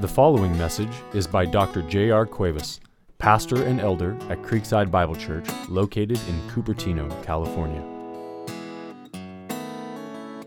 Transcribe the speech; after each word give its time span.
The 0.00 0.08
following 0.08 0.56
message 0.56 0.88
is 1.12 1.26
by 1.26 1.44
Dr. 1.44 1.82
J.R. 1.82 2.24
Cuevas, 2.24 2.80
pastor 3.18 3.66
and 3.66 3.78
elder 3.78 4.16
at 4.30 4.40
Creekside 4.40 4.90
Bible 4.90 5.14
Church, 5.14 5.46
located 5.68 6.18
in 6.26 6.40
Cupertino, 6.48 7.06
California. 7.22 7.82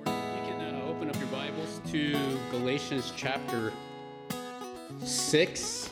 You 0.08 0.42
can 0.48 0.60
uh, 0.60 0.88
open 0.88 1.08
up 1.08 1.16
your 1.18 1.28
Bibles 1.28 1.82
to 1.92 2.40
Galatians 2.50 3.14
chapter 3.16 3.72
6. 5.04 5.90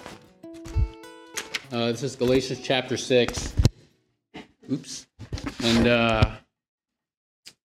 Uh, 1.71 1.91
this 1.91 2.01
is 2.01 2.15
Galatians 2.15 2.61
chapter 2.63 2.97
6. 2.97 3.53
Oops. 4.71 5.05
And 5.61 5.87
uh, 5.87 6.31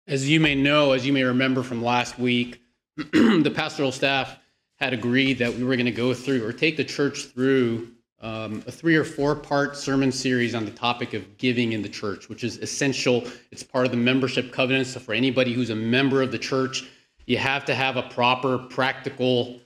as 0.07 0.29
you 0.29 0.41
may 0.41 0.55
know, 0.55 0.93
as 0.93 1.07
you 1.07 1.15
may 1.15 1.25
remember 1.25 1.63
from 1.63 1.83
last 1.83 2.19
week, 2.19 2.61
the 2.97 3.51
pastoral 3.55 3.93
staff 3.93 4.39
had 4.77 4.93
agreed 4.93 5.39
that 5.39 5.55
we 5.55 5.65
were 5.65 5.77
going 5.77 5.87
to 5.87 5.93
go 5.93 6.15
through 6.15 6.47
or 6.47 6.53
take 6.53 6.77
the 6.77 6.85
church 6.85 7.27
through 7.27 7.89
um, 8.21 8.63
a 8.67 8.73
three 8.73 8.97
or 8.97 9.05
four 9.05 9.35
part 9.35 9.77
sermon 9.77 10.11
series 10.11 10.55
on 10.55 10.65
the 10.65 10.71
topic 10.71 11.15
of 11.15 11.39
giving 11.39 11.73
in 11.73 11.83
the 11.83 11.89
church, 11.89 12.29
which 12.29 12.45
is 12.45 12.59
essential. 12.59 13.25
It's 13.51 13.63
part 13.63 13.85
of 13.85 13.91
the 13.91 13.99
membership 13.99 14.53
covenant. 14.53 14.87
So, 14.87 15.01
for 15.01 15.13
anybody 15.13 15.53
who's 15.53 15.71
a 15.71 15.77
member 15.77 16.23
of 16.23 16.33
the 16.33 16.39
church, 16.39 16.85
you 17.27 17.39
have 17.39 17.65
to 17.67 17.75
have 17.75 17.97
a 17.97 18.03
proper, 18.03 18.59
practical, 18.59 19.61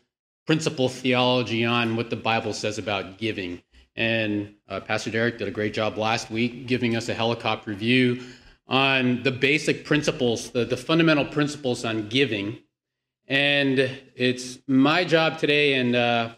principle 0.46 0.88
theology 0.88 1.65
on 1.65 1.96
what 1.96 2.10
the 2.10 2.16
Bible 2.16 2.52
says 2.52 2.79
about 2.79 3.18
giving. 3.18 3.62
And 3.96 4.54
uh, 4.68 4.80
Pastor 4.80 5.10
Derek 5.10 5.38
did 5.38 5.46
a 5.46 5.52
great 5.52 5.74
job 5.74 5.98
last 5.98 6.30
week 6.30 6.66
giving 6.66 6.96
us 6.96 7.09
a 7.09 7.15
helicopter 7.15 7.74
view 7.74 8.23
on 8.66 9.23
the 9.23 9.32
basic 9.32 9.84
principles, 9.84 10.51
the, 10.51 10.65
the 10.65 10.77
fundamental 10.77 11.24
principles 11.24 11.84
on 11.84 12.09
giving. 12.09 12.59
And 13.30 13.78
it's 14.16 14.58
my 14.66 15.04
job 15.04 15.38
today, 15.38 15.74
and 15.74 15.94
uh, 15.94 16.30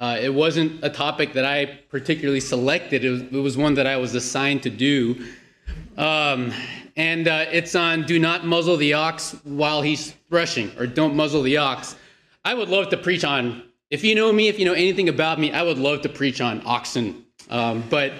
uh, 0.00 0.18
it 0.20 0.34
wasn't 0.34 0.84
a 0.84 0.90
topic 0.90 1.32
that 1.34 1.44
I 1.44 1.66
particularly 1.88 2.40
selected. 2.40 3.04
It 3.04 3.10
was, 3.10 3.22
it 3.22 3.32
was 3.32 3.56
one 3.56 3.74
that 3.74 3.86
I 3.86 3.96
was 3.98 4.16
assigned 4.16 4.64
to 4.64 4.70
do. 4.70 5.24
Um, 5.96 6.52
and 6.96 7.28
uh, 7.28 7.46
it's 7.52 7.76
on 7.76 8.02
do 8.02 8.18
not 8.18 8.44
muzzle 8.44 8.76
the 8.76 8.94
ox 8.94 9.36
while 9.44 9.80
he's 9.80 10.10
threshing, 10.28 10.76
or 10.76 10.88
don't 10.88 11.14
muzzle 11.14 11.42
the 11.42 11.58
ox. 11.58 11.94
I 12.44 12.52
would 12.52 12.68
love 12.68 12.88
to 12.88 12.96
preach 12.96 13.22
on, 13.22 13.62
if 13.90 14.02
you 14.02 14.16
know 14.16 14.32
me, 14.32 14.48
if 14.48 14.58
you 14.58 14.64
know 14.64 14.72
anything 14.72 15.08
about 15.08 15.38
me, 15.38 15.52
I 15.52 15.62
would 15.62 15.78
love 15.78 16.02
to 16.02 16.08
preach 16.08 16.40
on 16.40 16.62
oxen. 16.66 17.24
Um, 17.48 17.84
but 17.88 18.12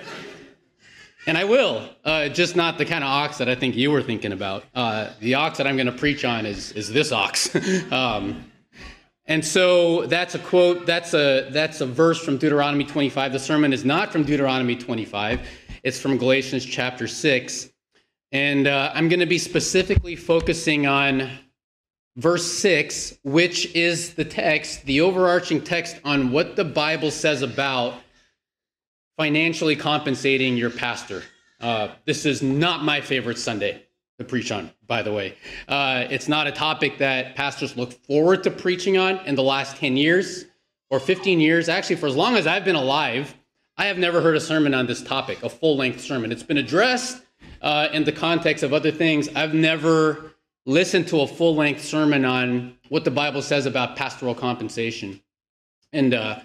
and 1.27 1.39
I 1.39 1.45
will, 1.45 1.89
uh, 2.05 2.29
just 2.29 2.55
not 2.57 2.79
the 2.79 2.85
kind 2.85 3.03
of 3.03 3.09
ox 3.09 3.39
that 3.39 3.49
I 3.49 3.55
think 3.55 3.77
you 3.77 3.91
were 3.91 4.03
thinking 4.03 4.33
about. 4.33 4.65
Uh, 4.75 5.11
the 5.21 5.35
ox 5.35 5.59
that 5.59 5.67
I'm 5.67 5.77
going 5.77 5.87
to 5.87 5.93
preach 5.93 6.25
on 6.25 6.47
is 6.47 6.73
is 6.73 6.93
this 6.93 7.13
ox. 7.13 7.55
um, 7.93 8.45
and 9.27 9.43
so 9.45 10.07
that's 10.07 10.35
a 10.35 10.39
quote. 10.39 10.85
That's 10.87 11.15
a 11.15 11.49
that's 11.51 11.81
a 11.81 11.87
verse 11.87 12.23
from 12.23 12.37
Deuteronomy 12.37 12.85
25. 12.85 13.33
The 13.33 13.39
sermon 13.39 13.73
is 13.73 13.85
not 13.85 14.13
from 14.13 14.25
Deuteronomy 14.25 14.77
25. 14.77 15.41
It's 15.83 16.01
from 16.01 16.19
Galatians 16.19 16.65
chapter 16.65 17.07
six, 17.07 17.71
and 18.33 18.67
uh, 18.67 18.93
I'm 18.95 19.09
going 19.09 19.21
to 19.21 19.27
be 19.27 19.39
specifically 19.39 20.17
focusing 20.17 20.87
on 20.87 21.31
verse 22.17 22.47
six, 22.47 23.19
which 23.23 23.75
is 23.75 24.15
the 24.15 24.25
text, 24.25 24.85
the 24.85 25.01
overarching 25.01 25.63
text 25.63 26.01
on 26.05 26.31
what 26.31 26.57
the 26.57 26.65
Bible 26.65 27.11
says 27.11 27.43
about 27.43 27.95
financially 29.17 29.77
compensating 29.77 30.57
your 30.57 30.71
pastor. 30.71 31.23
Uh, 31.61 31.89
this 32.05 32.27
is 32.27 32.43
not 32.43 32.85
my 32.85 33.01
favorite 33.01 33.39
Sunday 33.39 33.83
to 34.19 34.25
preach 34.25 34.53
on, 34.53 34.71
by 34.87 35.03
the 35.03 35.13
way. 35.13 35.37
Uh, 35.69 36.05
it's 36.11 36.29
not 36.29 36.47
a 36.47 36.53
topic 36.53 36.99
that 36.99 37.35
pastors 37.37 37.77
look 37.77 37.93
forward 38.05 38.43
to 38.45 38.51
preaching 38.51 38.97
on 38.97 39.19
in 39.27 39.35
the 39.35 39.43
last 39.43 39.77
10 39.77 39.97
years 39.97 40.45
or 40.91 41.01
15 41.01 41.41
years. 41.41 41.69
Actually, 41.69 41.97
for 41.97 42.07
as 42.07 42.17
long 42.17 42.37
as 42.37 42.47
I've 42.47 42.65
been 42.65 42.77
alive, 42.77 43.35
I 43.77 43.87
have 43.87 43.99
never 43.99 44.21
heard 44.21 44.37
a 44.37 44.41
sermon 44.41 44.75
on 44.75 44.87
this 44.87 45.03
topic, 45.03 45.43
a 45.43 45.49
full 45.49 45.77
length 45.77 46.01
sermon. 46.01 46.31
It's 46.31 46.43
been 46.43 46.59
addressed 46.59 47.23
uh, 47.61 47.89
in 47.93 48.05
the 48.05 48.13
context 48.13 48.63
of 48.63 48.73
other 48.73 48.93
things. 48.93 49.29
I've 49.35 49.55
never 49.55 50.33
listened 50.67 51.09
to 51.09 51.21
a 51.23 51.27
full 51.27 51.57
length 51.57 51.83
sermon 51.83 52.25
on 52.25 52.77
what 52.89 53.05
the 53.05 53.11
Bible 53.11 53.43
says 53.43 53.67
about 53.67 53.97
pastoral 53.97 54.35
compensation. 54.35 55.21
And, 55.93 56.15
uh, 56.15 56.41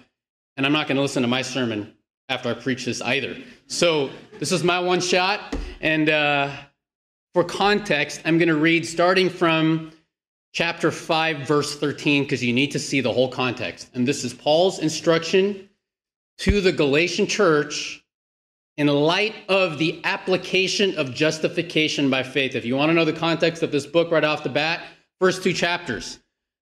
and 0.56 0.66
I'm 0.66 0.72
not 0.72 0.88
going 0.88 0.96
to 0.96 1.02
listen 1.02 1.22
to 1.22 1.28
my 1.28 1.42
sermon 1.42 1.94
after 2.30 2.48
I 2.48 2.54
preach 2.54 2.84
this 2.86 3.02
either. 3.02 3.36
So 3.66 4.08
this 4.38 4.52
is 4.52 4.64
my 4.64 4.78
one 4.78 5.00
shot. 5.00 5.56
And 5.80 6.08
uh, 6.08 6.50
for 7.34 7.44
context, 7.44 8.22
I'm 8.24 8.38
going 8.38 8.48
to 8.48 8.56
read 8.56 8.86
starting 8.86 9.28
from 9.28 9.92
chapter 10.52 10.90
5, 10.90 11.46
verse 11.46 11.78
13, 11.78 12.22
because 12.22 12.42
you 12.42 12.52
need 12.52 12.70
to 12.70 12.78
see 12.78 13.00
the 13.00 13.12
whole 13.12 13.28
context. 13.28 13.90
And 13.94 14.06
this 14.06 14.24
is 14.24 14.32
Paul's 14.32 14.78
instruction 14.78 15.68
to 16.38 16.60
the 16.60 16.72
Galatian 16.72 17.26
church 17.26 18.02
in 18.76 18.86
light 18.86 19.34
of 19.48 19.78
the 19.78 20.00
application 20.04 20.96
of 20.96 21.12
justification 21.12 22.08
by 22.08 22.22
faith. 22.22 22.54
If 22.54 22.64
you 22.64 22.76
want 22.76 22.90
to 22.90 22.94
know 22.94 23.04
the 23.04 23.12
context 23.12 23.62
of 23.62 23.72
this 23.72 23.86
book 23.86 24.10
right 24.10 24.24
off 24.24 24.44
the 24.44 24.48
bat, 24.48 24.84
first 25.18 25.42
two 25.42 25.52
chapters 25.52 26.19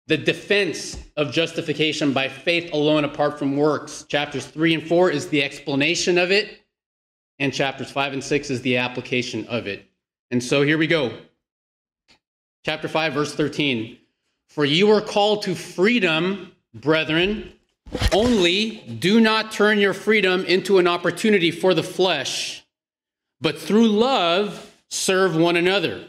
the 0.08 0.16
defense 0.16 0.96
of 1.16 1.30
justification 1.30 2.14
by 2.14 2.28
faith 2.28 2.72
alone 2.72 3.04
apart 3.04 3.38
from 3.38 3.56
works. 3.56 4.04
Chapters 4.08 4.46
3 4.46 4.74
and 4.74 4.88
4 4.88 5.10
is 5.10 5.28
the 5.28 5.44
explanation 5.44 6.16
of 6.16 6.32
it, 6.32 6.62
and 7.38 7.52
chapters 7.52 7.90
5 7.90 8.14
and 8.14 8.24
6 8.24 8.50
is 8.50 8.62
the 8.62 8.78
application 8.78 9.46
of 9.48 9.66
it. 9.66 9.84
And 10.30 10.42
so 10.42 10.62
here 10.62 10.78
we 10.78 10.86
go. 10.86 11.16
Chapter 12.64 12.88
5, 12.88 13.12
verse 13.12 13.34
13. 13.34 13.98
For 14.48 14.64
you 14.64 14.90
are 14.90 15.02
called 15.02 15.42
to 15.42 15.54
freedom, 15.54 16.52
brethren, 16.72 17.52
only 18.12 18.76
do 18.98 19.20
not 19.20 19.52
turn 19.52 19.78
your 19.78 19.94
freedom 19.94 20.44
into 20.46 20.78
an 20.78 20.86
opportunity 20.86 21.50
for 21.50 21.74
the 21.74 21.82
flesh, 21.82 22.64
but 23.42 23.58
through 23.58 23.88
love 23.88 24.74
serve 24.88 25.36
one 25.36 25.56
another. 25.56 26.08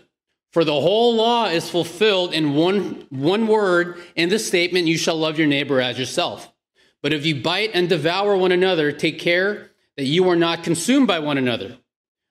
For 0.52 0.64
the 0.64 0.80
whole 0.82 1.16
law 1.16 1.46
is 1.46 1.70
fulfilled 1.70 2.34
in 2.34 2.56
one, 2.56 3.06
one 3.10 3.48
word 3.48 4.02
in 4.16 4.30
the 4.30 4.40
statement, 4.40 4.88
You 4.88 4.98
shall 4.98 5.18
love 5.18 5.38
your 5.38 5.48
neighbor 5.48 5.80
as 5.80 6.00
yourself. 6.00 6.52
But 7.02 7.14
if 7.14 7.26
you 7.26 7.42
bite 7.42 7.72
and 7.74 7.88
devour 7.88 8.36
one 8.36 8.52
another, 8.52 8.92
take 8.92 9.20
care 9.20 9.72
that 9.96 10.06
you 10.06 10.28
are 10.30 10.36
not 10.36 10.64
consumed 10.64 11.08
by 11.08 11.20
one 11.20 11.38
another. 11.38 11.78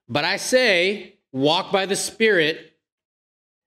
But 0.09 0.25
I 0.25 0.37
say, 0.37 1.19
walk 1.33 1.71
by 1.71 1.87
the 1.87 1.97
Spirit, 1.97 2.77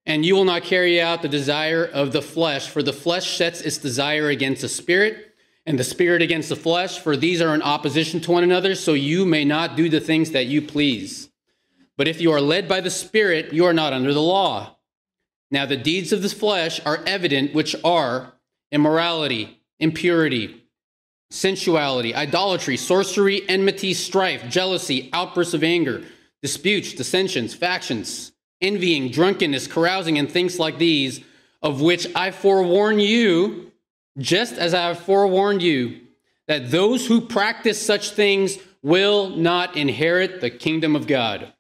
and 0.06 0.26
you 0.26 0.36
will 0.36 0.46
not 0.46 0.64
carry 0.64 1.00
out 1.00 1.22
the 1.22 1.30
desire 1.30 1.86
of 1.86 2.12
the 2.12 2.22
flesh. 2.22 2.68
For 2.68 2.84
the 2.84 2.94
flesh 2.94 3.38
sets 3.38 3.62
its 3.62 3.78
desire 3.78 4.30
against 4.30 4.62
the 4.62 4.70
Spirit, 4.70 5.34
and 5.66 5.80
the 5.80 5.84
Spirit 5.84 6.22
against 6.22 6.50
the 6.50 6.56
flesh. 6.56 7.00
For 7.00 7.16
these 7.16 7.42
are 7.42 7.56
in 7.56 7.62
opposition 7.62 8.20
to 8.22 8.32
one 8.32 8.44
another, 8.44 8.76
so 8.76 8.94
you 8.94 9.26
may 9.26 9.46
not 9.46 9.76
do 9.76 9.88
the 9.88 10.00
things 10.00 10.32
that 10.32 10.48
you 10.48 10.62
please. 10.62 11.31
But 12.02 12.08
if 12.08 12.20
you 12.20 12.32
are 12.32 12.42
led 12.42 12.68
by 12.68 12.82
the 12.82 12.90
Spirit, 12.90 13.54
you 13.54 13.66
are 13.66 13.76
not 13.76 13.94
under 13.94 14.12
the 14.12 14.24
law. 14.24 14.76
Now, 15.52 15.68
the 15.68 15.78
deeds 15.78 16.12
of 16.12 16.24
the 16.24 16.30
flesh 16.30 16.84
are 16.84 17.04
evident, 17.06 17.54
which 17.54 17.76
are 17.84 18.34
immorality, 18.72 19.62
impurity, 19.80 20.64
sensuality, 21.30 22.16
idolatry, 22.16 22.76
sorcery, 22.76 23.48
enmity, 23.48 23.94
strife, 23.94 24.50
jealousy, 24.50 25.12
outbursts 25.14 25.54
of 25.54 25.64
anger, 25.64 26.02
disputes, 26.42 26.94
dissensions, 26.94 27.54
factions, 27.54 28.32
envying, 28.62 29.12
drunkenness, 29.12 29.68
carousing, 29.68 30.18
and 30.18 30.32
things 30.32 30.58
like 30.58 30.80
these, 30.80 31.22
of 31.62 31.82
which 31.82 32.08
I 32.16 32.32
forewarn 32.32 33.00
you, 33.00 33.72
just 34.18 34.54
as 34.54 34.74
I 34.74 34.88
have 34.88 35.02
forewarned 35.02 35.62
you, 35.62 36.02
that 36.48 36.72
those 36.72 37.06
who 37.06 37.22
practice 37.22 37.80
such 37.80 38.10
things 38.10 38.58
will 38.82 39.30
not 39.30 39.78
inherit 39.78 40.42
the 40.42 40.50
kingdom 40.50 40.96
of 40.96 41.06
God. 41.06 41.54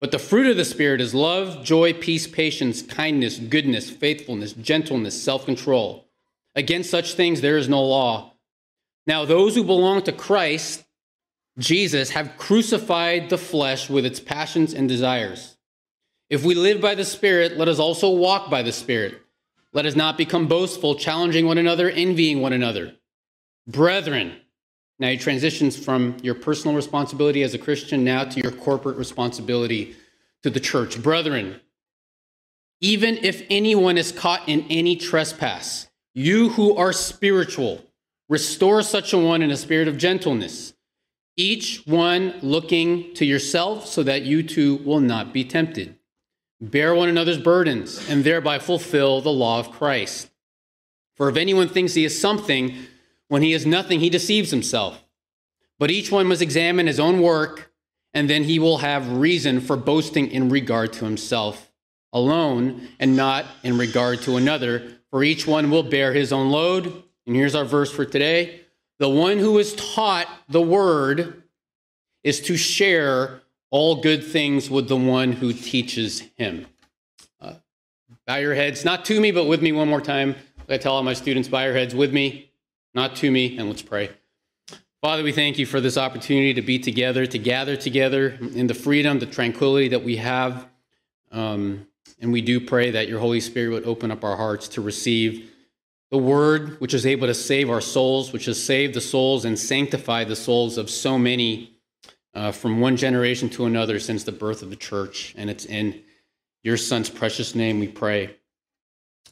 But 0.00 0.12
the 0.12 0.18
fruit 0.18 0.46
of 0.46 0.56
the 0.56 0.64
Spirit 0.64 1.00
is 1.00 1.14
love, 1.14 1.62
joy, 1.62 1.92
peace, 1.92 2.26
patience, 2.26 2.80
kindness, 2.80 3.38
goodness, 3.38 3.90
faithfulness, 3.90 4.54
gentleness, 4.54 5.22
self 5.22 5.44
control. 5.44 6.06
Against 6.54 6.90
such 6.90 7.14
things 7.14 7.40
there 7.40 7.58
is 7.58 7.68
no 7.68 7.82
law. 7.82 8.32
Now, 9.06 9.24
those 9.24 9.54
who 9.54 9.64
belong 9.64 10.02
to 10.02 10.12
Christ, 10.12 10.84
Jesus, 11.58 12.10
have 12.10 12.36
crucified 12.38 13.28
the 13.28 13.38
flesh 13.38 13.90
with 13.90 14.06
its 14.06 14.20
passions 14.20 14.72
and 14.72 14.88
desires. 14.88 15.56
If 16.30 16.44
we 16.44 16.54
live 16.54 16.80
by 16.80 16.94
the 16.94 17.04
Spirit, 17.04 17.58
let 17.58 17.68
us 17.68 17.78
also 17.78 18.10
walk 18.10 18.50
by 18.50 18.62
the 18.62 18.72
Spirit. 18.72 19.20
Let 19.72 19.86
us 19.86 19.96
not 19.96 20.16
become 20.16 20.48
boastful, 20.48 20.94
challenging 20.94 21.46
one 21.46 21.58
another, 21.58 21.90
envying 21.90 22.40
one 22.40 22.52
another. 22.52 22.94
Brethren, 23.66 24.39
now 25.00 25.08
he 25.08 25.16
transitions 25.16 25.82
from 25.82 26.16
your 26.22 26.34
personal 26.34 26.76
responsibility 26.76 27.42
as 27.42 27.54
a 27.54 27.58
Christian 27.58 28.04
now 28.04 28.24
to 28.24 28.40
your 28.40 28.52
corporate 28.52 28.98
responsibility 28.98 29.96
to 30.42 30.50
the 30.50 30.60
church. 30.60 31.02
Brethren, 31.02 31.58
even 32.80 33.16
if 33.22 33.42
anyone 33.48 33.96
is 33.96 34.12
caught 34.12 34.46
in 34.46 34.66
any 34.68 34.96
trespass, 34.96 35.88
you 36.14 36.50
who 36.50 36.76
are 36.76 36.92
spiritual, 36.92 37.82
restore 38.28 38.82
such 38.82 39.12
a 39.12 39.18
one 39.18 39.42
in 39.42 39.50
a 39.50 39.56
spirit 39.56 39.88
of 39.88 39.96
gentleness, 39.96 40.74
each 41.36 41.82
one 41.86 42.34
looking 42.42 43.14
to 43.14 43.24
yourself 43.24 43.86
so 43.86 44.02
that 44.02 44.22
you 44.22 44.42
too 44.42 44.76
will 44.76 45.00
not 45.00 45.32
be 45.32 45.44
tempted. 45.44 45.96
Bear 46.60 46.94
one 46.94 47.08
another's 47.08 47.38
burdens 47.38 48.06
and 48.10 48.22
thereby 48.22 48.58
fulfill 48.58 49.22
the 49.22 49.30
law 49.30 49.58
of 49.58 49.70
Christ. 49.70 50.28
For 51.16 51.30
if 51.30 51.36
anyone 51.36 51.68
thinks 51.68 51.94
he 51.94 52.04
is 52.04 52.20
something 52.20 52.76
When 53.30 53.42
he 53.42 53.52
is 53.52 53.64
nothing, 53.64 54.00
he 54.00 54.10
deceives 54.10 54.50
himself. 54.50 55.04
But 55.78 55.92
each 55.92 56.10
one 56.10 56.26
must 56.26 56.42
examine 56.42 56.88
his 56.88 56.98
own 56.98 57.22
work, 57.22 57.72
and 58.12 58.28
then 58.28 58.42
he 58.42 58.58
will 58.58 58.78
have 58.78 59.18
reason 59.18 59.60
for 59.60 59.76
boasting 59.76 60.32
in 60.32 60.48
regard 60.48 60.92
to 60.94 61.04
himself 61.04 61.70
alone 62.12 62.88
and 62.98 63.16
not 63.16 63.46
in 63.62 63.78
regard 63.78 64.20
to 64.22 64.34
another. 64.34 64.96
For 65.12 65.22
each 65.22 65.46
one 65.46 65.70
will 65.70 65.84
bear 65.84 66.12
his 66.12 66.32
own 66.32 66.50
load. 66.50 67.04
And 67.24 67.36
here's 67.36 67.54
our 67.54 67.64
verse 67.64 67.92
for 67.92 68.04
today 68.04 68.62
The 68.98 69.08
one 69.08 69.38
who 69.38 69.60
is 69.60 69.74
taught 69.74 70.26
the 70.48 70.60
word 70.60 71.44
is 72.24 72.40
to 72.40 72.56
share 72.56 73.42
all 73.70 74.02
good 74.02 74.24
things 74.24 74.68
with 74.68 74.88
the 74.88 74.96
one 74.96 75.30
who 75.30 75.52
teaches 75.52 76.24
him. 76.34 76.66
Uh, 77.40 77.54
bow 78.26 78.38
your 78.38 78.56
heads, 78.56 78.84
not 78.84 79.04
to 79.04 79.20
me, 79.20 79.30
but 79.30 79.44
with 79.44 79.62
me 79.62 79.70
one 79.70 79.88
more 79.88 80.00
time. 80.00 80.34
I 80.68 80.78
tell 80.78 80.94
all 80.94 81.04
my 81.04 81.14
students, 81.14 81.48
bow 81.48 81.62
your 81.62 81.74
heads 81.74 81.94
with 81.94 82.12
me, 82.12 82.49
not 82.94 83.16
to 83.16 83.30
me, 83.30 83.56
and 83.58 83.68
let's 83.68 83.82
pray. 83.82 84.10
Father, 85.00 85.22
we 85.22 85.32
thank 85.32 85.58
you 85.58 85.64
for 85.64 85.80
this 85.80 85.96
opportunity 85.96 86.52
to 86.54 86.62
be 86.62 86.78
together, 86.78 87.24
to 87.24 87.38
gather 87.38 87.74
together 87.74 88.38
in 88.54 88.66
the 88.66 88.74
freedom, 88.74 89.18
the 89.18 89.26
tranquility 89.26 89.88
that 89.88 90.04
we 90.04 90.16
have. 90.16 90.66
Um, 91.32 91.86
and 92.20 92.32
we 92.32 92.42
do 92.42 92.60
pray 92.60 92.90
that 92.90 93.08
your 93.08 93.18
Holy 93.18 93.40
Spirit 93.40 93.70
would 93.70 93.86
open 93.86 94.10
up 94.10 94.24
our 94.24 94.36
hearts 94.36 94.68
to 94.68 94.82
receive 94.82 95.50
the 96.10 96.18
word, 96.18 96.78
which 96.80 96.92
is 96.92 97.06
able 97.06 97.26
to 97.28 97.34
save 97.34 97.70
our 97.70 97.80
souls, 97.80 98.32
which 98.32 98.44
has 98.44 98.62
saved 98.62 98.94
the 98.94 99.00
souls 99.00 99.44
and 99.44 99.58
sanctified 99.58 100.28
the 100.28 100.36
souls 100.36 100.76
of 100.76 100.90
so 100.90 101.18
many 101.18 101.78
uh, 102.34 102.52
from 102.52 102.80
one 102.80 102.96
generation 102.96 103.48
to 103.50 103.64
another 103.64 103.98
since 103.98 104.24
the 104.24 104.32
birth 104.32 104.62
of 104.62 104.70
the 104.70 104.76
church. 104.76 105.34
And 105.38 105.48
it's 105.48 105.64
in 105.64 106.02
your 106.62 106.76
Son's 106.76 107.08
precious 107.08 107.54
name 107.54 107.80
we 107.80 107.88
pray. 107.88 108.36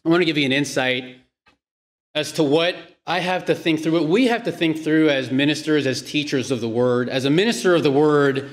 I 0.05 0.09
want 0.09 0.23
to 0.23 0.25
give 0.25 0.39
you 0.39 0.47
an 0.47 0.53
insight 0.53 1.19
as 2.15 2.33
to 2.33 2.43
what 2.43 2.77
I 3.09 3.21
have 3.21 3.47
to 3.47 3.55
think 3.55 3.83
through, 3.83 3.93
what 3.93 4.05
we 4.07 4.27
have 4.27 4.43
to 4.43 4.53
think 4.53 4.85
through 4.85 5.09
as 5.09 5.31
ministers, 5.31 5.87
as 5.87 6.03
teachers 6.03 6.51
of 6.51 6.61
the 6.61 6.69
word. 6.69 7.09
As 7.09 7.25
a 7.25 7.31
minister 7.31 7.75
of 7.75 7.83
the 7.83 7.91
word, 7.91 8.51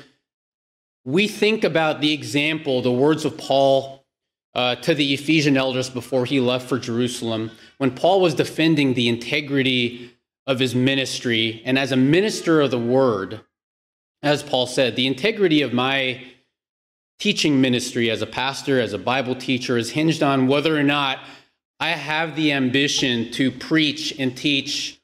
we 1.03 1.27
think 1.27 1.65
about 1.65 1.99
the 1.99 2.13
example, 2.13 2.81
the 2.81 2.89
words 2.89 3.25
of 3.25 3.37
Paul 3.37 4.05
uh, 4.53 4.75
to 4.75 4.95
the 4.95 5.13
Ephesian 5.13 5.57
elders 5.57 5.89
before 5.89 6.23
he 6.23 6.39
left 6.39 6.69
for 6.69 6.79
Jerusalem, 6.79 7.51
when 7.79 7.91
Paul 7.91 8.21
was 8.21 8.33
defending 8.33 8.93
the 8.93 9.09
integrity 9.09 10.15
of 10.47 10.59
his 10.59 10.73
ministry. 10.73 11.61
And 11.65 11.77
as 11.77 11.91
a 11.91 11.97
minister 11.97 12.61
of 12.61 12.71
the 12.71 12.79
word, 12.79 13.41
as 14.23 14.41
Paul 14.41 14.67
said, 14.67 14.95
the 14.95 15.05
integrity 15.05 15.63
of 15.63 15.73
my 15.73 16.23
teaching 17.19 17.59
ministry 17.59 18.09
as 18.09 18.21
a 18.21 18.27
pastor, 18.27 18.79
as 18.79 18.93
a 18.93 18.97
Bible 18.97 19.35
teacher, 19.35 19.77
is 19.77 19.91
hinged 19.91 20.23
on 20.23 20.47
whether 20.47 20.77
or 20.77 20.83
not 20.83 21.19
I 21.85 21.89
have 21.89 22.35
the 22.35 22.51
ambition 22.51 23.31
to 23.33 23.51
preach 23.51 24.17
and 24.17 24.35
teach 24.35 24.99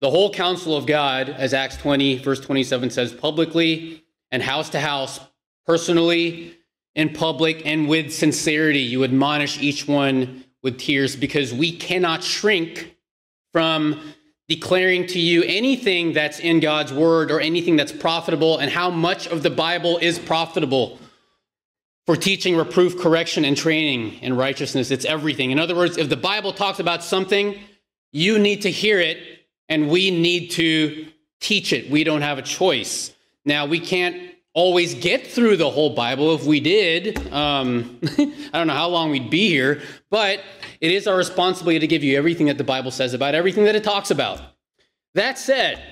the 0.00 0.10
whole 0.10 0.34
counsel 0.34 0.76
of 0.76 0.84
God, 0.84 1.28
as 1.28 1.54
Acts 1.54 1.76
20, 1.76 2.18
verse 2.18 2.40
27 2.40 2.90
says, 2.90 3.12
publicly 3.12 4.02
and 4.32 4.42
house 4.42 4.68
to 4.70 4.80
house, 4.80 5.20
personally, 5.64 6.56
in 6.96 7.10
public, 7.10 7.64
and 7.64 7.88
with 7.88 8.12
sincerity. 8.12 8.80
You 8.80 9.04
admonish 9.04 9.62
each 9.62 9.86
one 9.86 10.44
with 10.60 10.76
tears 10.76 11.14
because 11.14 11.54
we 11.54 11.70
cannot 11.70 12.24
shrink 12.24 12.96
from 13.52 14.00
declaring 14.48 15.06
to 15.06 15.20
you 15.20 15.44
anything 15.44 16.14
that's 16.14 16.40
in 16.40 16.58
God's 16.58 16.92
word 16.92 17.30
or 17.30 17.38
anything 17.38 17.76
that's 17.76 17.92
profitable 17.92 18.58
and 18.58 18.72
how 18.72 18.90
much 18.90 19.28
of 19.28 19.44
the 19.44 19.50
Bible 19.50 19.98
is 19.98 20.18
profitable 20.18 20.98
for 22.06 22.16
teaching, 22.16 22.56
reproof, 22.56 22.98
correction, 22.98 23.44
and 23.44 23.56
training 23.56 24.14
in 24.20 24.36
righteousness. 24.36 24.90
It's 24.90 25.04
everything. 25.04 25.50
In 25.50 25.58
other 25.58 25.74
words, 25.74 25.96
if 25.96 26.08
the 26.08 26.16
Bible 26.16 26.52
talks 26.52 26.78
about 26.78 27.02
something, 27.02 27.58
you 28.12 28.38
need 28.38 28.62
to 28.62 28.70
hear 28.70 29.00
it 29.00 29.18
and 29.68 29.88
we 29.88 30.10
need 30.10 30.50
to 30.52 31.06
teach 31.40 31.72
it. 31.72 31.90
We 31.90 32.04
don't 32.04 32.22
have 32.22 32.38
a 32.38 32.42
choice. 32.42 33.12
Now, 33.44 33.66
we 33.66 33.80
can't 33.80 34.34
always 34.52 34.94
get 34.94 35.26
through 35.26 35.56
the 35.56 35.68
whole 35.68 35.94
Bible. 35.94 36.34
If 36.34 36.44
we 36.44 36.60
did, 36.60 37.32
um, 37.32 37.98
I 38.18 38.50
don't 38.52 38.66
know 38.66 38.74
how 38.74 38.88
long 38.88 39.10
we'd 39.10 39.30
be 39.30 39.48
here, 39.48 39.82
but 40.10 40.40
it 40.80 40.90
is 40.90 41.06
our 41.06 41.16
responsibility 41.16 41.80
to 41.80 41.86
give 41.86 42.04
you 42.04 42.16
everything 42.16 42.46
that 42.46 42.58
the 42.58 42.64
Bible 42.64 42.90
says 42.90 43.14
about 43.14 43.34
everything 43.34 43.64
that 43.64 43.74
it 43.74 43.84
talks 43.84 44.10
about. 44.10 44.40
That 45.14 45.38
said, 45.38 45.82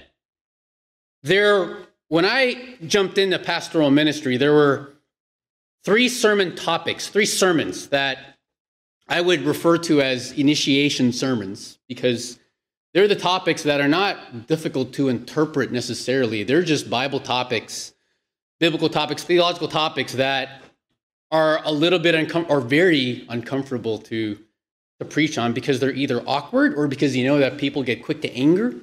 there, 1.22 1.78
when 2.08 2.24
I 2.24 2.76
jumped 2.86 3.18
into 3.18 3.38
pastoral 3.38 3.90
ministry, 3.90 4.36
there 4.36 4.52
were 4.52 4.91
three 5.84 6.08
sermon 6.08 6.54
topics, 6.54 7.08
three 7.08 7.26
sermons 7.26 7.88
that 7.88 8.18
I 9.08 9.20
would 9.20 9.42
refer 9.42 9.78
to 9.78 10.00
as 10.00 10.32
initiation 10.32 11.12
sermons 11.12 11.78
because 11.88 12.38
they're 12.94 13.08
the 13.08 13.16
topics 13.16 13.62
that 13.64 13.80
are 13.80 13.88
not 13.88 14.46
difficult 14.46 14.92
to 14.94 15.08
interpret 15.08 15.72
necessarily. 15.72 16.44
They're 16.44 16.62
just 16.62 16.90
Bible 16.90 17.20
topics, 17.20 17.94
biblical 18.60 18.88
topics, 18.88 19.24
theological 19.24 19.68
topics 19.68 20.12
that 20.14 20.62
are 21.30 21.60
a 21.64 21.72
little 21.72 21.98
bit 21.98 22.34
or 22.48 22.60
very 22.60 23.26
uncomfortable 23.28 23.98
to 23.98 24.38
to 24.98 25.04
preach 25.04 25.36
on 25.36 25.52
because 25.52 25.80
they're 25.80 25.90
either 25.90 26.22
awkward 26.28 26.74
or 26.74 26.86
because 26.86 27.16
you 27.16 27.24
know 27.24 27.38
that 27.38 27.58
people 27.58 27.82
get 27.82 28.04
quick 28.04 28.20
to 28.22 28.32
anger 28.36 28.74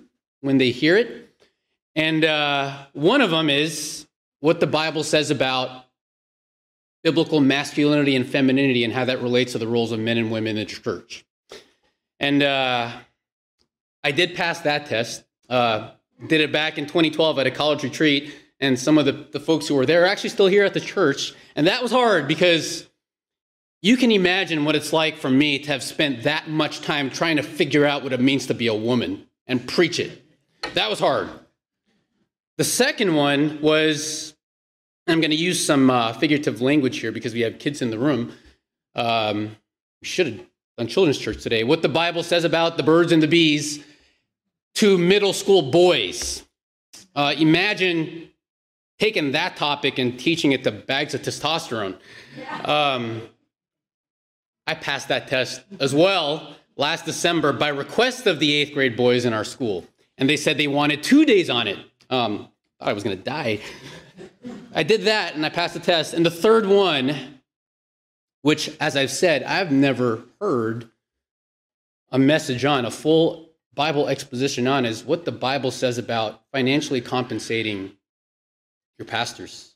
when 0.42 0.58
they 0.58 0.72
hear 0.72 0.98
it. 0.98 1.30
And 1.96 2.26
uh, 2.26 2.86
one 2.94 3.22
of 3.22 3.32
them 3.32 3.50
is 3.50 4.08
what 4.42 4.60
the 4.60 4.68
Bible 4.68 5.04
says 5.04 5.32
about 5.32 5.86
biblical 7.04 7.40
masculinity 7.40 8.16
and 8.16 8.28
femininity 8.28 8.84
and 8.84 8.94
how 8.94 9.06
that 9.06 9.22
relates 9.22 9.54
to 9.54 9.58
the 9.58 9.68
roles 9.68 9.92
of 9.92 10.00
men 10.00 10.18
and 10.18 10.32
women 10.32 10.58
in 10.58 10.66
the 10.68 10.74
church. 10.74 11.26
And 12.20 12.44
uh, 12.44 12.92
I 14.04 14.12
did 14.12 14.36
pass 14.36 14.62
that 14.62 14.86
test. 14.88 15.24
Uh, 15.50 15.92
did 16.28 16.42
it 16.42 16.52
back 16.52 16.78
in 16.78 16.86
2012 16.86 17.40
at 17.40 17.48
a 17.48 17.52
college 17.52 17.84
retreat, 17.84 18.36
and 18.60 18.78
some 18.78 18.98
of 18.98 19.06
the, 19.06 19.28
the 19.32 19.40
folks 19.40 19.68
who 19.68 19.76
were 19.76 19.86
there 19.86 20.04
are 20.04 20.08
actually 20.08 20.30
still 20.30 20.48
here 20.48 20.66
at 20.66 20.74
the 20.74 20.82
church. 20.82 21.34
And 21.56 21.68
that 21.68 21.82
was 21.82 21.92
hard 21.92 22.28
because 22.28 22.88
you 23.82 23.96
can 23.96 24.12
imagine 24.12 24.66
what 24.66 24.76
it's 24.76 24.92
like 24.92 25.18
for 25.18 25.30
me 25.30 25.60
to 25.60 25.72
have 25.72 25.82
spent 25.82 26.24
that 26.24 26.50
much 26.50 26.82
time 26.82 27.10
trying 27.10 27.38
to 27.38 27.44
figure 27.44 27.86
out 27.86 28.04
what 28.04 28.12
it 28.12 28.20
means 28.20 28.48
to 28.48 28.54
be 28.54 28.68
a 28.68 28.74
woman 28.74 29.26
and 29.48 29.66
preach 29.66 30.00
it. 30.00 30.22
That 30.74 30.90
was 30.90 31.00
hard. 31.00 31.30
The 32.58 32.66
second 32.66 33.16
one 33.16 33.62
was 33.62 34.36
I'm 35.10 35.22
going 35.22 35.32
to 35.32 35.38
use 35.38 35.66
some 35.66 35.90
uh, 35.90 36.14
figurative 36.14 36.62
language 36.62 37.00
here 37.00 37.12
because 37.12 37.34
we 37.34 37.42
have 37.42 37.58
kids 37.58 37.82
in 37.82 37.90
the 37.90 37.98
room. 37.98 38.32
Um, 38.96 39.56
we 40.02 40.08
should 40.08 40.28
have 40.28 40.46
done 40.78 40.88
children's 40.88 41.18
church 41.18 41.42
today. 41.42 41.64
What 41.64 41.82
the 41.82 41.90
Bible 41.90 42.22
says 42.22 42.44
about 42.44 42.78
the 42.78 42.84
birds 42.84 43.12
and 43.12 43.22
the 43.22 43.28
bees 43.28 43.84
to 44.76 44.98
middle 45.00 45.34
school 45.34 45.72
boys. 45.72 46.44
Uh, 47.16 47.34
imagine 47.38 48.30
taking 49.00 49.32
that 49.32 49.58
topic 49.58 49.98
and 49.98 50.20
teaching 50.20 50.52
it 50.52 50.64
to 50.64 50.72
bags 50.72 51.16
of 51.16 51.22
testosterone. 51.22 51.98
Um, 52.64 53.24
I 54.68 54.76
passed 54.76 55.08
that 55.08 55.28
test 55.28 55.62
as 55.80 55.96
well 55.96 56.56
last 56.76 57.06
December 57.06 57.52
by 57.52 57.70
request 57.70 58.28
of 58.28 58.40
the 58.40 58.54
eighth 58.54 58.74
grade 58.74 58.96
boys 58.96 59.26
in 59.26 59.34
our 59.34 59.44
school. 59.44 59.86
And 60.20 60.30
they 60.30 60.38
said 60.38 60.58
they 60.58 60.68
wanted 60.68 61.02
two 61.02 61.26
days 61.26 61.50
on 61.50 61.68
it. 61.68 61.80
Um, 62.12 62.50
I 62.80 62.94
was 62.94 63.04
going 63.04 63.18
to 63.18 63.24
die. 63.24 63.62
I 64.74 64.84
did 64.84 65.04
that 65.04 65.36
and 65.36 65.46
I 65.46 65.50
passed 65.50 65.74
the 65.74 65.80
test. 65.80 66.14
And 66.14 66.26
the 66.26 66.32
third 66.32 66.66
one, 66.66 67.42
which, 68.42 68.72
as 68.80 68.96
I've 68.96 69.12
said, 69.12 69.44
I've 69.44 69.72
never 69.72 70.24
heard 70.40 70.90
a 72.12 72.20
message 72.20 72.66
on, 72.66 72.86
a 72.86 72.92
full 72.92 73.50
Bible 73.74 74.08
exposition 74.08 74.68
on, 74.68 74.86
is 74.86 75.04
what 75.04 75.26
the 75.26 75.32
Bible 75.32 75.72
says 75.72 75.98
about 75.98 76.42
financially 76.52 77.02
compensating 77.02 77.92
your 78.98 79.06
pastors. 79.06 79.76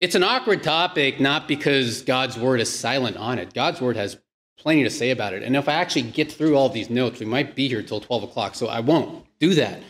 It's 0.00 0.14
an 0.14 0.22
awkward 0.22 0.62
topic, 0.62 1.18
not 1.18 1.48
because 1.48 2.02
God's 2.02 2.38
word 2.38 2.60
is 2.60 2.72
silent 2.72 3.16
on 3.16 3.38
it. 3.38 3.52
God's 3.52 3.80
word 3.80 3.96
has 3.96 4.18
plenty 4.58 4.84
to 4.84 4.90
say 4.90 5.10
about 5.10 5.32
it. 5.32 5.42
And 5.42 5.56
if 5.56 5.68
I 5.68 5.74
actually 5.74 6.02
get 6.02 6.30
through 6.30 6.56
all 6.56 6.68
these 6.68 6.90
notes, 6.90 7.20
we 7.20 7.26
might 7.26 7.54
be 7.54 7.68
here 7.68 7.82
till 7.82 8.00
12 8.00 8.24
o'clock, 8.24 8.54
so 8.54 8.68
I 8.68 8.80
won't 8.80 9.24
do 9.40 9.54
that. 9.54 9.80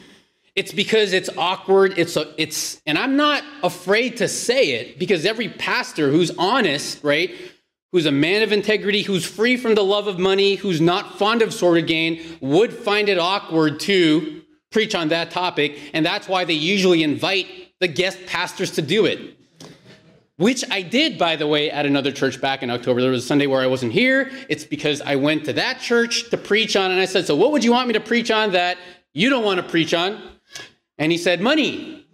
It's 0.58 0.72
because 0.72 1.12
it's 1.12 1.30
awkward. 1.38 1.96
It's 2.00 2.16
a, 2.16 2.34
it's, 2.36 2.82
and 2.84 2.98
I'm 2.98 3.14
not 3.14 3.44
afraid 3.62 4.16
to 4.16 4.26
say 4.26 4.72
it 4.72 4.98
because 4.98 5.24
every 5.24 5.48
pastor 5.48 6.10
who's 6.10 6.32
honest, 6.36 7.04
right, 7.04 7.32
who's 7.92 8.06
a 8.06 8.10
man 8.10 8.42
of 8.42 8.50
integrity, 8.50 9.02
who's 9.02 9.24
free 9.24 9.56
from 9.56 9.76
the 9.76 9.84
love 9.84 10.08
of 10.08 10.18
money, 10.18 10.56
who's 10.56 10.80
not 10.80 11.16
fond 11.16 11.42
of 11.42 11.54
sordid 11.54 11.86
gain, 11.86 12.20
would 12.40 12.72
find 12.72 13.08
it 13.08 13.20
awkward 13.20 13.78
to 13.78 14.42
preach 14.72 14.96
on 14.96 15.10
that 15.10 15.30
topic. 15.30 15.78
And 15.94 16.04
that's 16.04 16.26
why 16.26 16.44
they 16.44 16.54
usually 16.54 17.04
invite 17.04 17.46
the 17.78 17.86
guest 17.86 18.18
pastors 18.26 18.72
to 18.72 18.82
do 18.82 19.06
it. 19.06 19.36
Which 20.38 20.64
I 20.72 20.82
did, 20.82 21.18
by 21.18 21.36
the 21.36 21.46
way, 21.46 21.70
at 21.70 21.86
another 21.86 22.10
church 22.10 22.40
back 22.40 22.64
in 22.64 22.70
October. 22.70 23.00
There 23.00 23.12
was 23.12 23.22
a 23.22 23.26
Sunday 23.28 23.46
where 23.46 23.60
I 23.60 23.68
wasn't 23.68 23.92
here. 23.92 24.28
It's 24.48 24.64
because 24.64 25.02
I 25.02 25.14
went 25.14 25.44
to 25.44 25.52
that 25.52 25.78
church 25.78 26.30
to 26.30 26.36
preach 26.36 26.74
on, 26.74 26.90
and 26.90 26.98
I 26.98 27.04
said, 27.04 27.26
So, 27.26 27.36
what 27.36 27.52
would 27.52 27.62
you 27.62 27.70
want 27.70 27.86
me 27.86 27.92
to 27.94 28.00
preach 28.00 28.32
on 28.32 28.50
that 28.52 28.76
you 29.14 29.30
don't 29.30 29.44
want 29.44 29.58
to 29.58 29.68
preach 29.68 29.94
on? 29.94 30.20
And 30.98 31.12
he 31.12 31.18
said, 31.18 31.40
Money. 31.40 32.06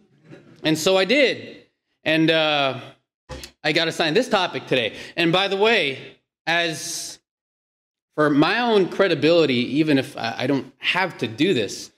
And 0.62 0.78
so 0.78 0.96
I 0.96 1.04
did. 1.04 1.66
And 2.04 2.30
uh, 2.30 2.80
I 3.62 3.72
got 3.72 3.88
assigned 3.88 4.16
this 4.16 4.28
topic 4.28 4.66
today. 4.66 4.96
And 5.16 5.32
by 5.32 5.48
the 5.48 5.56
way, 5.56 6.16
as 6.46 7.18
for 8.14 8.30
my 8.30 8.60
own 8.60 8.88
credibility, 8.88 9.78
even 9.78 9.98
if 9.98 10.16
I 10.16 10.46
don't 10.46 10.72
have 10.78 11.18
to 11.18 11.26
do 11.26 11.54
this, 11.54 11.90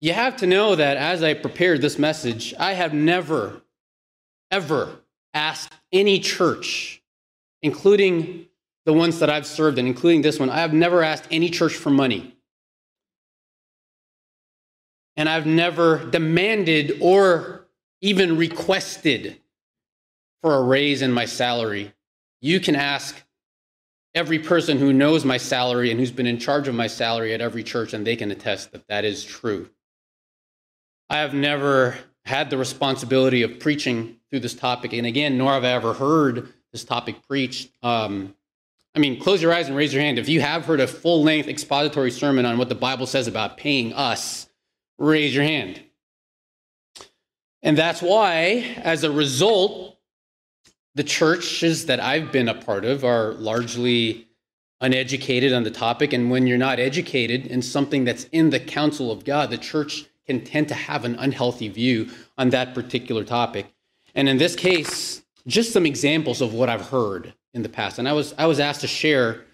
you 0.00 0.12
have 0.12 0.36
to 0.36 0.46
know 0.46 0.76
that 0.76 0.96
as 0.96 1.22
I 1.22 1.34
prepared 1.34 1.80
this 1.80 1.98
message, 1.98 2.54
I 2.58 2.74
have 2.74 2.92
never, 2.92 3.62
ever 4.50 5.00
asked 5.32 5.72
any 5.90 6.20
church, 6.20 7.02
including 7.62 8.46
the 8.84 8.92
ones 8.92 9.18
that 9.18 9.30
I've 9.30 9.46
served 9.46 9.78
in, 9.78 9.86
including 9.86 10.22
this 10.22 10.38
one, 10.38 10.50
I 10.50 10.60
have 10.60 10.72
never 10.72 11.02
asked 11.02 11.26
any 11.30 11.50
church 11.50 11.74
for 11.74 11.90
money. 11.90 12.35
And 15.16 15.28
I've 15.28 15.46
never 15.46 16.04
demanded 16.04 16.98
or 17.00 17.66
even 18.00 18.36
requested 18.36 19.40
for 20.42 20.54
a 20.54 20.62
raise 20.62 21.02
in 21.02 21.12
my 21.12 21.24
salary. 21.24 21.92
You 22.40 22.60
can 22.60 22.76
ask 22.76 23.22
every 24.14 24.38
person 24.38 24.78
who 24.78 24.92
knows 24.92 25.24
my 25.24 25.36
salary 25.36 25.90
and 25.90 25.98
who's 26.00 26.10
been 26.10 26.26
in 26.26 26.38
charge 26.38 26.68
of 26.68 26.74
my 26.74 26.86
salary 26.86 27.34
at 27.34 27.40
every 27.40 27.62
church, 27.62 27.92
and 27.92 28.06
they 28.06 28.16
can 28.16 28.30
attest 28.30 28.72
that 28.72 28.86
that 28.88 29.04
is 29.04 29.24
true. 29.24 29.68
I 31.08 31.18
have 31.18 31.34
never 31.34 31.96
had 32.24 32.50
the 32.50 32.58
responsibility 32.58 33.42
of 33.42 33.60
preaching 33.60 34.16
through 34.30 34.40
this 34.40 34.54
topic, 34.54 34.92
and 34.92 35.06
again, 35.06 35.38
nor 35.38 35.52
have 35.52 35.64
I 35.64 35.70
ever 35.70 35.92
heard 35.94 36.52
this 36.72 36.84
topic 36.84 37.26
preached. 37.28 37.70
Um, 37.82 38.34
I 38.94 38.98
mean, 38.98 39.20
close 39.20 39.42
your 39.42 39.52
eyes 39.52 39.68
and 39.68 39.76
raise 39.76 39.92
your 39.92 40.02
hand. 40.02 40.18
If 40.18 40.28
you 40.28 40.40
have 40.40 40.64
heard 40.64 40.80
a 40.80 40.86
full 40.86 41.22
length 41.22 41.48
expository 41.48 42.10
sermon 42.10 42.46
on 42.46 42.56
what 42.56 42.68
the 42.68 42.74
Bible 42.74 43.06
says 43.06 43.28
about 43.28 43.56
paying 43.56 43.92
us, 43.92 44.45
raise 44.98 45.34
your 45.34 45.44
hand. 45.44 45.80
And 47.62 47.76
that's 47.76 48.00
why, 48.00 48.76
as 48.78 49.02
a 49.02 49.10
result, 49.10 49.98
the 50.94 51.04
churches 51.04 51.86
that 51.86 52.00
I've 52.00 52.32
been 52.32 52.48
a 52.48 52.54
part 52.54 52.84
of 52.84 53.04
are 53.04 53.32
largely 53.34 54.28
uneducated 54.80 55.52
on 55.52 55.62
the 55.62 55.70
topic. 55.70 56.12
And 56.12 56.30
when 56.30 56.46
you're 56.46 56.58
not 56.58 56.78
educated 56.78 57.46
in 57.46 57.62
something 57.62 58.04
that's 58.04 58.24
in 58.24 58.50
the 58.50 58.60
counsel 58.60 59.10
of 59.10 59.24
God, 59.24 59.50
the 59.50 59.58
church 59.58 60.06
can 60.26 60.44
tend 60.44 60.68
to 60.68 60.74
have 60.74 61.04
an 61.04 61.16
unhealthy 61.16 61.68
view 61.68 62.10
on 62.36 62.50
that 62.50 62.74
particular 62.74 63.24
topic. 63.24 63.66
And 64.14 64.28
in 64.28 64.38
this 64.38 64.56
case, 64.56 65.22
just 65.46 65.72
some 65.72 65.86
examples 65.86 66.40
of 66.40 66.52
what 66.52 66.68
I've 66.68 66.88
heard 66.88 67.34
in 67.54 67.62
the 67.62 67.68
past. 67.68 67.98
And 67.98 68.08
I 68.08 68.12
was 68.12 68.34
I 68.36 68.46
was 68.46 68.60
asked 68.60 68.80
to 68.82 68.88
share 68.88 69.44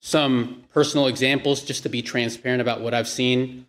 some 0.00 0.64
personal 0.72 1.06
examples 1.06 1.62
just 1.62 1.82
to 1.84 1.88
be 1.88 2.02
transparent 2.02 2.60
about 2.60 2.80
what 2.80 2.94
I've 2.94 3.08
seen. 3.08 3.66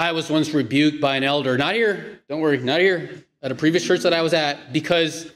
I 0.00 0.12
was 0.12 0.30
once 0.30 0.54
rebuked 0.54 0.98
by 0.98 1.16
an 1.16 1.24
elder, 1.24 1.58
not 1.58 1.74
here, 1.74 2.20
don't 2.26 2.40
worry, 2.40 2.56
not 2.56 2.80
here, 2.80 3.22
at 3.42 3.52
a 3.52 3.54
previous 3.54 3.84
church 3.84 4.00
that 4.00 4.14
I 4.14 4.22
was 4.22 4.32
at, 4.32 4.72
because 4.72 5.30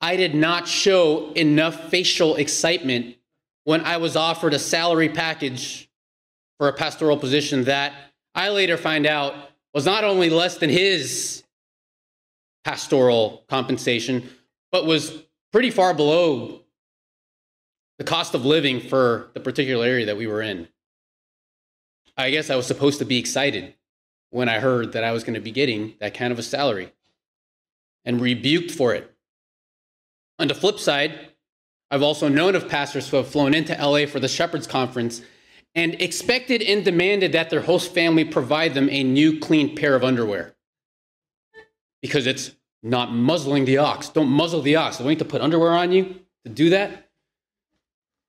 I 0.00 0.16
did 0.16 0.34
not 0.34 0.66
show 0.66 1.32
enough 1.32 1.90
facial 1.90 2.36
excitement 2.36 3.16
when 3.64 3.82
I 3.82 3.98
was 3.98 4.16
offered 4.16 4.54
a 4.54 4.58
salary 4.58 5.10
package 5.10 5.90
for 6.56 6.68
a 6.68 6.72
pastoral 6.72 7.18
position 7.18 7.64
that 7.64 7.92
I 8.34 8.48
later 8.48 8.78
find 8.78 9.04
out 9.04 9.34
was 9.74 9.84
not 9.84 10.02
only 10.02 10.30
less 10.30 10.56
than 10.56 10.70
his 10.70 11.44
pastoral 12.64 13.44
compensation, 13.50 14.30
but 14.72 14.86
was 14.86 15.24
pretty 15.52 15.70
far 15.70 15.92
below 15.92 16.62
the 17.98 18.04
cost 18.04 18.34
of 18.34 18.46
living 18.46 18.80
for 18.80 19.28
the 19.34 19.40
particular 19.40 19.84
area 19.84 20.06
that 20.06 20.16
we 20.16 20.26
were 20.26 20.40
in. 20.40 20.68
I 22.16 22.30
guess 22.30 22.48
I 22.48 22.56
was 22.56 22.66
supposed 22.66 23.00
to 23.00 23.04
be 23.04 23.18
excited 23.18 23.74
when 24.36 24.50
I 24.50 24.58
heard 24.58 24.92
that 24.92 25.02
I 25.02 25.12
was 25.12 25.24
going 25.24 25.32
to 25.32 25.40
be 25.40 25.50
getting 25.50 25.94
that 25.98 26.12
kind 26.12 26.30
of 26.30 26.38
a 26.38 26.42
salary 26.42 26.92
and 28.04 28.20
rebuked 28.20 28.70
for 28.70 28.94
it. 28.94 29.10
On 30.38 30.46
the 30.46 30.54
flip 30.54 30.78
side, 30.78 31.30
I've 31.90 32.02
also 32.02 32.28
known 32.28 32.54
of 32.54 32.68
pastors 32.68 33.08
who 33.08 33.16
have 33.16 33.28
flown 33.28 33.54
into 33.54 33.72
LA 33.72 34.04
for 34.04 34.20
the 34.20 34.28
Shepherds 34.28 34.66
Conference 34.66 35.22
and 35.74 35.94
expected 36.02 36.60
and 36.60 36.84
demanded 36.84 37.32
that 37.32 37.48
their 37.48 37.62
host 37.62 37.94
family 37.94 38.26
provide 38.26 38.74
them 38.74 38.90
a 38.90 39.02
new 39.02 39.40
clean 39.40 39.74
pair 39.74 39.94
of 39.94 40.04
underwear 40.04 40.54
because 42.02 42.26
it's 42.26 42.50
not 42.82 43.14
muzzling 43.14 43.64
the 43.64 43.78
ox. 43.78 44.10
Don't 44.10 44.28
muzzle 44.28 44.60
the 44.60 44.76
ox. 44.76 44.98
Don't 44.98 45.08
need 45.08 45.18
to 45.18 45.24
put 45.24 45.40
underwear 45.40 45.72
on 45.72 45.92
you 45.92 46.14
to 46.44 46.50
do 46.50 46.68
that. 46.68 47.05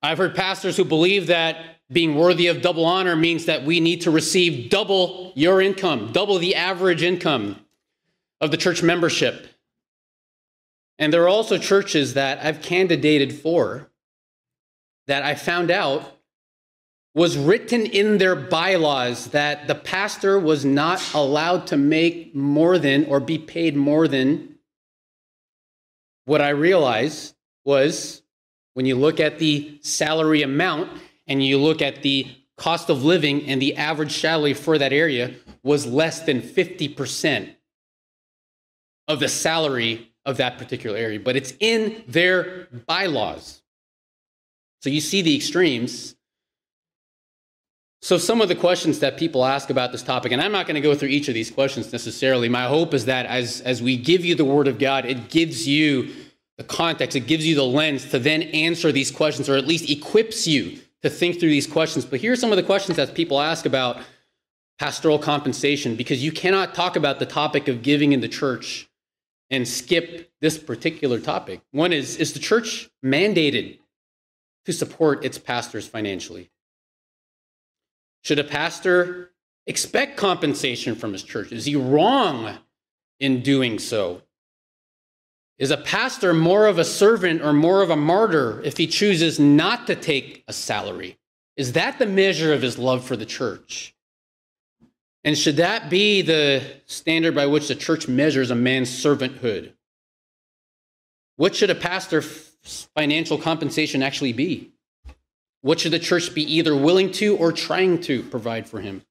I've 0.02 0.18
heard 0.18 0.34
pastors 0.34 0.76
who 0.76 0.84
believe 0.84 1.26
that 1.26 1.78
being 1.90 2.14
worthy 2.14 2.46
of 2.48 2.62
double 2.62 2.84
honor 2.84 3.16
means 3.16 3.46
that 3.46 3.64
we 3.64 3.80
need 3.80 4.02
to 4.02 4.10
receive 4.10 4.70
double 4.70 5.32
your 5.34 5.60
income, 5.60 6.12
double 6.12 6.38
the 6.38 6.54
average 6.54 7.02
income 7.02 7.64
of 8.40 8.50
the 8.50 8.56
church 8.56 8.82
membership. 8.82 9.46
And 10.98 11.12
there 11.12 11.22
are 11.22 11.28
also 11.28 11.58
churches 11.58 12.14
that 12.14 12.44
I've 12.44 12.60
candidated 12.60 13.32
for 13.32 13.90
that 15.06 15.22
I 15.22 15.34
found 15.34 15.70
out 15.70 16.18
was 17.14 17.38
written 17.38 17.86
in 17.86 18.18
their 18.18 18.36
bylaws 18.36 19.28
that 19.28 19.66
the 19.66 19.74
pastor 19.74 20.38
was 20.38 20.64
not 20.64 21.14
allowed 21.14 21.66
to 21.68 21.76
make 21.76 22.34
more 22.34 22.78
than 22.78 23.06
or 23.06 23.18
be 23.18 23.38
paid 23.38 23.76
more 23.76 24.06
than 24.06 24.56
what 26.26 26.42
I 26.42 26.50
realized 26.50 27.34
was 27.64 28.22
when 28.78 28.86
you 28.86 28.94
look 28.94 29.18
at 29.18 29.40
the 29.40 29.76
salary 29.82 30.42
amount 30.42 30.88
and 31.26 31.44
you 31.44 31.58
look 31.58 31.82
at 31.82 32.00
the 32.02 32.28
cost 32.56 32.88
of 32.88 33.02
living 33.02 33.44
and 33.48 33.60
the 33.60 33.74
average 33.74 34.12
salary 34.12 34.54
for 34.54 34.78
that 34.78 34.92
area 34.92 35.34
was 35.64 35.84
less 35.84 36.20
than 36.20 36.40
50% 36.40 37.56
of 39.08 39.18
the 39.18 39.28
salary 39.28 40.12
of 40.24 40.36
that 40.36 40.58
particular 40.58 40.96
area, 40.96 41.18
but 41.18 41.34
it's 41.34 41.54
in 41.58 42.04
their 42.06 42.68
bylaws. 42.86 43.62
So 44.82 44.90
you 44.90 45.00
see 45.00 45.22
the 45.22 45.34
extremes 45.34 46.14
so, 48.00 48.16
some 48.16 48.40
of 48.40 48.46
the 48.46 48.54
questions 48.54 49.00
that 49.00 49.18
people 49.18 49.44
ask 49.44 49.70
about 49.70 49.90
this 49.90 50.04
topic, 50.04 50.30
and 50.30 50.40
I'm 50.40 50.52
not 50.52 50.68
going 50.68 50.76
to 50.76 50.80
go 50.80 50.94
through 50.94 51.08
each 51.08 51.26
of 51.26 51.34
these 51.34 51.50
questions 51.50 51.92
necessarily. 51.92 52.48
My 52.48 52.66
hope 52.66 52.94
is 52.94 53.06
that 53.06 53.26
as, 53.26 53.60
as 53.62 53.82
we 53.82 53.96
give 53.96 54.24
you 54.24 54.36
the 54.36 54.44
Word 54.44 54.68
of 54.68 54.78
God, 54.78 55.04
it 55.04 55.30
gives 55.30 55.66
you 55.66 56.14
the 56.58 56.64
context, 56.64 57.16
it 57.16 57.20
gives 57.20 57.46
you 57.46 57.54
the 57.54 57.64
lens 57.64 58.10
to 58.10 58.18
then 58.18 58.42
answer 58.42 58.92
these 58.92 59.10
questions, 59.10 59.48
or 59.48 59.56
at 59.56 59.66
least 59.66 59.88
equips 59.88 60.46
you 60.46 60.78
to 61.02 61.08
think 61.08 61.38
through 61.38 61.50
these 61.50 61.68
questions. 61.68 62.04
But 62.04 62.20
here 62.20 62.32
are 62.32 62.36
some 62.36 62.50
of 62.50 62.56
the 62.56 62.64
questions 62.64 62.96
that 62.96 63.14
people 63.14 63.40
ask 63.40 63.64
about 63.64 64.00
pastoral 64.78 65.18
compensation, 65.18 65.96
because 65.96 66.22
you 66.22 66.32
cannot 66.32 66.74
talk 66.74 66.96
about 66.96 67.20
the 67.20 67.26
topic 67.26 67.68
of 67.68 67.82
giving 67.82 68.12
in 68.12 68.20
the 68.20 68.28
church 68.28 68.88
and 69.50 69.66
skip 69.66 70.30
this 70.40 70.58
particular 70.58 71.18
topic. 71.18 71.60
One 71.70 71.92
is 71.92 72.16
Is 72.16 72.32
the 72.32 72.40
church 72.40 72.90
mandated 73.04 73.78
to 74.66 74.72
support 74.72 75.24
its 75.24 75.38
pastors 75.38 75.86
financially? 75.86 76.50
Should 78.22 78.38
a 78.38 78.44
pastor 78.44 79.30
expect 79.66 80.16
compensation 80.16 80.96
from 80.96 81.12
his 81.12 81.22
church? 81.22 81.52
Is 81.52 81.64
he 81.64 81.76
wrong 81.76 82.58
in 83.20 83.42
doing 83.42 83.78
so? 83.78 84.22
Is 85.58 85.70
a 85.72 85.76
pastor 85.76 86.32
more 86.32 86.66
of 86.66 86.78
a 86.78 86.84
servant 86.84 87.42
or 87.42 87.52
more 87.52 87.82
of 87.82 87.90
a 87.90 87.96
martyr 87.96 88.62
if 88.64 88.76
he 88.76 88.86
chooses 88.86 89.40
not 89.40 89.88
to 89.88 89.96
take 89.96 90.44
a 90.46 90.52
salary? 90.52 91.18
Is 91.56 91.72
that 91.72 91.98
the 91.98 92.06
measure 92.06 92.52
of 92.52 92.62
his 92.62 92.78
love 92.78 93.04
for 93.04 93.16
the 93.16 93.26
church? 93.26 93.94
And 95.24 95.36
should 95.36 95.56
that 95.56 95.90
be 95.90 96.22
the 96.22 96.62
standard 96.86 97.34
by 97.34 97.46
which 97.46 97.66
the 97.66 97.74
church 97.74 98.06
measures 98.06 98.52
a 98.52 98.54
man's 98.54 98.88
servanthood? 98.88 99.72
What 101.36 101.56
should 101.56 101.70
a 101.70 101.74
pastor's 101.74 102.56
financial 102.94 103.36
compensation 103.36 104.02
actually 104.02 104.32
be? 104.32 104.70
What 105.60 105.80
should 105.80 105.92
the 105.92 105.98
church 105.98 106.34
be 106.34 106.42
either 106.54 106.76
willing 106.76 107.10
to 107.12 107.36
or 107.36 107.50
trying 107.50 108.00
to 108.02 108.22
provide 108.22 108.68
for 108.68 108.80
him? 108.80 109.02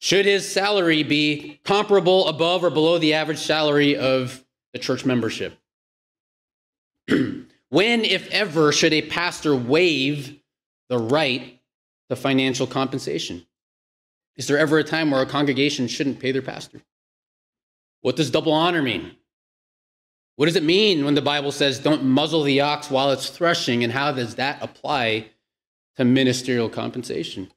Should 0.00 0.26
his 0.26 0.50
salary 0.50 1.04
be 1.04 1.60
comparable, 1.64 2.26
above, 2.26 2.64
or 2.64 2.70
below 2.70 2.98
the 2.98 3.14
average 3.14 3.38
salary 3.38 3.96
of 3.96 4.43
the 4.74 4.78
church 4.78 5.06
membership? 5.06 5.58
when, 7.08 8.04
if 8.04 8.28
ever, 8.30 8.72
should 8.72 8.92
a 8.92 9.02
pastor 9.02 9.56
waive 9.56 10.38
the 10.90 10.98
right 10.98 11.58
to 12.10 12.16
financial 12.16 12.66
compensation? 12.66 13.46
Is 14.36 14.46
there 14.46 14.58
ever 14.58 14.78
a 14.78 14.84
time 14.84 15.10
where 15.10 15.22
a 15.22 15.26
congregation 15.26 15.88
shouldn't 15.88 16.20
pay 16.20 16.32
their 16.32 16.42
pastor? 16.42 16.82
What 18.02 18.16
does 18.16 18.30
double 18.30 18.52
honor 18.52 18.82
mean? 18.82 19.12
What 20.36 20.46
does 20.46 20.56
it 20.56 20.64
mean 20.64 21.04
when 21.04 21.14
the 21.14 21.22
Bible 21.22 21.52
says, 21.52 21.78
don't 21.78 22.04
muzzle 22.04 22.42
the 22.42 22.60
ox 22.60 22.90
while 22.90 23.12
it's 23.12 23.30
threshing? 23.30 23.84
And 23.84 23.92
how 23.92 24.10
does 24.10 24.34
that 24.34 24.60
apply 24.60 25.30
to 25.96 26.04
ministerial 26.04 26.68
compensation? 26.68 27.50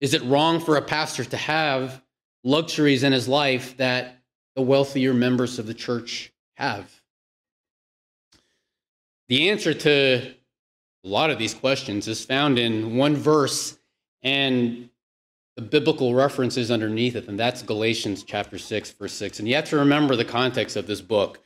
Is 0.00 0.14
it 0.14 0.24
wrong 0.24 0.58
for 0.58 0.76
a 0.76 0.82
pastor 0.82 1.24
to 1.24 1.36
have 1.36 2.02
luxuries 2.42 3.04
in 3.04 3.12
his 3.12 3.28
life 3.28 3.76
that 3.76 4.21
the 4.54 4.62
wealthier 4.62 5.14
members 5.14 5.58
of 5.58 5.66
the 5.66 5.74
church 5.74 6.32
have? 6.54 7.00
The 9.28 9.50
answer 9.50 9.72
to 9.72 10.34
a 11.04 11.08
lot 11.08 11.30
of 11.30 11.38
these 11.38 11.54
questions 11.54 12.06
is 12.06 12.24
found 12.24 12.58
in 12.58 12.96
one 12.96 13.16
verse 13.16 13.78
and 14.22 14.88
the 15.56 15.62
biblical 15.62 16.14
references 16.14 16.70
underneath 16.70 17.16
it, 17.16 17.28
and 17.28 17.38
that's 17.38 17.62
Galatians 17.62 18.22
chapter 18.22 18.56
6, 18.58 18.90
verse 18.92 19.12
6. 19.12 19.38
And 19.38 19.48
you 19.48 19.54
have 19.54 19.66
to 19.66 19.76
remember 19.76 20.16
the 20.16 20.24
context 20.24 20.76
of 20.76 20.86
this 20.86 21.00
book. 21.00 21.40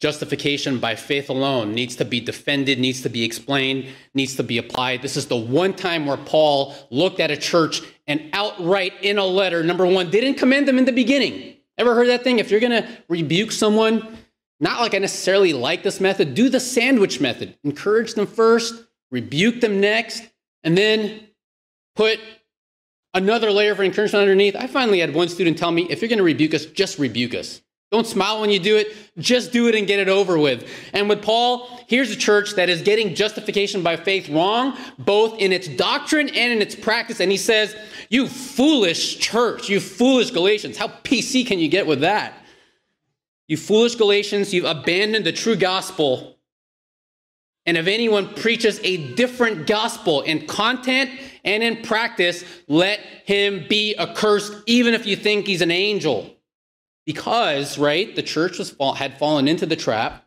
justification 0.00 0.78
by 0.78 0.94
faith 0.94 1.30
alone 1.30 1.72
needs 1.72 1.96
to 1.96 2.04
be 2.04 2.20
defended, 2.20 2.78
needs 2.78 3.00
to 3.02 3.08
be 3.08 3.24
explained, 3.24 3.88
needs 4.12 4.36
to 4.36 4.42
be 4.42 4.58
applied. 4.58 5.00
This 5.02 5.16
is 5.16 5.26
the 5.26 5.36
one 5.36 5.72
time 5.72 6.04
where 6.04 6.16
Paul 6.16 6.74
looked 6.90 7.20
at 7.20 7.30
a 7.30 7.36
church 7.36 7.80
and 8.06 8.28
outright 8.34 8.92
in 9.02 9.16
a 9.18 9.24
letter, 9.24 9.62
number 9.62 9.86
one, 9.86 10.10
didn't 10.10 10.34
commend 10.34 10.68
them 10.68 10.78
in 10.78 10.84
the 10.84 10.92
beginning. 10.92 11.53
Ever 11.78 11.94
heard 11.94 12.08
that 12.08 12.24
thing? 12.24 12.38
If 12.38 12.50
you're 12.50 12.60
going 12.60 12.82
to 12.82 12.88
rebuke 13.08 13.52
someone, 13.52 14.16
not 14.60 14.80
like 14.80 14.94
I 14.94 14.98
necessarily 14.98 15.52
like 15.52 15.82
this 15.82 16.00
method, 16.00 16.34
do 16.34 16.48
the 16.48 16.60
sandwich 16.60 17.20
method. 17.20 17.56
Encourage 17.64 18.14
them 18.14 18.26
first, 18.26 18.84
rebuke 19.10 19.60
them 19.60 19.80
next, 19.80 20.22
and 20.62 20.78
then 20.78 21.28
put 21.96 22.18
another 23.12 23.50
layer 23.50 23.72
of 23.72 23.80
encouragement 23.80 24.22
underneath. 24.22 24.56
I 24.56 24.66
finally 24.66 25.00
had 25.00 25.14
one 25.14 25.28
student 25.28 25.58
tell 25.58 25.70
me, 25.70 25.86
if 25.90 26.00
you're 26.00 26.08
going 26.08 26.18
to 26.18 26.24
rebuke 26.24 26.54
us, 26.54 26.66
just 26.66 26.98
rebuke 26.98 27.34
us. 27.34 27.60
Don't 27.94 28.08
smile 28.08 28.40
when 28.40 28.50
you 28.50 28.58
do 28.58 28.76
it. 28.76 28.92
Just 29.18 29.52
do 29.52 29.68
it 29.68 29.76
and 29.76 29.86
get 29.86 30.00
it 30.00 30.08
over 30.08 30.36
with. 30.36 30.68
And 30.92 31.08
with 31.08 31.22
Paul, 31.22 31.68
here's 31.86 32.10
a 32.10 32.16
church 32.16 32.54
that 32.56 32.68
is 32.68 32.82
getting 32.82 33.14
justification 33.14 33.84
by 33.84 33.94
faith 33.96 34.28
wrong, 34.28 34.76
both 34.98 35.38
in 35.38 35.52
its 35.52 35.68
doctrine 35.68 36.28
and 36.28 36.52
in 36.52 36.60
its 36.60 36.74
practice. 36.74 37.20
And 37.20 37.30
he 37.30 37.36
says, 37.36 37.76
You 38.08 38.26
foolish 38.26 39.20
church, 39.20 39.68
you 39.68 39.78
foolish 39.78 40.32
Galatians. 40.32 40.76
How 40.76 40.88
PC 40.88 41.46
can 41.46 41.60
you 41.60 41.68
get 41.68 41.86
with 41.86 42.00
that? 42.00 42.34
You 43.46 43.56
foolish 43.56 43.94
Galatians, 43.94 44.52
you've 44.52 44.64
abandoned 44.64 45.24
the 45.24 45.30
true 45.30 45.54
gospel. 45.54 46.36
And 47.64 47.76
if 47.76 47.86
anyone 47.86 48.34
preaches 48.34 48.80
a 48.82 49.14
different 49.14 49.68
gospel 49.68 50.22
in 50.22 50.48
content 50.48 51.12
and 51.44 51.62
in 51.62 51.84
practice, 51.84 52.42
let 52.66 52.98
him 53.24 53.66
be 53.68 53.96
accursed, 53.96 54.52
even 54.66 54.94
if 54.94 55.06
you 55.06 55.14
think 55.14 55.46
he's 55.46 55.62
an 55.62 55.70
angel 55.70 56.33
because, 57.06 57.78
right, 57.78 58.14
the 58.14 58.22
church 58.22 58.58
was 58.58 58.70
fall, 58.70 58.94
had 58.94 59.18
fallen 59.18 59.48
into 59.48 59.66
the 59.66 59.76
trap 59.76 60.24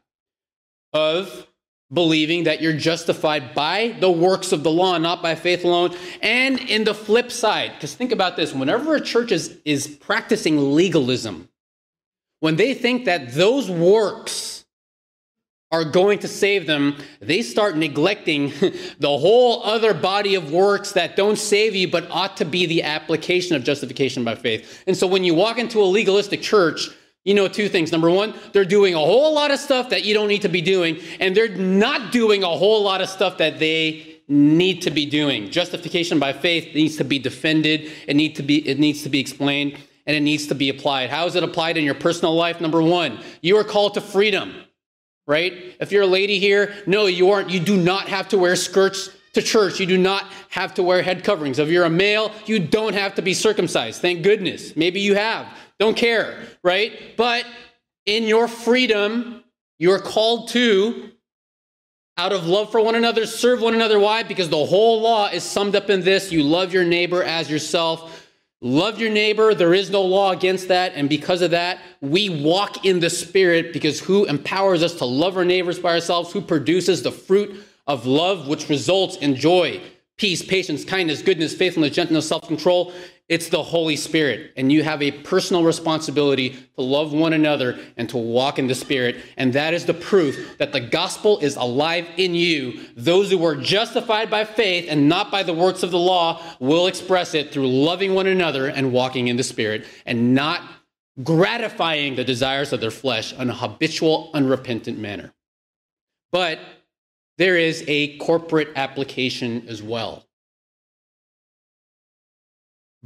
of 0.94 1.48
believing 1.92 2.44
that 2.44 2.62
you're 2.62 2.74
justified 2.74 3.56
by 3.56 3.96
the 4.00 4.12
works 4.12 4.52
of 4.52 4.64
the 4.64 4.72
law, 4.72 4.98
not 4.98 5.22
by 5.22 5.36
faith 5.36 5.64
alone. 5.64 5.96
And 6.22 6.60
in 6.60 6.84
the 6.84 6.94
flip 6.94 7.32
side, 7.32 7.72
because 7.74 7.96
think 7.96 8.12
about 8.12 8.36
this 8.36 8.54
whenever 8.54 8.96
a 8.96 9.02
church 9.02 9.32
is, 9.32 9.58
is 9.64 9.88
practicing 9.88 10.74
legalism, 10.74 11.50
when 12.40 12.58
they 12.58 12.74
think 12.74 13.06
that 13.06 13.34
those 13.34 13.70
works 13.70 14.57
are 15.72 15.84
going 15.84 16.20
to 16.20 16.28
save 16.28 16.66
them, 16.66 16.96
they 17.20 17.42
start 17.42 17.76
neglecting 17.76 18.50
the 19.00 19.18
whole 19.18 19.64
other 19.64 19.94
body 19.94 20.36
of 20.36 20.52
works 20.52 20.94
that 20.94 21.16
don't 21.16 21.38
save 21.38 21.76
you 21.76 21.90
but 21.90 22.10
ought 22.10 22.38
to 22.38 22.46
be 22.46 22.66
the 22.66 22.84
application 22.84 23.56
of 23.56 23.64
justification 23.64 24.24
by 24.24 24.34
faith. 24.34 24.84
And 24.88 24.96
so 24.96 25.06
when 25.08 25.24
you 25.24 25.34
walk 25.34 25.58
into 25.58 25.82
a 25.82 25.84
legalistic 25.84 26.42
church, 26.42 26.90
you 27.26 27.34
know 27.34 27.50
two 27.50 27.68
things. 27.68 27.92
Number 27.92 28.10
one, 28.10 28.34
they're 28.54 28.64
doing 28.64 28.94
a 28.94 29.00
whole 29.00 29.34
lot 29.34 29.52
of 29.52 29.60
stuff 29.60 29.90
that 29.90 30.06
you 30.06 30.14
don't 30.14 30.30
need 30.30 30.44
to 30.44 30.50
be 30.50 30.62
doing, 30.62 31.02
and 31.20 31.36
they're 31.36 31.50
not 31.50 32.14
doing 32.14 32.42
a 32.42 32.48
whole 32.48 32.82
lot 32.84 33.02
of 33.02 33.10
stuff 33.10 33.38
that 33.40 33.60
they 33.60 34.22
need 34.30 34.82
to 34.84 34.92
be 34.92 35.06
doing. 35.06 35.50
Justification 35.50 36.20
by 36.20 36.32
faith 36.32 36.74
needs 36.74 36.96
to 36.96 37.04
be 37.04 37.20
defended, 37.20 37.92
it, 38.08 38.16
need 38.16 38.38
to 38.38 38.44
be, 38.44 38.66
it 38.66 38.80
needs 38.80 39.04
to 39.04 39.10
be 39.10 39.20
explained, 39.20 39.78
and 40.06 40.16
it 40.16 40.22
needs 40.22 40.48
to 40.48 40.56
be 40.56 40.70
applied. 40.70 41.10
How 41.10 41.26
is 41.26 41.36
it 41.36 41.44
applied 41.44 41.76
in 41.76 41.84
your 41.84 41.96
personal 41.96 42.34
life? 42.34 42.62
Number 42.62 42.82
one, 42.82 43.20
you 43.42 43.58
are 43.58 43.66
called 43.66 43.96
to 43.96 44.02
freedom 44.02 44.54
right? 45.28 45.76
If 45.80 45.92
you're 45.92 46.04
a 46.04 46.08
lady 46.08 46.40
here, 46.40 46.74
no, 46.88 47.06
you 47.06 47.30
aren't. 47.32 47.50
You 47.50 47.60
do 47.60 47.78
not 47.78 48.08
have 48.08 48.30
to 48.30 48.38
wear 48.38 48.56
skirts 48.56 49.12
to 49.34 49.42
church. 49.42 49.80
You 49.80 49.86
do 49.86 49.98
not 49.98 50.26
have 50.50 50.74
to 50.76 50.84
wear 50.84 51.02
head 51.04 51.24
coverings. 51.24 51.60
If 51.60 51.70
you're 51.70 51.86
a 51.86 51.90
male, 51.90 52.32
you 52.46 52.60
don't 52.60 52.94
have 52.94 53.16
to 53.16 53.22
be 53.22 53.34
circumcised. 53.34 54.02
Thank 54.02 54.24
goodness. 54.24 54.76
Maybe 54.76 55.02
you 55.02 55.16
have. 55.16 55.48
Don't 55.80 55.96
care, 55.96 56.40
right? 56.64 57.16
But 57.18 57.46
in 58.06 58.24
your 58.24 58.48
freedom, 58.48 59.44
you're 59.78 60.00
called 60.00 60.50
to, 60.50 61.12
out 62.18 62.34
of 62.34 62.48
love 62.48 62.72
for 62.72 62.82
one 62.82 62.96
another, 62.96 63.28
serve 63.28 63.62
one 63.62 63.76
another. 63.76 64.00
Why? 64.00 64.24
Because 64.24 64.50
the 64.50 64.66
whole 64.66 65.02
law 65.02 65.28
is 65.28 65.44
summed 65.44 65.76
up 65.76 65.92
in 65.92 66.02
this 66.02 66.32
you 66.32 66.42
love 66.42 66.74
your 66.74 66.84
neighbor 66.84 67.22
as 67.22 67.50
yourself. 67.50 68.17
Love 68.62 69.00
your 69.00 69.12
neighbor. 69.12 69.54
There 69.54 69.76
is 69.76 69.92
no 69.92 70.02
law 70.02 70.32
against 70.32 70.68
that. 70.70 70.94
And 70.96 71.08
because 71.08 71.44
of 71.44 71.52
that, 71.52 71.80
we 72.02 72.30
walk 72.44 72.86
in 72.86 73.00
the 73.00 73.10
Spirit 73.10 73.72
because 73.72 74.00
who 74.00 74.26
empowers 74.26 74.82
us 74.82 74.96
to 74.96 75.06
love 75.06 75.38
our 75.38 75.46
neighbors 75.46 75.78
by 75.78 75.94
ourselves? 75.94 76.32
Who 76.32 76.42
produces 76.42 77.04
the 77.04 77.12
fruit 77.12 77.64
of 77.86 78.08
love, 78.08 78.48
which 78.48 78.68
results 78.68 79.18
in 79.18 79.36
joy, 79.36 79.80
peace, 80.18 80.42
patience, 80.44 80.84
kindness, 80.84 81.22
goodness, 81.22 81.54
faithfulness, 81.54 81.94
gentleness, 81.94 82.28
self 82.28 82.48
control? 82.48 82.94
It's 83.30 83.50
the 83.50 83.62
Holy 83.62 83.98
Spirit. 83.98 84.54
And 84.56 84.72
you 84.72 84.84
have 84.84 85.02
a 85.02 85.12
personal 85.12 85.64
responsibility 85.64 86.52
to 86.76 86.82
love 86.82 87.12
one 87.12 87.34
another 87.34 87.78
and 87.98 88.08
to 88.10 88.18
walk 88.18 88.58
in 88.58 88.68
the 88.68 88.76
Spirit. 88.76 89.18
And 89.36 89.52
that 89.52 89.74
is 89.74 89.86
the 89.86 89.94
proof 89.94 90.58
that 90.60 90.72
the 90.72 90.80
gospel 90.80 91.38
is 91.40 91.58
alive 91.58 92.08
in 92.16 92.36
you. 92.36 92.86
Those 92.96 93.30
who 93.30 93.44
are 93.46 93.56
justified 93.56 94.30
by 94.30 94.46
faith 94.46 94.86
and 94.90 95.10
not 95.10 95.30
by 95.30 95.44
the 95.44 95.54
works 95.54 95.84
of 95.84 95.92
the 95.92 96.00
law 96.00 96.42
will 96.60 96.88
express 96.88 97.34
it 97.34 97.52
through 97.52 97.68
loving 97.68 98.14
one 98.14 98.28
another 98.28 98.68
and 98.68 98.94
walking 98.94 99.28
in 99.28 99.36
the 99.36 99.44
Spirit 99.44 99.86
and 100.06 100.34
not 100.34 100.62
gratifying 101.22 102.16
the 102.16 102.24
desires 102.24 102.72
of 102.72 102.80
their 102.80 102.92
flesh 102.92 103.34
in 103.34 103.50
a 103.50 103.54
habitual, 103.54 104.30
unrepentant 104.34 105.00
manner. 105.00 105.34
But 106.32 106.60
there 107.38 107.58
is 107.58 107.84
a 107.88 108.18
corporate 108.20 108.70
application 108.76 109.68
as 109.68 109.84
well 109.84 110.27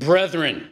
brethren, 0.01 0.71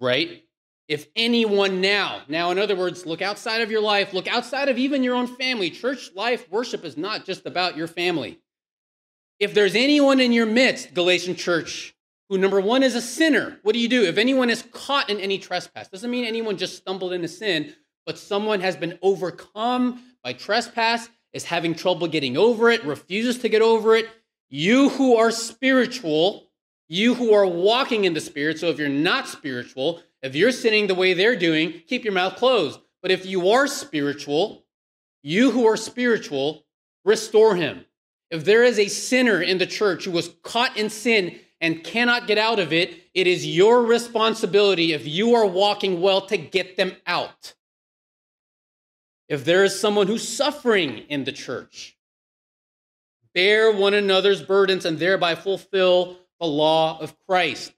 right? 0.00 0.44
If 0.86 1.06
anyone 1.14 1.82
now, 1.82 2.22
now, 2.28 2.50
in 2.50 2.58
other 2.58 2.76
words, 2.76 3.04
look 3.04 3.20
outside 3.20 3.60
of 3.60 3.70
your 3.70 3.82
life, 3.82 4.14
look 4.14 4.26
outside 4.26 4.70
of 4.70 4.78
even 4.78 5.02
your 5.02 5.16
own 5.16 5.26
family. 5.26 5.70
Church 5.70 6.10
life 6.14 6.50
worship 6.50 6.84
is 6.84 6.96
not 6.96 7.26
just 7.26 7.44
about 7.44 7.76
your 7.76 7.88
family. 7.88 8.40
If 9.38 9.52
there's 9.52 9.74
anyone 9.74 10.18
in 10.18 10.32
your 10.32 10.46
midst, 10.46 10.94
Galatian 10.94 11.36
church, 11.36 11.94
who 12.28 12.38
number 12.38 12.60
one 12.60 12.82
is 12.82 12.94
a 12.94 13.02
sinner, 13.02 13.58
what 13.62 13.74
do 13.74 13.80
you 13.80 13.88
do? 13.88 14.04
If 14.04 14.16
anyone 14.16 14.48
is 14.48 14.62
caught 14.72 15.10
in 15.10 15.20
any 15.20 15.38
trespass, 15.38 15.88
doesn't 15.88 16.10
mean 16.10 16.24
anyone 16.24 16.56
just 16.56 16.76
stumbled 16.76 17.12
into 17.12 17.28
sin, 17.28 17.74
but 18.06 18.18
someone 18.18 18.60
has 18.60 18.76
been 18.76 18.98
overcome 19.02 20.02
by 20.24 20.32
trespass, 20.32 21.08
is 21.32 21.44
having 21.44 21.74
trouble 21.74 22.06
getting 22.06 22.36
over 22.36 22.70
it, 22.70 22.84
refuses 22.84 23.38
to 23.38 23.48
get 23.48 23.60
over 23.60 23.94
it. 23.94 24.08
You 24.48 24.88
who 24.88 25.16
are 25.16 25.30
spiritual, 25.30 26.47
you 26.88 27.14
who 27.14 27.32
are 27.34 27.46
walking 27.46 28.04
in 28.04 28.14
the 28.14 28.20
Spirit, 28.20 28.58
so 28.58 28.68
if 28.68 28.78
you're 28.78 28.88
not 28.88 29.28
spiritual, 29.28 30.02
if 30.22 30.34
you're 30.34 30.52
sinning 30.52 30.86
the 30.86 30.94
way 30.94 31.14
they're 31.14 31.36
doing, 31.36 31.82
keep 31.86 32.04
your 32.04 32.14
mouth 32.14 32.36
closed. 32.36 32.80
But 33.02 33.10
if 33.10 33.26
you 33.26 33.50
are 33.50 33.66
spiritual, 33.66 34.64
you 35.22 35.50
who 35.50 35.66
are 35.66 35.76
spiritual, 35.76 36.64
restore 37.04 37.56
him. 37.56 37.84
If 38.30 38.44
there 38.44 38.64
is 38.64 38.78
a 38.78 38.88
sinner 38.88 39.40
in 39.40 39.58
the 39.58 39.66
church 39.66 40.04
who 40.04 40.10
was 40.10 40.30
caught 40.42 40.76
in 40.76 40.90
sin 40.90 41.38
and 41.60 41.84
cannot 41.84 42.26
get 42.26 42.38
out 42.38 42.58
of 42.58 42.72
it, 42.72 43.04
it 43.14 43.26
is 43.26 43.46
your 43.46 43.82
responsibility, 43.84 44.92
if 44.92 45.06
you 45.06 45.34
are 45.34 45.46
walking 45.46 46.00
well, 46.00 46.26
to 46.26 46.36
get 46.36 46.76
them 46.76 46.92
out. 47.06 47.54
If 49.28 49.44
there 49.44 49.64
is 49.64 49.78
someone 49.78 50.06
who's 50.06 50.26
suffering 50.26 50.98
in 51.08 51.24
the 51.24 51.32
church, 51.32 51.96
bear 53.34 53.72
one 53.72 53.94
another's 53.94 54.42
burdens 54.42 54.84
and 54.84 54.98
thereby 54.98 55.34
fulfill 55.34 56.18
the 56.40 56.46
law 56.46 56.98
of 57.00 57.14
Christ. 57.26 57.72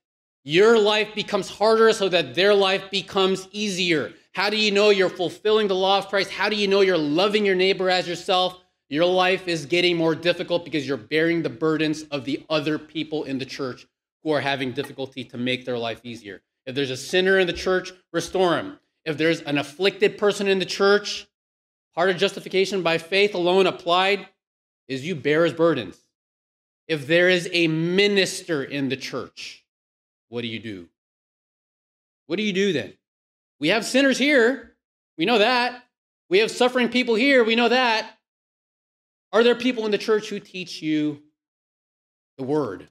Your 0.44 0.78
life 0.78 1.14
becomes 1.14 1.48
harder 1.50 1.92
so 1.92 2.08
that 2.08 2.34
their 2.34 2.54
life 2.54 2.90
becomes 2.90 3.48
easier. 3.52 4.12
How 4.32 4.48
do 4.48 4.56
you 4.56 4.70
know 4.70 4.90
you're 4.90 5.10
fulfilling 5.10 5.68
the 5.68 5.74
law 5.74 5.98
of 5.98 6.08
Christ? 6.08 6.30
How 6.30 6.48
do 6.48 6.56
you 6.56 6.68
know 6.68 6.80
you're 6.80 6.96
loving 6.96 7.44
your 7.44 7.54
neighbor 7.54 7.90
as 7.90 8.08
yourself? 8.08 8.58
Your 8.88 9.04
life 9.04 9.46
is 9.48 9.66
getting 9.66 9.96
more 9.96 10.14
difficult 10.14 10.64
because 10.64 10.86
you're 10.86 10.96
bearing 10.96 11.42
the 11.42 11.50
burdens 11.50 12.02
of 12.04 12.24
the 12.24 12.44
other 12.48 12.78
people 12.78 13.24
in 13.24 13.38
the 13.38 13.44
church 13.44 13.86
who 14.22 14.32
are 14.32 14.40
having 14.40 14.72
difficulty 14.72 15.24
to 15.24 15.38
make 15.38 15.64
their 15.64 15.78
life 15.78 16.00
easier. 16.04 16.42
If 16.66 16.74
there's 16.74 16.90
a 16.90 16.96
sinner 16.96 17.38
in 17.38 17.46
the 17.46 17.52
church, 17.52 17.92
restore 18.12 18.56
him. 18.56 18.78
If 19.04 19.16
there's 19.16 19.40
an 19.42 19.58
afflicted 19.58 20.18
person 20.18 20.46
in 20.48 20.58
the 20.58 20.66
church, 20.66 21.26
part 21.94 22.10
of 22.10 22.16
justification 22.16 22.82
by 22.82 22.98
faith 22.98 23.34
alone 23.34 23.66
applied 23.66 24.26
is 24.88 25.06
you 25.06 25.14
bear 25.14 25.44
his 25.44 25.54
burdens. 25.54 26.04
If 26.90 27.06
there 27.06 27.28
is 27.28 27.48
a 27.52 27.68
minister 27.68 28.64
in 28.64 28.88
the 28.88 28.96
church, 28.96 29.64
what 30.28 30.42
do 30.42 30.48
you 30.48 30.58
do? 30.58 30.88
What 32.26 32.34
do 32.34 32.42
you 32.42 32.52
do 32.52 32.72
then? 32.72 32.94
We 33.60 33.68
have 33.68 33.84
sinners 33.84 34.18
here. 34.18 34.74
We 35.16 35.24
know 35.24 35.38
that. 35.38 35.84
We 36.28 36.40
have 36.40 36.50
suffering 36.50 36.88
people 36.88 37.14
here. 37.14 37.44
We 37.44 37.54
know 37.54 37.68
that. 37.68 38.18
Are 39.32 39.44
there 39.44 39.54
people 39.54 39.84
in 39.84 39.92
the 39.92 39.98
church 39.98 40.30
who 40.30 40.40
teach 40.40 40.82
you 40.82 41.22
the 42.36 42.42
word? 42.42 42.88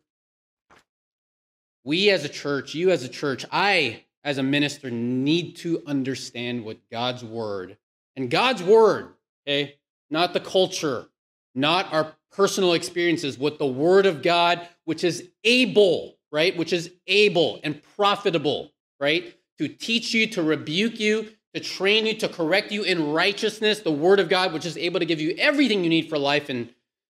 We 1.83 2.09
as 2.09 2.23
a 2.23 2.29
church, 2.29 2.73
you 2.73 2.91
as 2.91 3.03
a 3.03 3.09
church, 3.09 3.45
I 3.51 4.05
as 4.23 4.37
a 4.37 4.43
minister 4.43 4.89
need 4.89 5.57
to 5.57 5.83
understand 5.85 6.63
what 6.63 6.77
God's 6.89 7.25
word 7.25 7.75
and 8.15 8.31
God's 8.31 8.63
word, 8.63 9.09
okay, 9.45 9.75
not 10.09 10.31
the 10.31 10.39
culture, 10.39 11.07
not 11.53 11.91
our 11.91 12.13
personal 12.31 12.73
experiences 12.73 13.37
with 13.37 13.57
the 13.57 13.65
Word 13.65 14.05
of 14.05 14.21
God, 14.21 14.67
which 14.85 15.03
is 15.03 15.29
able, 15.43 16.17
right? 16.31 16.55
Which 16.55 16.73
is 16.73 16.91
able 17.07 17.59
and 17.63 17.81
profitable, 17.95 18.71
right? 18.99 19.35
To 19.57 19.67
teach 19.67 20.13
you, 20.13 20.27
to 20.27 20.43
rebuke 20.43 20.99
you, 20.99 21.29
to 21.53 21.59
train 21.59 22.05
you, 22.05 22.13
to 22.15 22.29
correct 22.29 22.71
you 22.71 22.83
in 22.83 23.11
righteousness, 23.11 23.79
the 23.79 23.91
Word 23.91 24.19
of 24.19 24.29
God, 24.29 24.53
which 24.53 24.65
is 24.65 24.77
able 24.77 24.99
to 24.99 25.05
give 25.05 25.19
you 25.19 25.35
everything 25.37 25.83
you 25.83 25.89
need 25.89 26.09
for 26.09 26.17
life 26.17 26.49
and 26.49 26.69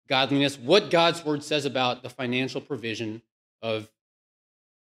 godliness, 0.08 0.58
what 0.58 0.90
God's 0.90 1.24
Word 1.24 1.44
says 1.44 1.66
about 1.66 2.04
the 2.04 2.10
financial 2.10 2.62
provision 2.62 3.22
of 3.62 3.90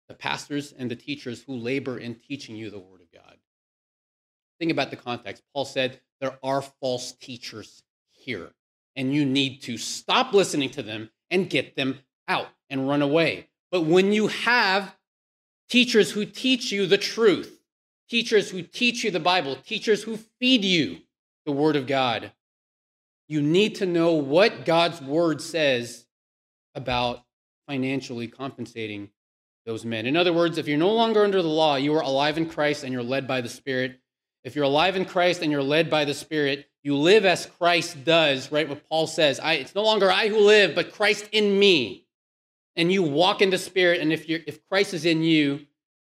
the 0.07 0.13
pastors 0.13 0.73
and 0.77 0.89
the 0.89 0.95
teachers 0.95 1.43
who 1.43 1.55
labor 1.55 1.97
in 1.97 2.15
teaching 2.15 2.55
you 2.55 2.69
the 2.69 2.79
Word 2.79 3.01
of 3.01 3.11
God. 3.11 3.37
Think 4.59 4.71
about 4.71 4.91
the 4.91 4.95
context. 4.95 5.43
Paul 5.53 5.65
said, 5.65 5.99
There 6.21 6.37
are 6.43 6.61
false 6.61 7.13
teachers 7.13 7.83
here, 8.11 8.51
and 8.95 9.13
you 9.13 9.25
need 9.25 9.61
to 9.63 9.77
stop 9.77 10.33
listening 10.33 10.69
to 10.71 10.83
them 10.83 11.09
and 11.31 11.49
get 11.49 11.75
them 11.75 11.99
out 12.27 12.47
and 12.69 12.87
run 12.87 13.01
away. 13.01 13.49
But 13.71 13.81
when 13.81 14.13
you 14.13 14.27
have 14.27 14.95
teachers 15.69 16.11
who 16.11 16.25
teach 16.25 16.71
you 16.71 16.85
the 16.85 16.97
truth, 16.97 17.59
teachers 18.09 18.51
who 18.51 18.61
teach 18.61 19.03
you 19.03 19.11
the 19.11 19.19
Bible, 19.19 19.55
teachers 19.55 20.03
who 20.03 20.17
feed 20.39 20.63
you 20.63 20.99
the 21.45 21.51
Word 21.51 21.75
of 21.75 21.87
God, 21.87 22.31
you 23.27 23.41
need 23.41 23.75
to 23.75 23.85
know 23.85 24.13
what 24.13 24.65
God's 24.65 25.01
Word 25.01 25.41
says 25.41 26.05
about 26.75 27.23
financially 27.67 28.27
compensating 28.27 29.09
those 29.65 29.85
men. 29.85 30.05
In 30.05 30.17
other 30.17 30.33
words, 30.33 30.57
if 30.57 30.67
you're 30.67 30.77
no 30.77 30.91
longer 30.91 31.23
under 31.23 31.41
the 31.41 31.47
law, 31.47 31.75
you 31.75 31.95
are 31.95 32.01
alive 32.01 32.37
in 32.37 32.49
Christ 32.49 32.83
and 32.83 32.91
you're 32.91 33.01
led 33.01 33.27
by 33.27 33.41
the 33.41 33.49
Spirit. 33.49 33.99
If 34.43 34.55
you're 34.55 34.65
alive 34.65 34.95
in 34.95 35.05
Christ 35.05 35.41
and 35.41 35.51
you're 35.51 35.63
led 35.63 35.89
by 35.89 36.05
the 36.05 36.13
Spirit, 36.13 36.67
you 36.83 36.97
live 36.97 37.25
as 37.25 37.45
Christ 37.45 38.03
does, 38.03 38.51
right? 38.51 38.67
What 38.67 38.87
Paul 38.89 39.07
says, 39.07 39.39
I, 39.39 39.53
it's 39.53 39.73
no 39.73 39.83
longer 39.83 40.11
I 40.11 40.27
who 40.27 40.39
live, 40.39 40.75
but 40.75 40.91
Christ 40.91 41.29
in 41.31 41.57
me. 41.57 42.05
And 42.75 42.91
you 42.91 43.03
walk 43.03 43.41
in 43.41 43.51
the 43.51 43.57
Spirit, 43.57 44.01
and 44.01 44.11
if, 44.11 44.27
you're, 44.27 44.41
if 44.47 44.67
Christ 44.67 44.93
is 44.93 45.05
in 45.05 45.23
you 45.23 45.65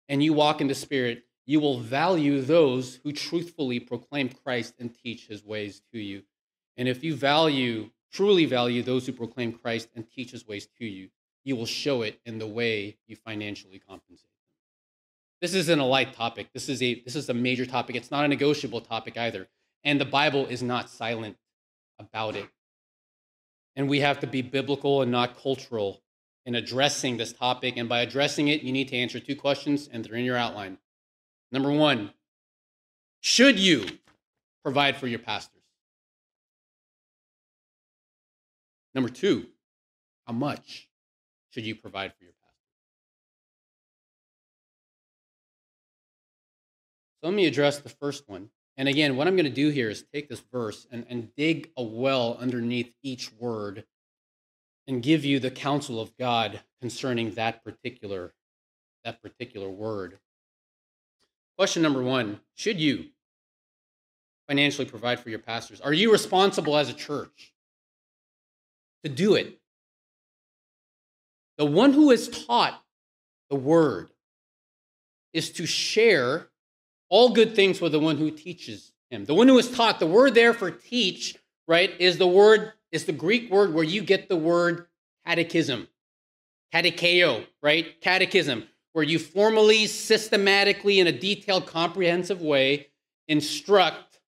and 0.10 0.22
you 0.22 0.34
walk 0.34 0.62
in 0.62 0.68
the 0.68 0.76
Spirit, 0.76 1.24
you 1.46 1.60
will 1.62 1.80
value 1.80 2.42
those 2.42 3.00
who 3.04 3.12
truthfully 3.12 3.80
proclaim 3.80 4.30
Christ 4.30 4.76
and 4.78 4.94
teach 4.94 5.28
his 5.28 5.44
ways 5.44 5.82
to 5.94 6.00
you. 6.00 6.24
And 6.76 6.88
if 6.88 7.04
you 7.04 7.16
value, 7.16 7.90
truly 8.12 8.46
value 8.46 8.84
those 8.84 9.06
who 9.06 9.14
proclaim 9.14 9.54
Christ 9.54 9.88
and 9.96 10.06
teach 10.10 10.32
his 10.32 10.46
ways 10.46 10.68
to 10.78 10.86
you, 10.86 11.10
you 11.44 11.56
will 11.56 11.66
show 11.66 12.02
it 12.02 12.20
in 12.26 12.38
the 12.38 12.46
way 12.46 12.98
you 13.08 13.16
financially 13.16 13.80
compensate. 13.80 14.28
This 15.40 15.54
isn't 15.54 15.80
a 15.80 15.86
light 15.86 16.14
topic. 16.14 16.50
This 16.54 16.68
is 16.68 16.82
a 16.82 17.02
this 17.02 17.16
is 17.16 17.30
a 17.30 17.34
major 17.34 17.66
topic. 17.66 17.96
It's 17.96 18.12
not 18.12 18.26
a 18.26 18.28
negotiable 18.28 18.82
topic 18.82 19.18
either. 19.18 19.48
And 19.88 20.02
the 20.02 20.06
Bible 20.06 20.46
is 20.46 20.62
not 20.62 20.90
silent 20.90 21.38
about 21.98 22.36
it. 22.36 22.50
And 23.78 23.88
we 23.88 24.02
have 24.02 24.20
to 24.20 24.28
be 24.28 24.42
biblical 24.42 25.02
and 25.02 25.10
not 25.10 25.42
cultural 25.42 26.02
in 26.46 26.56
addressing 26.56 27.16
this 27.16 27.32
topic. 27.32 27.78
And 27.78 27.88
by 27.88 28.02
addressing 28.02 28.50
it, 28.50 28.64
you 28.64 28.74
need 28.74 28.90
to 28.90 28.98
answer 28.98 29.20
two 29.20 29.36
questions, 29.36 29.88
and 29.92 30.04
they're 30.04 30.16
in 30.16 30.26
your 30.26 30.36
outline. 30.36 30.78
Number 31.54 31.72
one, 31.72 32.12
should 33.22 33.58
you 33.58 33.86
provide 34.62 34.98
for 34.98 35.08
your 35.08 35.20
pastors? 35.20 35.64
Number 38.94 39.10
two, 39.10 39.46
how 40.26 40.34
much? 40.34 40.88
should 41.58 41.66
you 41.66 41.74
provide 41.74 42.14
for 42.14 42.24
your 42.24 42.34
pastor? 42.34 42.62
So 47.20 47.28
let 47.30 47.36
me 47.36 47.48
address 47.48 47.80
the 47.80 47.90
first 47.90 48.30
one. 48.30 48.50
And 48.78 48.88
again, 48.88 49.18
what 49.18 49.28
I'm 49.28 49.36
going 49.36 49.46
to 49.46 49.52
do 49.52 49.70
here 49.70 49.90
is 49.90 50.04
take 50.14 50.30
this 50.30 50.44
verse 50.52 50.86
and, 50.92 51.06
and 51.10 51.34
dig 51.36 51.72
a 51.76 51.84
well 51.84 52.38
underneath 52.40 52.94
each 53.02 53.34
word 53.34 53.86
and 54.88 55.02
give 55.02 55.26
you 55.26 55.40
the 55.40 55.52
counsel 55.52 56.00
of 56.00 56.16
God 56.18 56.62
concerning 56.80 57.32
that 57.32 57.64
particular, 57.64 58.34
that 59.04 59.22
particular 59.22 59.68
word. 59.68 60.20
Question 61.58 61.82
number 61.82 62.04
one 62.04 62.40
Should 62.54 62.80
you 62.80 63.06
financially 64.48 64.88
provide 64.88 65.20
for 65.20 65.32
your 65.32 65.40
pastors? 65.40 65.82
Are 65.82 65.94
you 65.94 66.12
responsible 66.12 66.78
as 66.78 66.90
a 66.90 66.94
church 66.94 67.54
to 69.04 69.10
do 69.10 69.34
it? 69.34 69.60
The 71.58 71.66
one 71.66 71.94
who 71.94 72.12
is 72.12 72.46
taught 72.46 72.80
the 73.50 73.56
word 73.56 74.12
is 75.34 75.52
to 75.54 75.66
share 75.66 76.50
all 77.10 77.30
good 77.30 77.56
things 77.56 77.80
with 77.82 77.92
the 77.92 78.00
one 78.00 78.18
who 78.18 78.32
teaches 78.32 78.94
him. 79.10 79.26
The 79.26 79.34
one 79.34 79.48
who 79.48 79.58
is 79.58 79.72
taught, 79.72 80.00
the 80.00 80.08
word 80.08 80.36
there 80.36 80.54
for 80.54 80.72
teach, 80.72 81.38
right, 81.68 81.92
is 82.00 82.18
the 82.18 82.28
word, 82.28 82.74
is 82.92 83.06
the 83.06 83.14
Greek 83.14 83.52
word 83.52 83.74
where 83.74 83.84
you 83.84 84.02
get 84.02 84.30
the 84.30 84.36
word 84.36 84.88
catechism. 85.26 85.88
Catecheo, 86.74 87.46
right? 87.62 88.00
Catechism, 88.02 88.68
where 88.94 89.06
you 89.06 89.20
formally, 89.20 89.88
systematically, 89.88 91.00
in 91.00 91.08
a 91.08 91.12
detailed, 91.12 91.66
comprehensive 91.66 92.42
way 92.42 92.88
instruct 93.28 94.20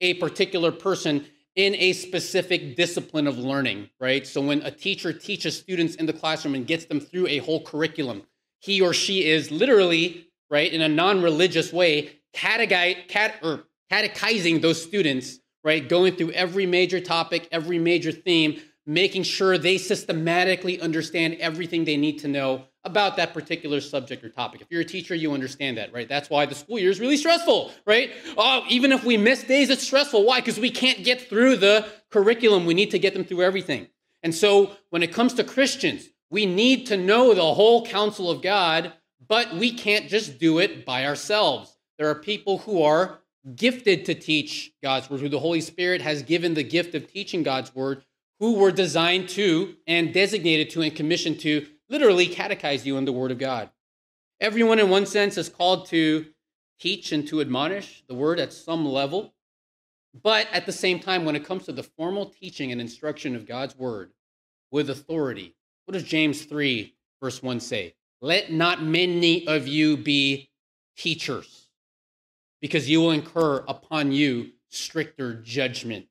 a 0.00 0.14
particular 0.14 0.72
person 0.72 1.26
in 1.56 1.74
a 1.74 1.92
specific 1.92 2.76
discipline 2.76 3.26
of 3.26 3.38
learning, 3.38 3.90
right? 3.98 4.26
So 4.26 4.40
when 4.40 4.62
a 4.62 4.70
teacher 4.70 5.12
teaches 5.12 5.58
students 5.58 5.96
in 5.96 6.06
the 6.06 6.12
classroom 6.12 6.54
and 6.54 6.66
gets 6.66 6.84
them 6.84 7.00
through 7.00 7.26
a 7.26 7.38
whole 7.38 7.62
curriculum, 7.62 8.22
he 8.60 8.80
or 8.80 8.92
she 8.92 9.26
is 9.26 9.50
literally, 9.50 10.28
right, 10.48 10.72
in 10.72 10.80
a 10.80 10.88
non-religious 10.88 11.72
way, 11.72 12.19
catechize, 12.19 12.19
cat, 12.19 12.19
or 12.19 12.19
Er, 12.34 13.64
catechizing 13.90 14.60
those 14.60 14.82
students, 14.82 15.38
right, 15.64 15.88
going 15.88 16.16
through 16.16 16.30
every 16.32 16.66
major 16.66 17.00
topic, 17.00 17.48
every 17.50 17.78
major 17.78 18.12
theme, 18.12 18.60
making 18.86 19.22
sure 19.22 19.58
they 19.58 19.78
systematically 19.78 20.80
understand 20.80 21.34
everything 21.34 21.84
they 21.84 21.96
need 21.96 22.18
to 22.18 22.28
know 22.28 22.64
about 22.84 23.16
that 23.16 23.34
particular 23.34 23.80
subject 23.80 24.24
or 24.24 24.30
topic. 24.30 24.60
If 24.62 24.68
you're 24.70 24.80
a 24.80 24.86
teacher, 24.86 25.14
you 25.14 25.32
understand 25.32 25.76
that, 25.76 25.92
right? 25.92 26.08
That's 26.08 26.30
why 26.30 26.46
the 26.46 26.54
school 26.54 26.78
year 26.78 26.90
is 26.90 26.98
really 26.98 27.18
stressful, 27.18 27.72
right? 27.86 28.10
Oh, 28.38 28.64
even 28.68 28.90
if 28.90 29.04
we 29.04 29.16
miss 29.16 29.44
days, 29.44 29.68
it's 29.68 29.82
stressful. 29.82 30.24
Why? 30.24 30.40
Because 30.40 30.58
we 30.58 30.70
can't 30.70 31.04
get 31.04 31.28
through 31.28 31.56
the 31.56 31.86
curriculum. 32.10 32.64
We 32.64 32.74
need 32.74 32.90
to 32.92 32.98
get 32.98 33.12
them 33.12 33.24
through 33.24 33.42
everything. 33.42 33.88
And 34.22 34.34
so 34.34 34.72
when 34.88 35.02
it 35.02 35.12
comes 35.12 35.34
to 35.34 35.44
Christians, 35.44 36.08
we 36.30 36.46
need 36.46 36.86
to 36.86 36.96
know 36.96 37.34
the 37.34 37.54
whole 37.54 37.84
counsel 37.84 38.30
of 38.30 38.40
God, 38.40 38.92
but 39.28 39.54
we 39.54 39.72
can't 39.72 40.08
just 40.08 40.38
do 40.38 40.58
it 40.58 40.86
by 40.86 41.04
ourselves. 41.04 41.76
There 42.00 42.08
are 42.08 42.14
people 42.14 42.56
who 42.56 42.82
are 42.82 43.18
gifted 43.56 44.06
to 44.06 44.14
teach 44.14 44.72
God's 44.82 45.10
word, 45.10 45.20
who 45.20 45.28
the 45.28 45.38
Holy 45.38 45.60
Spirit 45.60 46.00
has 46.00 46.22
given 46.22 46.54
the 46.54 46.62
gift 46.62 46.94
of 46.94 47.12
teaching 47.12 47.42
God's 47.42 47.74
word, 47.74 48.02
who 48.38 48.54
were 48.54 48.72
designed 48.72 49.28
to 49.30 49.76
and 49.86 50.14
designated 50.14 50.70
to 50.70 50.80
and 50.80 50.96
commissioned 50.96 51.40
to 51.40 51.66
literally 51.90 52.26
catechize 52.26 52.86
you 52.86 52.96
in 52.96 53.04
the 53.04 53.12
Word 53.12 53.32
of 53.32 53.38
God. 53.38 53.68
Everyone, 54.40 54.78
in 54.78 54.88
one 54.88 55.04
sense, 55.04 55.36
is 55.36 55.50
called 55.50 55.88
to 55.88 56.24
teach 56.80 57.12
and 57.12 57.28
to 57.28 57.42
admonish 57.42 58.02
the 58.08 58.14
Word 58.14 58.40
at 58.40 58.54
some 58.54 58.86
level. 58.86 59.34
But 60.22 60.48
at 60.52 60.64
the 60.64 60.72
same 60.72 61.00
time, 61.00 61.26
when 61.26 61.36
it 61.36 61.44
comes 61.44 61.66
to 61.66 61.72
the 61.72 61.82
formal 61.82 62.24
teaching 62.30 62.72
and 62.72 62.80
instruction 62.80 63.36
of 63.36 63.44
God's 63.44 63.76
Word 63.76 64.12
with 64.70 64.88
authority, 64.88 65.54
what 65.84 65.92
does 65.92 66.04
James 66.04 66.46
3, 66.46 66.94
verse 67.22 67.42
1 67.42 67.60
say? 67.60 67.94
Let 68.22 68.50
not 68.50 68.82
many 68.82 69.46
of 69.46 69.68
you 69.68 69.98
be 69.98 70.48
teachers, 70.96 71.59
because 72.60 72.88
you 72.88 73.00
will 73.00 73.10
incur 73.10 73.64
upon 73.68 74.12
you 74.12 74.50
stricter 74.68 75.34
judgment. 75.34 76.06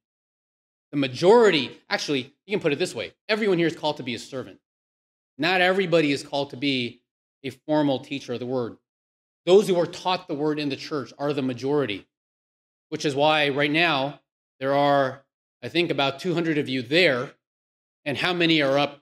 The 0.91 0.97
majority, 0.97 1.77
actually, 1.89 2.33
you 2.45 2.53
can 2.53 2.59
put 2.59 2.73
it 2.73 2.79
this 2.79 2.95
way 2.95 3.13
everyone 3.27 3.57
here 3.57 3.67
is 3.67 3.75
called 3.75 3.97
to 3.97 4.03
be 4.03 4.15
a 4.15 4.19
servant. 4.19 4.59
Not 5.37 5.61
everybody 5.61 6.11
is 6.11 6.23
called 6.23 6.49
to 6.49 6.57
be 6.57 7.01
a 7.43 7.51
formal 7.51 7.99
teacher 7.99 8.33
of 8.33 8.39
the 8.39 8.45
word. 8.45 8.77
Those 9.45 9.67
who 9.67 9.79
are 9.79 9.85
taught 9.85 10.27
the 10.27 10.33
word 10.33 10.59
in 10.59 10.69
the 10.69 10.75
church 10.75 11.13
are 11.17 11.33
the 11.33 11.41
majority, 11.41 12.05
which 12.89 13.05
is 13.05 13.15
why 13.15 13.49
right 13.49 13.71
now 13.71 14.19
there 14.59 14.73
are, 14.73 15.23
I 15.63 15.69
think, 15.69 15.91
about 15.91 16.19
200 16.19 16.57
of 16.57 16.67
you 16.67 16.81
there, 16.81 17.31
and 18.03 18.17
how 18.17 18.33
many 18.33 18.61
are 18.61 18.77
up 18.77 19.01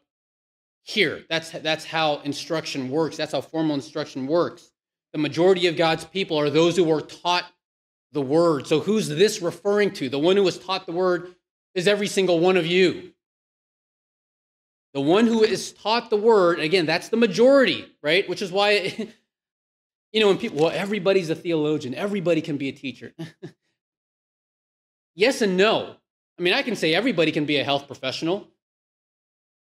here? 0.83 1.23
That's, 1.29 1.49
that's 1.51 1.86
how 1.86 2.19
instruction 2.19 2.89
works. 2.89 3.17
That's 3.17 3.31
how 3.31 3.41
formal 3.41 3.75
instruction 3.75 4.27
works. 4.27 4.71
The 5.17 5.23
majority 5.23 5.65
of 5.65 5.75
God's 5.75 6.06
people 6.06 6.39
are 6.39 6.51
those 6.51 6.75
who 6.75 6.91
are 6.91 7.01
taught 7.01 7.43
the 8.12 8.21
word. 8.21 8.67
So 8.67 8.80
who's 8.80 9.10
this 9.10 9.41
referring 9.41 9.89
to? 9.93 10.10
The 10.10 10.19
one 10.19 10.38
who 10.38 10.43
was 10.43 10.60
taught 10.60 10.86
the 10.86 10.91
word 10.91 11.34
is 11.73 11.88
every 11.88 12.06
single 12.06 12.39
one 12.39 12.56
of 12.56 12.67
you. 12.67 13.13
The 14.93 15.01
one 15.01 15.25
who 15.25 15.43
is 15.43 15.71
taught 15.73 16.12
the 16.12 16.17
word, 16.17 16.60
again, 16.60 16.86
that's 16.86 17.10
the 17.10 17.17
majority, 17.17 17.88
right? 18.03 18.30
Which 18.30 18.43
is 18.43 18.51
why, 18.51 18.93
you 20.12 20.19
know, 20.19 20.27
when 20.27 20.38
people, 20.38 20.60
well, 20.60 20.71
everybody's 20.71 21.32
a 21.32 21.36
theologian, 21.36 21.95
everybody 21.95 22.41
can 22.41 22.58
be 22.58 22.69
a 22.69 22.73
teacher. 22.73 23.15
yes 25.15 25.41
and 25.41 25.58
no. 25.58 25.95
I 26.38 26.43
mean, 26.43 26.53
I 26.53 26.62
can 26.62 26.75
say 26.75 26.93
everybody 26.93 27.32
can 27.32 27.45
be 27.45 27.58
a 27.58 27.63
health 27.63 27.88
professional. 27.88 28.47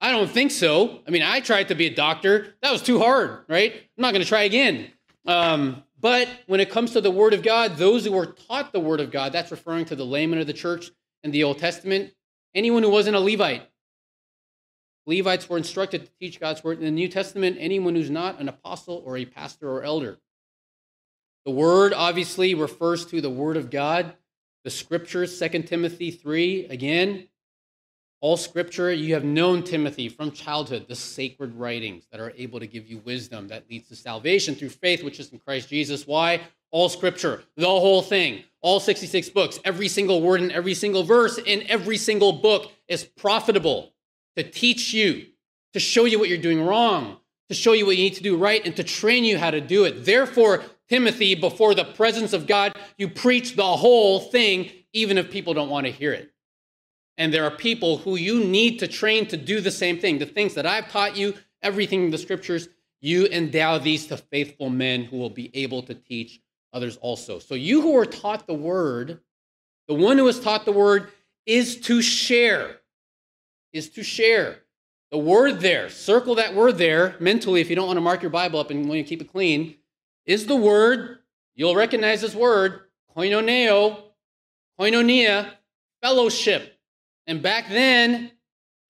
I 0.01 0.11
don't 0.11 0.27
think 0.27 0.49
so. 0.49 1.01
I 1.07 1.11
mean, 1.11 1.21
I 1.21 1.39
tried 1.39 1.67
to 1.67 1.75
be 1.75 1.85
a 1.85 1.93
doctor. 1.93 2.55
That 2.63 2.71
was 2.71 2.81
too 2.81 2.97
hard, 2.97 3.45
right? 3.47 3.73
I'm 3.73 4.01
not 4.01 4.11
going 4.11 4.23
to 4.23 4.27
try 4.27 4.41
again. 4.41 4.91
Um, 5.25 5.83
but 5.99 6.27
when 6.47 6.59
it 6.59 6.69
comes 6.69 6.91
to 6.91 7.01
the 7.01 7.11
Word 7.11 7.33
of 7.33 7.41
God, 7.41 7.77
those 7.77 8.05
who 8.05 8.17
are 8.17 8.27
taught 8.27 8.71
the 8.71 8.79
Word 8.79 8.99
of 8.99 9.11
God, 9.11 9.31
that's 9.31 9.51
referring 9.51 9.85
to 9.85 9.95
the 9.95 10.05
laymen 10.05 10.39
of 10.39 10.47
the 10.47 10.53
church 10.53 10.91
in 11.23 11.31
the 11.31 11.43
Old 11.43 11.59
Testament, 11.59 12.13
anyone 12.53 12.83
who 12.83 12.89
wasn't 12.89 13.15
a 13.15 13.19
Levite, 13.19 13.67
Levites 15.07 15.49
were 15.49 15.57
instructed 15.57 16.05
to 16.05 16.11
teach 16.19 16.39
God's 16.39 16.63
word. 16.63 16.79
In 16.79 16.85
the 16.85 16.91
New 16.91 17.07
Testament, 17.07 17.57
anyone 17.59 17.95
who's 17.95 18.09
not 18.09 18.39
an 18.39 18.49
apostle 18.49 19.03
or 19.05 19.17
a 19.17 19.25
pastor 19.25 19.69
or 19.69 19.83
elder. 19.83 20.17
The 21.45 21.51
word 21.51 21.93
obviously 21.93 22.55
refers 22.55 23.05
to 23.07 23.21
the 23.21 23.29
word 23.29 23.55
of 23.55 23.69
God, 23.69 24.15
the 24.63 24.71
scriptures, 24.71 25.37
2 25.37 25.49
Timothy 25.63 26.09
3, 26.09 26.65
again, 26.67 27.27
all 28.25 28.37
scripture, 28.37 28.91
you 28.91 29.13
have 29.13 29.23
known 29.23 29.61
Timothy 29.61 30.09
from 30.09 30.31
childhood, 30.31 30.87
the 30.87 30.95
sacred 30.95 31.53
writings 31.53 32.07
that 32.11 32.19
are 32.19 32.33
able 32.35 32.59
to 32.59 32.65
give 32.65 32.87
you 32.89 32.97
wisdom 33.05 33.47
that 33.49 33.69
leads 33.69 33.87
to 33.89 33.95
salvation 33.95 34.55
through 34.55 34.69
faith, 34.69 35.03
which 35.03 35.19
is 35.19 35.31
in 35.31 35.37
Christ 35.37 35.69
Jesus. 35.69 36.07
Why? 36.07 36.41
All 36.71 36.89
scripture, 36.89 37.43
the 37.55 37.67
whole 37.67 38.01
thing, 38.01 38.43
all 38.61 38.79
66 38.79 39.29
books, 39.29 39.59
every 39.63 39.87
single 39.87 40.23
word 40.23 40.41
in 40.41 40.49
every 40.51 40.73
single 40.73 41.03
verse 41.03 41.37
in 41.37 41.69
every 41.69 41.97
single 41.97 42.31
book 42.31 42.71
is 42.87 43.03
profitable 43.03 43.93
to 44.35 44.41
teach 44.41 44.91
you, 44.91 45.27
to 45.73 45.79
show 45.79 46.05
you 46.05 46.17
what 46.17 46.27
you're 46.27 46.39
doing 46.39 46.65
wrong, 46.65 47.17
to 47.49 47.53
show 47.53 47.73
you 47.73 47.85
what 47.85 47.95
you 47.95 48.05
need 48.05 48.15
to 48.15 48.23
do 48.23 48.37
right, 48.37 48.65
and 48.65 48.75
to 48.77 48.83
train 48.83 49.23
you 49.23 49.37
how 49.37 49.51
to 49.51 49.61
do 49.61 49.83
it. 49.83 50.03
Therefore, 50.03 50.63
Timothy, 50.89 51.35
before 51.35 51.75
the 51.75 51.85
presence 51.85 52.33
of 52.33 52.47
God, 52.47 52.75
you 52.97 53.07
preach 53.07 53.55
the 53.55 53.77
whole 53.77 54.19
thing, 54.19 54.71
even 54.93 55.19
if 55.19 55.29
people 55.29 55.53
don't 55.53 55.69
want 55.69 55.85
to 55.85 55.91
hear 55.91 56.11
it. 56.11 56.31
And 57.17 57.33
there 57.33 57.45
are 57.45 57.51
people 57.51 57.97
who 57.97 58.15
you 58.15 58.43
need 58.43 58.79
to 58.79 58.87
train 58.87 59.25
to 59.27 59.37
do 59.37 59.61
the 59.61 59.71
same 59.71 59.97
thing. 59.97 60.17
The 60.17 60.25
things 60.25 60.53
that 60.55 60.65
I've 60.65 60.89
taught 60.89 61.15
you, 61.15 61.33
everything 61.61 62.05
in 62.05 62.11
the 62.11 62.17
scriptures, 62.17 62.67
you 63.01 63.27
endow 63.27 63.77
these 63.77 64.07
to 64.07 64.17
faithful 64.17 64.69
men 64.69 65.03
who 65.03 65.17
will 65.17 65.29
be 65.29 65.55
able 65.55 65.83
to 65.83 65.93
teach 65.93 66.41
others 66.73 66.97
also. 66.97 67.39
So 67.39 67.55
you 67.55 67.81
who 67.81 67.97
are 67.97 68.05
taught 68.05 68.47
the 68.47 68.53
word, 68.53 69.19
the 69.87 69.93
one 69.93 70.17
who 70.17 70.27
is 70.27 70.39
taught 70.39 70.65
the 70.65 70.71
word 70.71 71.09
is 71.45 71.79
to 71.81 72.01
share. 72.01 72.77
Is 73.71 73.89
to 73.91 74.03
share. 74.03 74.59
The 75.11 75.17
word 75.17 75.61
there, 75.61 75.89
circle 75.89 76.35
that 76.35 76.55
word 76.55 76.77
there 76.77 77.15
mentally 77.19 77.61
if 77.61 77.69
you 77.69 77.75
don't 77.75 77.87
want 77.87 77.97
to 77.97 78.01
mark 78.01 78.21
your 78.21 78.31
Bible 78.31 78.59
up 78.59 78.71
and 78.71 78.89
want 78.89 78.99
to 78.99 79.03
keep 79.03 79.21
it 79.21 79.31
clean, 79.31 79.75
is 80.25 80.47
the 80.47 80.55
word, 80.55 81.19
you'll 81.53 81.75
recognize 81.75 82.21
this 82.21 82.35
word, 82.35 82.81
koinoneo, 83.15 84.01
koinonia, 84.79 85.51
fellowship. 86.01 86.74
And 87.27 87.41
back 87.41 87.69
then, 87.69 88.31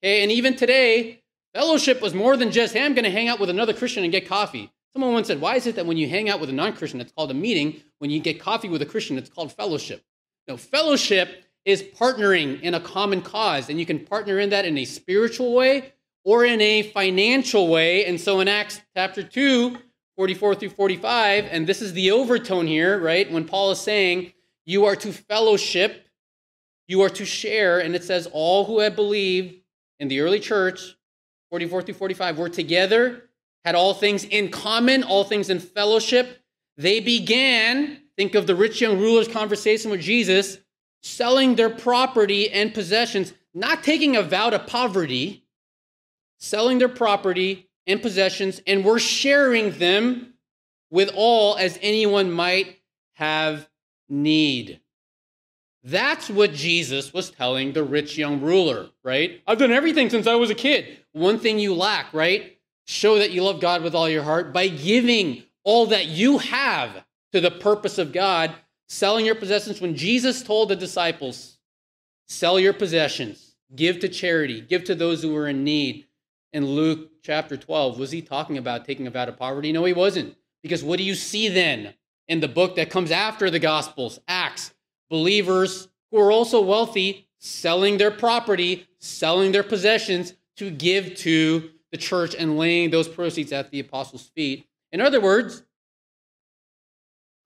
okay, 0.03 0.23
and 0.23 0.31
even 0.31 0.55
today, 0.55 1.23
fellowship 1.53 2.01
was 2.01 2.13
more 2.13 2.37
than 2.37 2.51
just, 2.51 2.73
hey, 2.73 2.83
I'm 2.83 2.93
going 2.93 3.05
to 3.05 3.11
hang 3.11 3.27
out 3.27 3.39
with 3.39 3.49
another 3.49 3.73
Christian 3.73 4.03
and 4.03 4.11
get 4.11 4.27
coffee. 4.27 4.71
Someone 4.93 5.13
once 5.13 5.27
said, 5.27 5.41
why 5.41 5.55
is 5.55 5.67
it 5.67 5.75
that 5.75 5.85
when 5.85 5.97
you 5.97 6.07
hang 6.07 6.29
out 6.29 6.39
with 6.39 6.49
a 6.49 6.53
non 6.53 6.73
Christian, 6.73 7.01
it's 7.01 7.11
called 7.11 7.31
a 7.31 7.33
meeting? 7.33 7.81
When 7.99 8.09
you 8.09 8.19
get 8.19 8.39
coffee 8.39 8.69
with 8.69 8.81
a 8.81 8.85
Christian, 8.85 9.17
it's 9.17 9.29
called 9.29 9.51
fellowship. 9.51 10.03
No, 10.47 10.57
fellowship 10.57 11.43
is 11.65 11.81
partnering 11.81 12.61
in 12.61 12.75
a 12.75 12.79
common 12.79 13.21
cause, 13.21 13.69
and 13.69 13.79
you 13.79 13.85
can 13.85 13.99
partner 13.99 14.39
in 14.39 14.51
that 14.51 14.65
in 14.65 14.77
a 14.77 14.85
spiritual 14.85 15.53
way 15.53 15.93
or 16.23 16.45
in 16.45 16.61
a 16.61 16.83
financial 16.83 17.67
way. 17.67 18.05
And 18.05 18.19
so 18.19 18.39
in 18.39 18.47
Acts 18.47 18.81
chapter 18.95 19.23
2, 19.23 19.77
44 20.15 20.55
through 20.55 20.69
45, 20.69 21.45
and 21.51 21.67
this 21.67 21.81
is 21.81 21.93
the 21.93 22.11
overtone 22.11 22.67
here, 22.67 22.99
right? 22.99 23.29
When 23.29 23.45
Paul 23.45 23.71
is 23.71 23.79
saying, 23.79 24.31
you 24.65 24.85
are 24.85 24.95
to 24.95 25.11
fellowship 25.11 26.04
you 26.87 27.01
are 27.01 27.09
to 27.09 27.25
share, 27.25 27.79
and 27.79 27.95
it 27.95 28.03
says, 28.03 28.27
all 28.31 28.65
who 28.65 28.79
had 28.79 28.95
believed 28.95 29.55
in 29.99 30.07
the 30.07 30.21
early 30.21 30.39
church, 30.39 30.95
44 31.49 31.81
through 31.83 31.93
45, 31.95 32.37
were 32.37 32.49
together, 32.49 33.23
had 33.63 33.75
all 33.75 33.93
things 33.93 34.23
in 34.23 34.49
common, 34.49 35.03
all 35.03 35.23
things 35.23 35.49
in 35.49 35.59
fellowship. 35.59 36.39
They 36.77 36.99
began, 36.99 38.01
think 38.17 38.35
of 38.35 38.45
the 38.45 38.55
rich 38.55 38.81
young 38.81 38.99
ruler's 38.99 39.27
conversation 39.27 39.89
with 39.89 40.01
Jesus, 40.01 40.59
selling 41.01 41.55
their 41.55 41.69
property 41.69 42.49
and 42.51 42.73
possessions, 42.73 43.33
not 43.53 43.83
taking 43.83 44.15
a 44.15 44.21
vow 44.21 44.49
to 44.49 44.59
poverty, 44.59 45.45
selling 46.39 46.77
their 46.77 46.89
property 46.89 47.69
and 47.87 48.01
possessions, 48.01 48.61
and 48.67 48.83
were 48.83 48.99
sharing 48.99 49.71
them 49.79 50.33
with 50.91 51.09
all 51.15 51.55
as 51.57 51.79
anyone 51.81 52.31
might 52.31 52.79
have 53.13 53.67
need. 54.09 54.79
That's 55.85 56.31
what 56.31 56.51
Jesus 56.51 57.13
was 57.13 57.29
telling 57.29 57.73
the 57.73 57.83
rich 57.83 58.17
young 58.17 58.41
ruler, 58.41 58.89
right? 59.03 59.39
I've 59.45 59.59
done 59.59 59.71
everything 59.71 60.09
since 60.09 60.25
I 60.25 60.33
was 60.33 60.49
a 60.49 60.55
kid. 60.55 60.97
One 61.11 61.37
thing 61.37 61.59
you 61.59 61.75
lack, 61.75 62.11
right? 62.11 62.57
Show 62.87 63.19
that 63.19 63.31
you 63.31 63.43
love 63.43 63.61
God 63.61 63.83
with 63.83 63.93
all 63.93 64.09
your 64.09 64.23
heart 64.23 64.51
by 64.51 64.67
giving 64.67 65.43
all 65.63 65.85
that 65.87 66.07
you 66.07 66.39
have 66.39 67.05
to 67.33 67.39
the 67.39 67.51
purpose 67.51 67.99
of 67.99 68.11
God, 68.11 68.55
selling 68.87 69.27
your 69.27 69.35
possessions. 69.35 69.79
When 69.79 69.95
Jesus 69.95 70.41
told 70.41 70.69
the 70.69 70.75
disciples, 70.75 71.59
sell 72.27 72.59
your 72.59 72.73
possessions, 72.73 73.55
give 73.75 73.99
to 73.99 74.09
charity, 74.09 74.61
give 74.61 74.85
to 74.85 74.95
those 74.95 75.21
who 75.21 75.35
are 75.35 75.47
in 75.47 75.63
need. 75.63 76.07
In 76.51 76.65
Luke 76.65 77.11
chapter 77.21 77.57
12, 77.57 77.99
was 77.99 78.09
he 78.09 78.23
talking 78.23 78.57
about 78.57 78.85
taking 78.85 79.05
a 79.05 79.11
vow 79.11 79.25
of 79.25 79.37
poverty? 79.37 79.71
No, 79.71 79.85
he 79.85 79.93
wasn't. 79.93 80.35
Because 80.63 80.83
what 80.83 80.97
do 80.97 81.03
you 81.03 81.13
see 81.13 81.47
then 81.47 81.93
in 82.27 82.39
the 82.39 82.47
book 82.47 82.75
that 82.77 82.89
comes 82.89 83.11
after 83.11 83.51
the 83.51 83.59
Gospels, 83.59 84.19
Acts? 84.27 84.71
Believers 85.09 85.87
who 86.11 86.19
are 86.19 86.31
also 86.31 86.61
wealthy 86.61 87.27
selling 87.39 87.97
their 87.97 88.11
property, 88.11 88.87
selling 88.99 89.51
their 89.51 89.63
possessions 89.63 90.33
to 90.57 90.71
give 90.71 91.15
to 91.15 91.69
the 91.91 91.97
church 91.97 92.35
and 92.35 92.57
laying 92.57 92.89
those 92.89 93.07
proceeds 93.07 93.51
at 93.51 93.71
the 93.71 93.79
apostles' 93.79 94.31
feet. 94.35 94.67
In 94.91 95.01
other 95.01 95.21
words, 95.21 95.63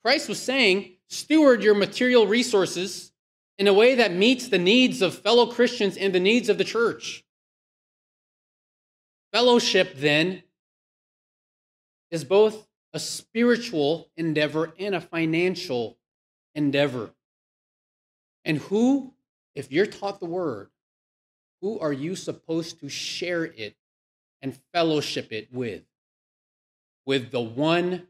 Christ 0.03 0.29
was 0.29 0.41
saying, 0.41 0.93
steward 1.07 1.63
your 1.63 1.75
material 1.75 2.27
resources 2.27 3.11
in 3.57 3.67
a 3.67 3.73
way 3.73 3.95
that 3.95 4.13
meets 4.13 4.47
the 4.47 4.57
needs 4.57 5.01
of 5.01 5.13
fellow 5.13 5.47
Christians 5.47 5.97
and 5.97 6.15
the 6.15 6.19
needs 6.19 6.47
of 6.47 6.57
the 6.57 6.63
church. 6.63 7.25
Fellowship, 9.33 9.95
then, 9.95 10.43
is 12.09 12.23
both 12.23 12.67
a 12.93 12.99
spiritual 12.99 14.09
endeavor 14.15 14.73
and 14.79 14.95
a 14.95 15.01
financial 15.01 15.97
endeavor. 16.55 17.11
And 18.45 18.57
who, 18.57 19.13
if 19.55 19.71
you're 19.71 19.85
taught 19.85 20.19
the 20.19 20.25
word, 20.25 20.69
who 21.61 21.79
are 21.79 21.93
you 21.93 22.15
supposed 22.15 22.79
to 22.79 22.89
share 22.89 23.45
it 23.45 23.75
and 24.41 24.57
fellowship 24.73 25.31
it 25.31 25.53
with? 25.53 25.83
With 27.05 27.31
the 27.31 27.41
one 27.41 28.07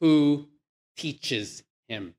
who 0.00 0.48
teaches 0.96 1.62
him. 1.88 2.14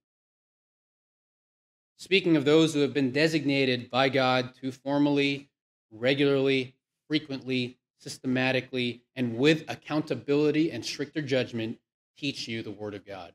Speaking 1.98 2.38
of 2.38 2.46
those 2.46 2.74
who 2.74 2.80
have 2.80 2.94
been 2.94 3.12
designated 3.12 3.90
by 3.90 4.10
God 4.10 4.54
to 4.62 4.72
formally, 4.72 5.50
regularly, 5.92 6.76
frequently, 7.08 7.78
systematically, 7.98 9.02
and 9.16 9.38
with 9.38 9.66
accountability 9.68 10.72
and 10.72 10.86
stricter 10.86 11.22
judgment, 11.22 11.78
teach 12.18 12.48
you 12.48 12.64
the 12.64 12.72
Word 12.72 12.94
of 12.94 13.06
God. 13.06 13.34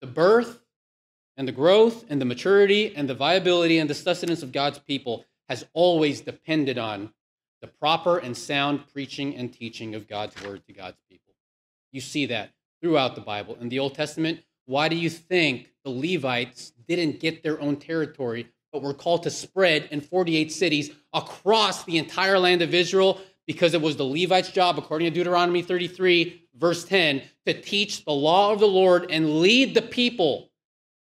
The 0.00 0.06
birth 0.06 0.60
and 1.40 1.48
the 1.48 1.52
growth 1.52 2.04
and 2.10 2.20
the 2.20 2.26
maturity 2.26 2.94
and 2.94 3.08
the 3.08 3.14
viability 3.14 3.78
and 3.78 3.88
the 3.88 3.94
sustenance 3.94 4.42
of 4.42 4.52
God's 4.52 4.78
people 4.78 5.24
has 5.48 5.64
always 5.72 6.20
depended 6.20 6.76
on 6.76 7.14
the 7.62 7.66
proper 7.66 8.18
and 8.18 8.36
sound 8.36 8.86
preaching 8.92 9.34
and 9.36 9.50
teaching 9.50 9.94
of 9.94 10.06
God's 10.06 10.34
word 10.44 10.66
to 10.66 10.74
God's 10.74 10.98
people. 11.08 11.32
You 11.92 12.02
see 12.02 12.26
that 12.26 12.50
throughout 12.82 13.14
the 13.14 13.22
Bible. 13.22 13.56
In 13.58 13.70
the 13.70 13.78
Old 13.78 13.94
Testament, 13.94 14.40
why 14.66 14.90
do 14.90 14.96
you 14.96 15.08
think 15.08 15.70
the 15.82 15.90
Levites 15.90 16.74
didn't 16.86 17.20
get 17.20 17.42
their 17.42 17.58
own 17.58 17.76
territory, 17.76 18.46
but 18.70 18.82
were 18.82 18.92
called 18.92 19.22
to 19.22 19.30
spread 19.30 19.88
in 19.90 20.02
48 20.02 20.52
cities 20.52 20.90
across 21.14 21.84
the 21.84 21.96
entire 21.96 22.38
land 22.38 22.60
of 22.60 22.74
Israel? 22.74 23.18
Because 23.46 23.72
it 23.72 23.80
was 23.80 23.96
the 23.96 24.04
Levites' 24.04 24.52
job, 24.52 24.76
according 24.76 25.10
to 25.10 25.14
Deuteronomy 25.18 25.62
33, 25.62 26.48
verse 26.54 26.84
10, 26.84 27.22
to 27.46 27.58
teach 27.62 28.04
the 28.04 28.12
law 28.12 28.52
of 28.52 28.60
the 28.60 28.68
Lord 28.68 29.10
and 29.10 29.40
lead 29.40 29.74
the 29.74 29.80
people 29.80 30.49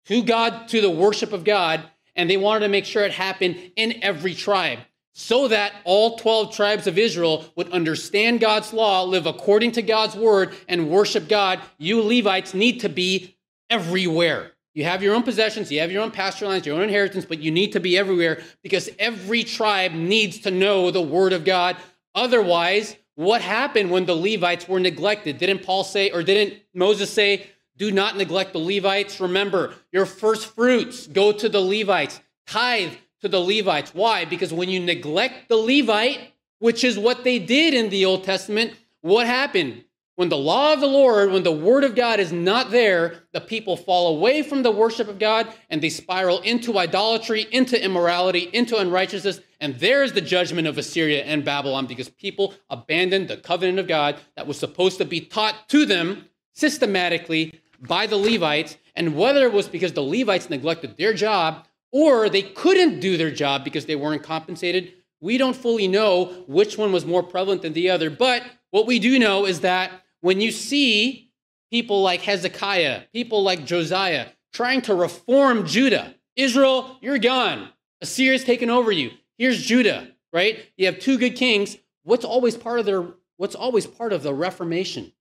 to 0.07 0.23
God, 0.23 0.69
to 0.69 0.81
the 0.81 0.90
worship 0.90 1.33
of 1.33 1.45
God, 1.45 1.83
and 2.17 2.29
they 2.29 2.37
wanted 2.37 2.61
to 2.61 2.69
make 2.69 2.85
sure 2.85 3.05
it 3.05 3.12
happened 3.12 3.73
in 3.77 4.03
every 4.03 4.35
tribe 4.35 4.79
so 5.14 5.49
that 5.49 5.73
all 5.85 6.17
12 6.17 6.55
tribes 6.55 6.87
of 6.87 6.99
Israel 6.99 7.45
would 7.55 7.71
understand 7.71 8.40
God's 8.40 8.73
law, 8.73 9.05
live 9.05 9.27
according 9.27 9.73
to 9.73 9.83
God's 9.83 10.17
word, 10.17 10.55
and 10.69 10.90
worship 10.90 11.29
God. 11.29 11.61
You 11.79 12.03
Levites 12.03 12.53
need 12.53 12.81
to 12.81 12.88
be 12.88 13.37
everywhere. 13.71 14.51
You 14.75 14.83
have 14.85 15.05
your 15.05 15.14
own 15.14 15.23
possessions, 15.23 15.71
you 15.71 15.79
have 15.81 15.93
your 15.93 16.03
own 16.03 16.11
pasture 16.11 16.49
lands, 16.49 16.67
your 16.67 16.77
own 16.77 16.83
inheritance, 16.83 17.25
but 17.25 17.38
you 17.38 17.53
need 17.53 17.73
to 17.73 17.81
be 17.81 17.97
everywhere 17.97 18.43
because 18.61 18.90
every 18.99 19.45
tribe 19.45 19.93
needs 19.93 20.40
to 20.40 20.51
know 20.51 20.90
the 20.90 21.01
word 21.01 21.33
of 21.33 21.45
God. 21.45 21.77
Otherwise, 22.17 22.97
what 23.14 23.40
happened 23.40 23.93
when 23.93 24.07
the 24.07 24.17
Levites 24.17 24.69
were 24.69 24.81
neglected? 24.81 25.38
Didn't 25.38 25.62
Paul 25.62 25.85
say, 25.85 26.11
or 26.11 26.25
didn't 26.25 26.61
Moses 26.75 27.09
say, 27.09 27.47
do 27.77 27.91
not 27.91 28.17
neglect 28.17 28.53
the 28.53 28.59
Levites. 28.59 29.21
Remember, 29.21 29.75
your 29.93 30.07
first 30.07 30.55
fruits 30.55 31.07
go 31.07 31.33
to 31.33 31.49
the 31.49 31.61
Levites. 31.61 32.21
Tithe 32.47 32.93
to 33.21 33.29
the 33.29 33.41
Levites. 33.41 33.95
Why? 33.95 34.25
Because 34.25 34.53
when 34.53 34.69
you 34.69 34.81
neglect 34.81 35.49
the 35.49 35.57
Levite, 35.57 36.33
which 36.59 36.85
is 36.85 36.99
what 36.99 37.25
they 37.25 37.39
did 37.39 37.75
in 37.75 37.91
the 37.91 38.05
Old 38.05 38.25
Testament, 38.25 38.75
what 39.01 39.27
happened? 39.27 39.85
When 40.17 40.29
the 40.29 40.37
law 40.37 40.73
of 40.73 40.81
the 40.81 40.87
Lord, 40.87 41.33
when 41.33 41.43
the 41.43 41.51
word 41.51 41.83
of 41.83 41.97
God 41.97 42.21
is 42.21 42.31
not 42.31 42.71
there, 42.71 43.25
the 43.33 43.41
people 43.41 43.77
fall 43.77 44.17
away 44.17 44.43
from 44.43 44.63
the 44.63 44.71
worship 44.71 45.09
of 45.09 45.19
God 45.19 45.53
and 45.71 45.83
they 45.83 45.89
spiral 45.89 46.41
into 46.41 46.79
idolatry, 46.79 47.49
into 47.51 47.83
immorality, 47.83 48.49
into 48.53 48.79
unrighteousness. 48.79 49.41
And 49.61 49.75
there's 49.81 50.13
the 50.13 50.21
judgment 50.21 50.69
of 50.69 50.79
Assyria 50.79 51.25
and 51.25 51.45
Babylon 51.45 51.87
because 51.87 52.09
people 52.09 52.55
abandoned 52.71 53.27
the 53.27 53.37
covenant 53.37 53.81
of 53.81 53.89
God 53.89 54.17
that 54.37 54.47
was 54.47 54.57
supposed 54.57 54.99
to 54.99 55.05
be 55.05 55.21
taught 55.21 55.69
to 55.71 55.85
them 55.85 56.27
systematically 56.53 57.61
by 57.87 58.07
the 58.07 58.16
Levites, 58.16 58.77
and 58.94 59.16
whether 59.16 59.47
it 59.47 59.53
was 59.53 59.68
because 59.68 59.92
the 59.92 60.03
Levites 60.03 60.51
neglected 60.51 60.97
their 60.97 61.12
job 61.12 61.66
or 61.92 62.29
they 62.29 62.42
couldn't 62.42 63.01
do 63.01 63.16
their 63.16 63.31
job 63.31 63.64
because 63.64 63.87
they 63.87 63.97
weren't 63.97 64.23
compensated, 64.23 64.94
we 65.20 65.38
don't 65.38 65.57
fully 65.57 65.88
know 65.88 66.44
which 66.47 66.77
one 66.77 66.92
was 66.92 67.07
more 67.07 67.23
prevalent 67.23 67.62
than 67.62 67.73
the 67.73 67.90
other. 67.90 68.11
But 68.11 68.42
what 68.70 68.87
we 68.87 68.99
do 68.99 69.18
know 69.18 69.47
is 69.47 69.61
that 69.61 69.92
when 70.20 70.40
you 70.40 70.51
see 70.51 71.31
people 71.70 72.03
like 72.03 72.20
Hezekiah, 72.23 73.03
people 73.12 73.42
like 73.42 73.64
Josiah 73.64 74.29
trying 74.53 74.83
to 74.83 74.94
reform 74.94 75.66
Judah, 75.66 76.14
Israel, 76.37 76.99
you're 77.01 77.18
gone. 77.18 77.68
Assyria's 78.01 78.44
taken 78.44 78.70
over 78.70 78.92
you. 78.92 79.11
Here's 79.38 79.62
Judah, 79.62 80.09
right? 80.33 80.64
You 80.77 80.87
have 80.87 80.99
two 80.99 81.18
good 81.18 81.37
kings. 81.37 81.77
What's 82.03 82.25
always 82.25 82.57
part 82.57 82.81
of 82.81 82.87
their 82.87 83.07
what's 83.37 83.55
always 83.55 83.87
part 83.87 84.12
of 84.12 84.23
the 84.23 84.35
reformation? 84.35 85.12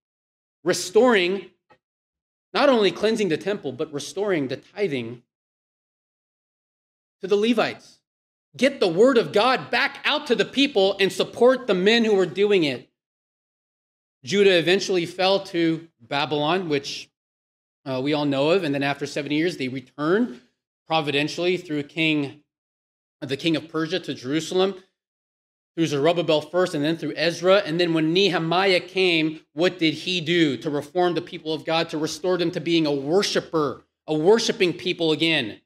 Restoring 0.63 1.49
not 2.53 2.69
only 2.69 2.91
cleansing 2.91 3.29
the 3.29 3.37
temple, 3.37 3.71
but 3.71 3.91
restoring 3.91 4.47
the 4.47 4.57
tithing 4.57 5.23
to 7.21 7.27
the 7.27 7.35
Levites. 7.35 7.99
Get 8.55 8.79
the 8.79 8.87
word 8.87 9.17
of 9.17 9.31
God 9.31 9.71
back 9.71 9.99
out 10.05 10.27
to 10.27 10.35
the 10.35 10.45
people 10.45 10.95
and 10.99 11.11
support 11.11 11.65
the 11.65 11.73
men 11.73 12.05
who 12.05 12.15
were 12.15 12.27
doing 12.27 12.63
it. 12.63 12.89
Judah 14.23 14.57
eventually 14.57 15.05
fell 15.05 15.39
to 15.45 15.87
Babylon, 15.99 16.69
which 16.69 17.09
uh, 17.85 17.99
we 18.01 18.13
all 18.13 18.25
know 18.25 18.51
of, 18.51 18.63
and 18.63 18.73
then 18.73 18.83
after 18.83 19.05
70 19.05 19.35
years, 19.35 19.57
they 19.57 19.67
returned 19.67 20.39
providentially 20.87 21.57
through 21.57 21.83
King, 21.83 22.43
the 23.21 23.35
king 23.35 23.55
of 23.55 23.67
Persia 23.67 23.99
to 24.01 24.13
Jerusalem 24.13 24.75
through 25.75 25.87
Zerubbabel 25.87 26.41
first 26.41 26.75
and 26.75 26.83
then 26.83 26.97
through 26.97 27.13
Ezra. 27.15 27.57
And 27.57 27.79
then 27.79 27.93
when 27.93 28.13
Nehemiah 28.13 28.79
came, 28.79 29.41
what 29.53 29.79
did 29.79 29.93
he 29.93 30.21
do 30.21 30.57
to 30.57 30.69
reform 30.69 31.15
the 31.15 31.21
people 31.21 31.53
of 31.53 31.65
God, 31.65 31.89
to 31.89 31.97
restore 31.97 32.37
them 32.37 32.51
to 32.51 32.61
being 32.61 32.85
a 32.85 32.91
worshiper, 32.91 33.83
a 34.07 34.13
worshiping 34.13 34.73
people 34.73 35.11
again? 35.11 35.59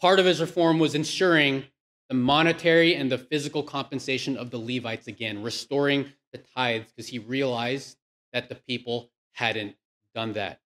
Part 0.00 0.20
of 0.20 0.26
his 0.26 0.40
reform 0.40 0.78
was 0.78 0.94
ensuring 0.94 1.64
the 2.08 2.14
monetary 2.14 2.94
and 2.94 3.12
the 3.12 3.18
physical 3.18 3.62
compensation 3.62 4.36
of 4.36 4.50
the 4.50 4.58
Levites 4.58 5.08
again, 5.08 5.42
restoring 5.42 6.06
the 6.32 6.38
tithes, 6.38 6.90
because 6.90 7.08
he 7.08 7.18
realized 7.18 7.98
that 8.32 8.48
the 8.48 8.54
people 8.54 9.10
hadn't 9.32 9.74
done 10.14 10.32
that. 10.34 10.60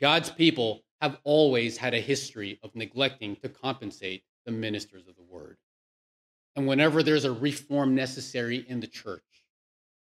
God's 0.00 0.30
people 0.30 0.82
have 1.00 1.18
always 1.24 1.76
had 1.76 1.92
a 1.92 2.00
history 2.00 2.58
of 2.62 2.74
neglecting 2.74 3.36
to 3.36 3.48
compensate 3.48 4.24
the 4.46 4.52
ministers 4.52 5.06
of 5.08 5.16
the 5.16 5.22
word 5.22 5.58
and 6.56 6.66
whenever 6.66 7.02
there's 7.02 7.26
a 7.26 7.32
reform 7.32 7.94
necessary 7.94 8.64
in 8.66 8.80
the 8.80 8.86
church, 8.86 9.22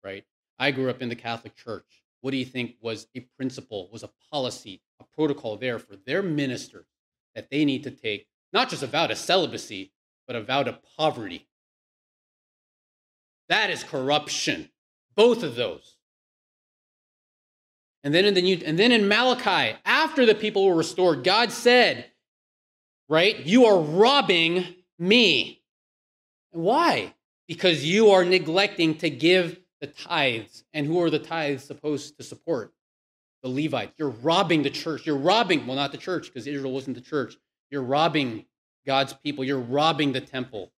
right? 0.05 0.25
I 0.59 0.70
grew 0.70 0.90
up 0.90 1.03
in 1.03 1.09
the 1.09 1.16
Catholic 1.16 1.57
Church. 1.57 2.03
What 2.20 2.31
do 2.31 2.37
you 2.37 2.44
think 2.44 2.77
was 2.81 3.07
a 3.14 3.20
principle, 3.20 3.88
was 3.90 4.03
a 4.03 4.11
policy, 4.31 4.83
a 5.01 5.05
protocol 5.16 5.57
there 5.57 5.79
for 5.79 5.96
their 5.96 6.22
ministers 6.22 6.87
that 7.35 7.51
they 7.51 7.64
need 7.64 7.85
to 7.85 7.90
take, 7.90 8.27
not 8.53 8.68
just 8.68 8.83
a 8.83 8.87
vow 8.87 9.07
to 9.07 9.16
celibacy, 9.16 9.92
but 10.27 10.37
a 10.37 10.42
vow 10.42 10.62
to 10.62 10.79
poverty? 10.96 11.49
That 13.49 13.70
is 13.70 13.83
corruption. 13.83 14.70
Both 15.14 15.42
of 15.42 15.55
those. 15.55 15.96
And 18.05 18.14
then 18.14 18.25
in 18.25 18.35
the 18.35 18.42
new, 18.42 18.61
and 18.64 18.79
then 18.79 18.92
in 18.92 19.09
Malachi, 19.09 19.77
after 19.85 20.27
the 20.27 20.35
people 20.35 20.66
were 20.66 20.75
restored, 20.75 21.25
God 21.25 21.51
said, 21.51 22.07
right, 23.09 23.44
you 23.44 23.66
are 23.66 23.81
robbing 23.81 24.64
me. 24.99 25.55
Why? 26.56 27.14
Because 27.46 27.84
you 27.84 28.10
are 28.10 28.24
neglecting 28.24 28.96
to 28.98 29.10
give 29.10 29.60
the 29.80 29.86
tithes. 29.86 30.64
And 30.72 30.86
who 30.86 31.00
are 31.02 31.10
the 31.10 31.18
tithes 31.18 31.64
supposed 31.64 32.16
to 32.16 32.24
support? 32.24 32.72
The 33.42 33.48
Levites. 33.48 33.92
You're 33.98 34.08
robbing 34.08 34.62
the 34.62 34.70
church. 34.70 35.06
You're 35.06 35.18
robbing, 35.18 35.66
well, 35.66 35.76
not 35.76 35.92
the 35.92 35.98
church, 35.98 36.26
because 36.26 36.46
Israel 36.46 36.72
wasn't 36.72 36.96
the 36.96 37.02
church. 37.02 37.36
You're 37.70 37.82
robbing 37.82 38.46
God's 38.86 39.12
people. 39.12 39.44
You're 39.44 39.60
robbing 39.60 40.12
the 40.12 40.20
temple. 40.20 40.72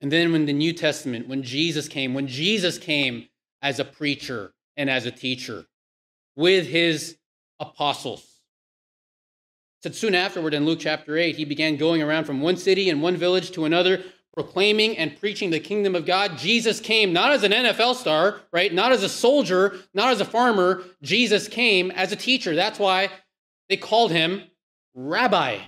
And 0.00 0.10
then 0.10 0.32
when 0.32 0.46
the 0.46 0.52
New 0.52 0.72
Testament, 0.72 1.28
when 1.28 1.42
Jesus 1.42 1.88
came, 1.88 2.12
when 2.12 2.26
Jesus 2.26 2.76
came 2.76 3.28
as 3.62 3.78
a 3.78 3.84
preacher 3.84 4.52
and 4.76 4.90
as 4.90 5.06
a 5.06 5.10
teacher 5.10 5.66
with 6.34 6.66
his 6.66 7.16
apostles, 7.60 8.40
said 9.82 9.94
soon 9.94 10.14
afterward 10.14 10.52
in 10.52 10.66
Luke 10.66 10.80
chapter 10.80 11.16
8, 11.16 11.36
he 11.36 11.44
began 11.44 11.76
going 11.76 12.02
around 12.02 12.24
from 12.24 12.40
one 12.40 12.56
city 12.56 12.90
and 12.90 13.00
one 13.00 13.16
village 13.16 13.52
to 13.52 13.64
another, 13.64 14.02
proclaiming 14.36 14.98
and 14.98 15.18
preaching 15.18 15.48
the 15.48 15.58
kingdom 15.58 15.96
of 15.96 16.04
God. 16.04 16.36
Jesus 16.36 16.78
came 16.78 17.14
not 17.14 17.32
as 17.32 17.42
an 17.42 17.52
NFL 17.52 17.94
star, 17.94 18.42
right? 18.52 18.72
Not 18.72 18.92
as 18.92 19.02
a 19.02 19.08
soldier, 19.08 19.78
not 19.94 20.12
as 20.12 20.20
a 20.20 20.26
farmer. 20.26 20.84
Jesus 21.02 21.48
came 21.48 21.90
as 21.90 22.12
a 22.12 22.16
teacher. 22.16 22.54
That's 22.54 22.78
why 22.78 23.08
they 23.70 23.78
called 23.78 24.12
him 24.12 24.42
rabbi. 24.94 25.58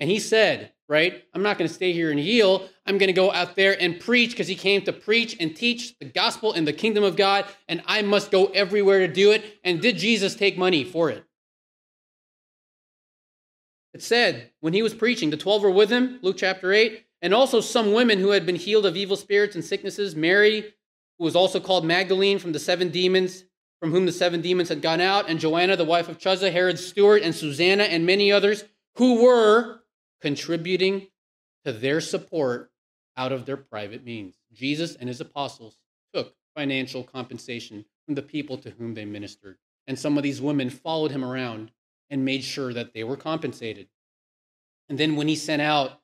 And 0.00 0.10
he 0.10 0.18
said, 0.18 0.72
right? 0.88 1.24
I'm 1.32 1.42
not 1.42 1.58
going 1.58 1.68
to 1.68 1.74
stay 1.74 1.92
here 1.92 2.10
and 2.10 2.18
heal. 2.18 2.68
I'm 2.86 2.98
going 2.98 3.08
to 3.08 3.12
go 3.12 3.32
out 3.32 3.56
there 3.56 3.80
and 3.80 3.98
preach 3.98 4.30
because 4.30 4.48
he 4.48 4.54
came 4.54 4.82
to 4.82 4.92
preach 4.92 5.36
and 5.40 5.54
teach 5.54 5.98
the 5.98 6.06
gospel 6.06 6.52
in 6.52 6.64
the 6.64 6.72
kingdom 6.72 7.04
of 7.04 7.16
God, 7.16 7.44
and 7.68 7.82
I 7.86 8.02
must 8.02 8.30
go 8.30 8.46
everywhere 8.46 9.06
to 9.06 9.12
do 9.12 9.32
it. 9.32 9.44
And 9.64 9.80
did 9.80 9.96
Jesus 9.96 10.34
take 10.34 10.58
money 10.58 10.84
for 10.84 11.10
it? 11.10 11.25
It 13.96 14.02
said 14.02 14.50
when 14.60 14.74
he 14.74 14.82
was 14.82 14.92
preaching, 14.92 15.30
the 15.30 15.38
12 15.38 15.62
were 15.62 15.70
with 15.70 15.88
him, 15.88 16.18
Luke 16.20 16.36
chapter 16.36 16.70
8, 16.70 17.02
and 17.22 17.32
also 17.32 17.62
some 17.62 17.94
women 17.94 18.18
who 18.18 18.32
had 18.32 18.44
been 18.44 18.56
healed 18.56 18.84
of 18.84 18.94
evil 18.94 19.16
spirits 19.16 19.54
and 19.54 19.64
sicknesses. 19.64 20.14
Mary, 20.14 20.74
who 21.18 21.24
was 21.24 21.34
also 21.34 21.58
called 21.58 21.86
Magdalene 21.86 22.38
from 22.38 22.52
the 22.52 22.58
seven 22.58 22.90
demons, 22.90 23.44
from 23.80 23.92
whom 23.92 24.04
the 24.04 24.12
seven 24.12 24.42
demons 24.42 24.68
had 24.68 24.82
gone 24.82 25.00
out, 25.00 25.30
and 25.30 25.40
Joanna, 25.40 25.76
the 25.76 25.84
wife 25.86 26.10
of 26.10 26.18
Chuza, 26.18 26.52
Herod's 26.52 26.86
steward, 26.86 27.22
and 27.22 27.34
Susanna, 27.34 27.84
and 27.84 28.04
many 28.04 28.30
others 28.30 28.64
who 28.96 29.22
were 29.22 29.80
contributing 30.20 31.06
to 31.64 31.72
their 31.72 32.02
support 32.02 32.70
out 33.16 33.32
of 33.32 33.46
their 33.46 33.56
private 33.56 34.04
means. 34.04 34.36
Jesus 34.52 34.94
and 34.96 35.08
his 35.08 35.22
apostles 35.22 35.78
took 36.12 36.34
financial 36.54 37.02
compensation 37.02 37.86
from 38.04 38.14
the 38.14 38.20
people 38.20 38.58
to 38.58 38.72
whom 38.72 38.92
they 38.92 39.06
ministered. 39.06 39.56
And 39.86 39.98
some 39.98 40.18
of 40.18 40.22
these 40.22 40.42
women 40.42 40.68
followed 40.68 41.12
him 41.12 41.24
around 41.24 41.70
and 42.10 42.24
made 42.24 42.44
sure 42.44 42.72
that 42.72 42.94
they 42.94 43.04
were 43.04 43.16
compensated. 43.16 43.88
And 44.88 44.98
then 44.98 45.16
when 45.16 45.28
he 45.28 45.36
sent 45.36 45.62
out, 45.62 46.00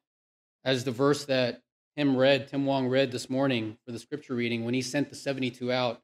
as 0.65 0.85
the 0.85 0.91
verse 0.91 1.25
that 1.27 1.63
Tim 1.97 2.17
read, 2.17 2.49
Tim 2.49 2.65
Wong 2.65 2.89
read 2.89 3.13
this 3.13 3.29
morning 3.29 3.77
for 3.85 3.93
the 3.93 3.99
scripture 3.99 4.35
reading, 4.35 4.65
when 4.65 4.75
he 4.75 4.83
sent 4.83 5.11
the 5.11 5.17
72 5.17 5.71
out, 5.73 6.01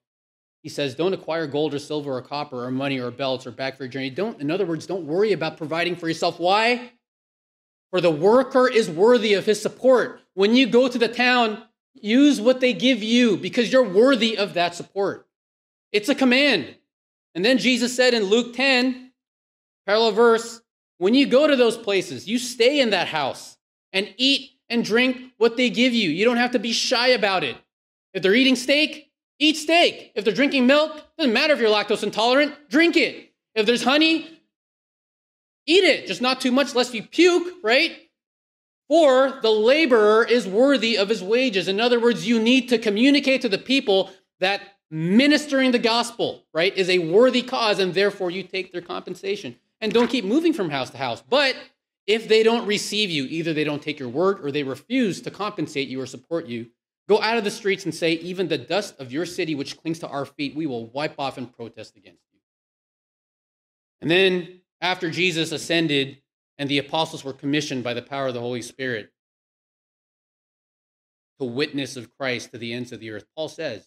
he 0.62 0.68
says, 0.68 0.94
Don't 0.94 1.14
acquire 1.14 1.46
gold 1.46 1.74
or 1.74 1.78
silver 1.78 2.16
or 2.16 2.22
copper 2.22 2.64
or 2.64 2.70
money 2.70 2.98
or 2.98 3.11
belts 3.11 3.46
or 3.46 3.50
bag 3.50 3.76
for 3.76 3.84
your 3.84 3.90
journey. 3.90 4.11
Don't, 4.11 4.40
in 4.40 4.50
other 4.50 4.66
words, 4.66 4.87
don't 4.87 5.06
worry 5.06 5.32
about 5.32 5.56
providing 5.56 5.96
for 5.96 6.08
yourself. 6.08 6.38
Why? 6.38 6.92
For 7.90 8.00
the 8.00 8.11
worker 8.11 8.68
is 8.68 8.90
worthy 8.90 9.34
of 9.34 9.46
his 9.46 9.62
support. 9.62 10.20
When 10.34 10.54
you 10.54 10.66
go 10.66 10.88
to 10.88 10.98
the 10.98 11.08
town, 11.08 11.62
use 11.94 12.40
what 12.40 12.61
they 12.61 12.72
give 12.72 13.02
you 13.02 13.37
because 13.37 13.72
you're 13.72 13.88
worthy 13.88 14.37
of 14.37 14.54
that 14.54 14.74
support. 14.74 15.26
It's 15.92 16.08
a 16.08 16.14
command. 16.14 16.74
And 17.34 17.44
then 17.44 17.58
Jesus 17.58 17.94
said 17.94 18.14
in 18.14 18.24
Luke 18.24 18.54
10, 18.54 19.08
Parallel 19.88 20.12
verse 20.12 20.61
when 20.98 21.14
you 21.14 21.27
go 21.27 21.46
to 21.46 21.57
those 21.57 21.79
places, 21.79 22.29
you 22.29 22.38
stay 22.38 22.81
in 22.81 22.90
that 22.90 23.09
house 23.09 23.57
and 23.92 24.12
eat 24.18 24.51
and 24.68 24.85
drink 24.85 25.33
what 25.38 25.57
they 25.57 25.70
give 25.70 25.94
you. 25.94 26.11
You 26.11 26.27
don't 26.27 26.37
have 26.37 26.51
to 26.51 26.59
be 26.59 26.72
shy 26.72 27.09
about 27.09 27.42
it. 27.42 27.57
If 28.12 28.22
they're 28.22 28.35
eating 28.35 28.55
steak, 28.55 29.11
eat 29.38 29.57
steak. 29.57 30.12
If 30.14 30.24
they're 30.24 30.35
drinking 30.35 30.66
milk, 30.66 31.03
doesn't 31.16 31.33
matter 31.33 31.55
if 31.55 31.61
you're 31.61 31.70
lactose 31.70 32.03
intolerant, 32.03 32.55
drink 32.68 32.96
it. 32.98 33.33
If 33.55 33.64
there's 33.64 33.83
honey, 33.83 34.29
eat 35.66 35.85
it, 35.85 36.07
just 36.07 36.20
not 36.20 36.42
too 36.42 36.53
much 36.53 36.74
lest 36.74 36.92
you 36.92 37.03
puke, 37.03 37.55
right? 37.62 37.96
For 38.88 39.38
the 39.40 39.51
laborer 39.51 40.24
is 40.24 40.46
worthy 40.46 40.98
of 40.98 41.09
his 41.09 41.22
wages. 41.22 41.66
In 41.66 41.81
other 41.81 41.98
words, 41.98 42.29
you 42.29 42.38
need 42.38 42.68
to 42.68 42.79
communicate 42.79 43.40
to 43.40 43.48
the 43.48 43.57
people 43.57 44.11
that 44.40 44.61
ministering 44.90 45.70
the 45.70 45.79
gospel, 45.79 46.44
right, 46.53 46.77
is 46.77 46.90
a 46.90 46.98
worthy 46.98 47.42
cause, 47.42 47.79
and 47.79 47.94
therefore 47.94 48.31
you 48.31 48.42
take 48.42 48.72
their 48.72 48.83
compensation 48.83 49.57
and 49.80 49.92
don't 49.92 50.08
keep 50.08 50.24
moving 50.24 50.52
from 50.52 50.70
house 50.70 50.90
to 50.90 50.98
house. 50.98 51.22
But 51.28 51.56
if 52.06 52.26
they 52.26 52.42
don't 52.42 52.66
receive 52.66 53.10
you, 53.10 53.24
either 53.24 53.52
they 53.52 53.64
don't 53.64 53.83
take 53.83 53.98
your 53.98 54.08
word 54.08 54.44
or 54.44 54.50
they 54.50 54.62
refuse 54.62 55.20
to 55.22 55.31
compensate 55.31 55.88
you 55.88 56.00
or 56.00 56.06
support 56.06 56.46
you, 56.46 56.70
go 57.08 57.20
out 57.20 57.37
of 57.37 57.44
the 57.44 57.50
streets 57.50 57.85
and 57.85 57.94
say, 57.94 58.12
Even 58.14 58.48
the 58.48 58.58
dust 58.58 58.98
of 58.98 59.12
your 59.12 59.26
city, 59.26 59.54
which 59.54 59.76
clings 59.76 59.98
to 60.00 60.08
our 60.08 60.24
feet, 60.24 60.56
we 60.56 60.66
will 60.66 60.87
wipe 60.87 61.14
off 61.18 61.38
and 61.38 61.52
protest 61.52 61.96
against 61.96 62.22
you. 62.33 62.40
And 64.00 64.10
then, 64.10 64.60
after 64.81 65.10
Jesus 65.10 65.52
ascended 65.52 66.22
and 66.56 66.68
the 66.68 66.79
apostles 66.79 67.24
were 67.24 67.33
commissioned 67.33 67.85
by 67.85 67.94
the 67.94 68.02
power 68.02 68.29
of 68.29 68.35
the 68.35 68.40
Holy 68.40 68.62
Spirit 68.62 69.10
to 71.38 71.44
witness 71.44 71.96
of 71.96 72.16
Christ 72.16 72.52
to 72.52 72.58
the 72.58 72.72
ends 72.72 72.90
of 72.90 73.00
the 73.00 73.10
earth, 73.10 73.26
Paul 73.37 73.48
says, 73.48 73.87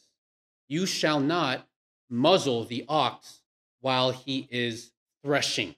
You 0.69 0.85
shall 0.85 1.19
not 1.19 1.67
muzzle 2.09 2.65
the 2.65 2.85
ox 2.87 3.41
while 3.79 4.11
he 4.11 4.47
is 4.51 4.91
threshing. 5.23 5.75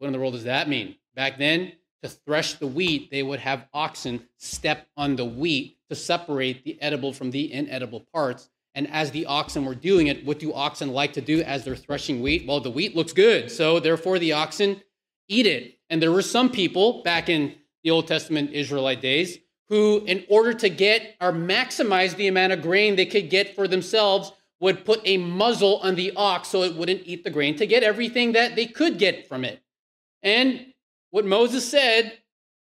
What 0.00 0.06
in 0.06 0.14
the 0.14 0.18
world 0.18 0.32
does 0.32 0.44
that 0.44 0.66
mean? 0.66 0.96
Back 1.14 1.36
then, 1.36 1.72
to 2.02 2.08
thresh 2.08 2.54
the 2.54 2.66
wheat, 2.66 3.10
they 3.10 3.22
would 3.22 3.40
have 3.40 3.66
oxen 3.74 4.26
step 4.38 4.86
on 4.96 5.14
the 5.14 5.26
wheat 5.26 5.76
to 5.90 5.94
separate 5.94 6.64
the 6.64 6.80
edible 6.80 7.12
from 7.12 7.30
the 7.30 7.52
inedible 7.52 8.00
parts. 8.10 8.48
And 8.74 8.90
as 8.90 9.10
the 9.10 9.26
oxen 9.26 9.66
were 9.66 9.74
doing 9.74 10.06
it, 10.06 10.24
what 10.24 10.38
do 10.38 10.54
oxen 10.54 10.94
like 10.94 11.12
to 11.12 11.20
do 11.20 11.42
as 11.42 11.64
they're 11.64 11.76
threshing 11.76 12.22
wheat? 12.22 12.46
Well, 12.46 12.60
the 12.60 12.70
wheat 12.70 12.96
looks 12.96 13.12
good, 13.12 13.50
so 13.50 13.78
therefore 13.78 14.18
the 14.18 14.32
oxen 14.32 14.80
eat 15.28 15.44
it. 15.44 15.78
And 15.90 16.00
there 16.00 16.12
were 16.12 16.22
some 16.22 16.48
people 16.48 17.02
back 17.02 17.28
in 17.28 17.56
the 17.84 17.90
Old 17.90 18.06
Testament 18.06 18.52
Israelite 18.52 19.02
days 19.02 19.36
who, 19.68 20.02
in 20.06 20.24
order 20.30 20.54
to 20.54 20.70
get 20.70 21.14
or 21.20 21.30
maximize 21.30 22.16
the 22.16 22.28
amount 22.28 22.54
of 22.54 22.62
grain 22.62 22.96
they 22.96 23.04
could 23.04 23.28
get 23.28 23.54
for 23.54 23.68
themselves, 23.68 24.32
would 24.60 24.86
put 24.86 25.02
a 25.04 25.18
muzzle 25.18 25.76
on 25.82 25.94
the 25.94 26.12
ox 26.16 26.48
so 26.48 26.62
it 26.62 26.74
wouldn't 26.74 27.02
eat 27.04 27.22
the 27.22 27.30
grain 27.30 27.54
to 27.56 27.66
get 27.66 27.82
everything 27.82 28.32
that 28.32 28.56
they 28.56 28.64
could 28.64 28.98
get 28.98 29.28
from 29.28 29.44
it. 29.44 29.62
And 30.22 30.66
what 31.10 31.24
Moses 31.24 31.68
said, 31.68 32.18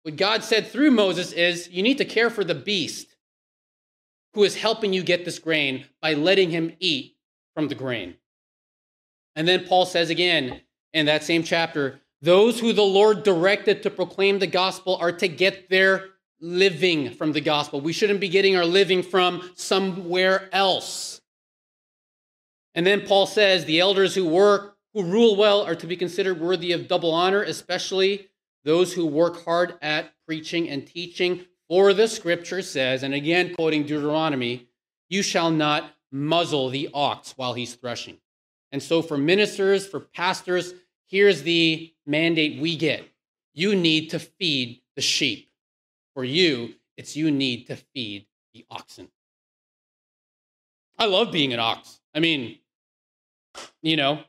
what 0.03 0.17
God 0.17 0.43
said 0.43 0.67
through 0.67 0.91
Moses 0.91 1.33
is 1.33 1.69
you 1.69 1.83
need 1.83 1.99
to 1.99 2.05
care 2.05 2.31
for 2.31 2.45
the 2.45 2.55
beast 2.55 3.09
who 4.35 4.45
is 4.45 4.57
helping 4.57 4.93
you 4.93 5.03
get 5.03 5.25
this 5.25 5.39
grain 5.39 5.85
by 6.01 6.15
letting 6.15 6.51
him 6.51 6.73
eat 6.81 7.17
from 7.55 7.69
the 7.69 7.75
grain. 7.75 8.17
And 9.37 9.47
then 9.47 9.67
Paul 9.67 9.87
says 9.87 10.11
again 10.11 10.61
in 10.93 11.07
that 11.07 11.23
same 11.23 11.43
chapter 11.43 12.01
those 12.23 12.61
who 12.61 12.73
the 12.73 12.83
Lord 12.83 13.25
directed 13.25 13.83
to 13.83 13.91
proclaim 13.91 14.39
the 14.39 14.47
gospel 14.47 14.97
are 15.01 15.13
to 15.13 15.27
get 15.27 15.69
their 15.69 16.11
living 16.41 17.11
from 17.11 17.33
the 17.33 17.41
gospel. 17.41 17.81
We 17.81 17.93
shouldn't 17.93 18.21
be 18.21 18.29
getting 18.29 18.57
our 18.57 18.65
living 18.65 19.03
from 19.03 19.51
somewhere 19.57 20.49
else. 20.53 21.21
And 22.75 22.87
then 22.87 23.07
Paul 23.07 23.27
says 23.27 23.65
the 23.65 23.81
elders 23.81 24.15
who 24.15 24.27
work, 24.27 24.72
who 24.95 25.05
rule 25.05 25.37
well, 25.37 25.63
are 25.63 25.75
to 25.75 25.87
be 25.87 25.97
considered 25.97 26.41
worthy 26.41 26.73
of 26.73 26.89
double 26.89 27.13
honor, 27.13 27.43
especially 27.43 28.29
those 28.65 28.93
who 28.93 29.07
work 29.07 29.45
hard 29.45 29.75
at 29.83 30.13
preaching 30.27 30.69
and 30.69 30.87
teaching. 30.87 31.45
For 31.69 31.95
the 31.95 32.07
scripture 32.09 32.63
says, 32.63 33.03
and 33.03 33.15
again 33.15 33.55
quoting 33.55 33.85
Deuteronomy, 33.85 34.69
you 35.09 35.23
shall 35.23 35.51
not 35.51 35.95
muzzle 36.11 36.69
the 36.69 36.91
ox 36.93 37.33
while 37.37 37.55
he's 37.55 37.75
threshing. 37.75 38.19
And 38.71 38.83
so 38.83 39.03
for 39.03 39.17
ministers, 39.17 39.87
for 39.87 40.01
pastors, 40.01 40.75
here's 41.07 41.43
the 41.43 41.93
mandate 42.07 42.61
we 42.61 42.77
get 42.77 43.05
you 43.55 43.75
need 43.75 44.09
to 44.11 44.19
feed 44.19 44.81
the 44.97 45.03
sheep. 45.03 45.51
For 46.15 46.25
you, 46.25 46.75
it's 46.97 47.17
you 47.17 47.31
need 47.31 47.67
to 47.67 47.77
feed 47.77 48.27
the 48.55 48.65
oxen. 48.71 49.09
I 50.99 51.07
love 51.07 51.33
being 51.33 51.53
an 51.53 51.61
ox. 51.61 52.01
I 52.15 52.21
mean, 52.21 52.59
you 53.83 53.97
know, 53.97 54.21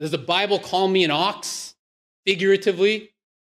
does 0.00 0.10
the 0.10 0.18
Bible 0.18 0.58
call 0.58 0.88
me 0.88 1.04
an 1.04 1.10
ox 1.10 1.74
figuratively? 2.26 3.10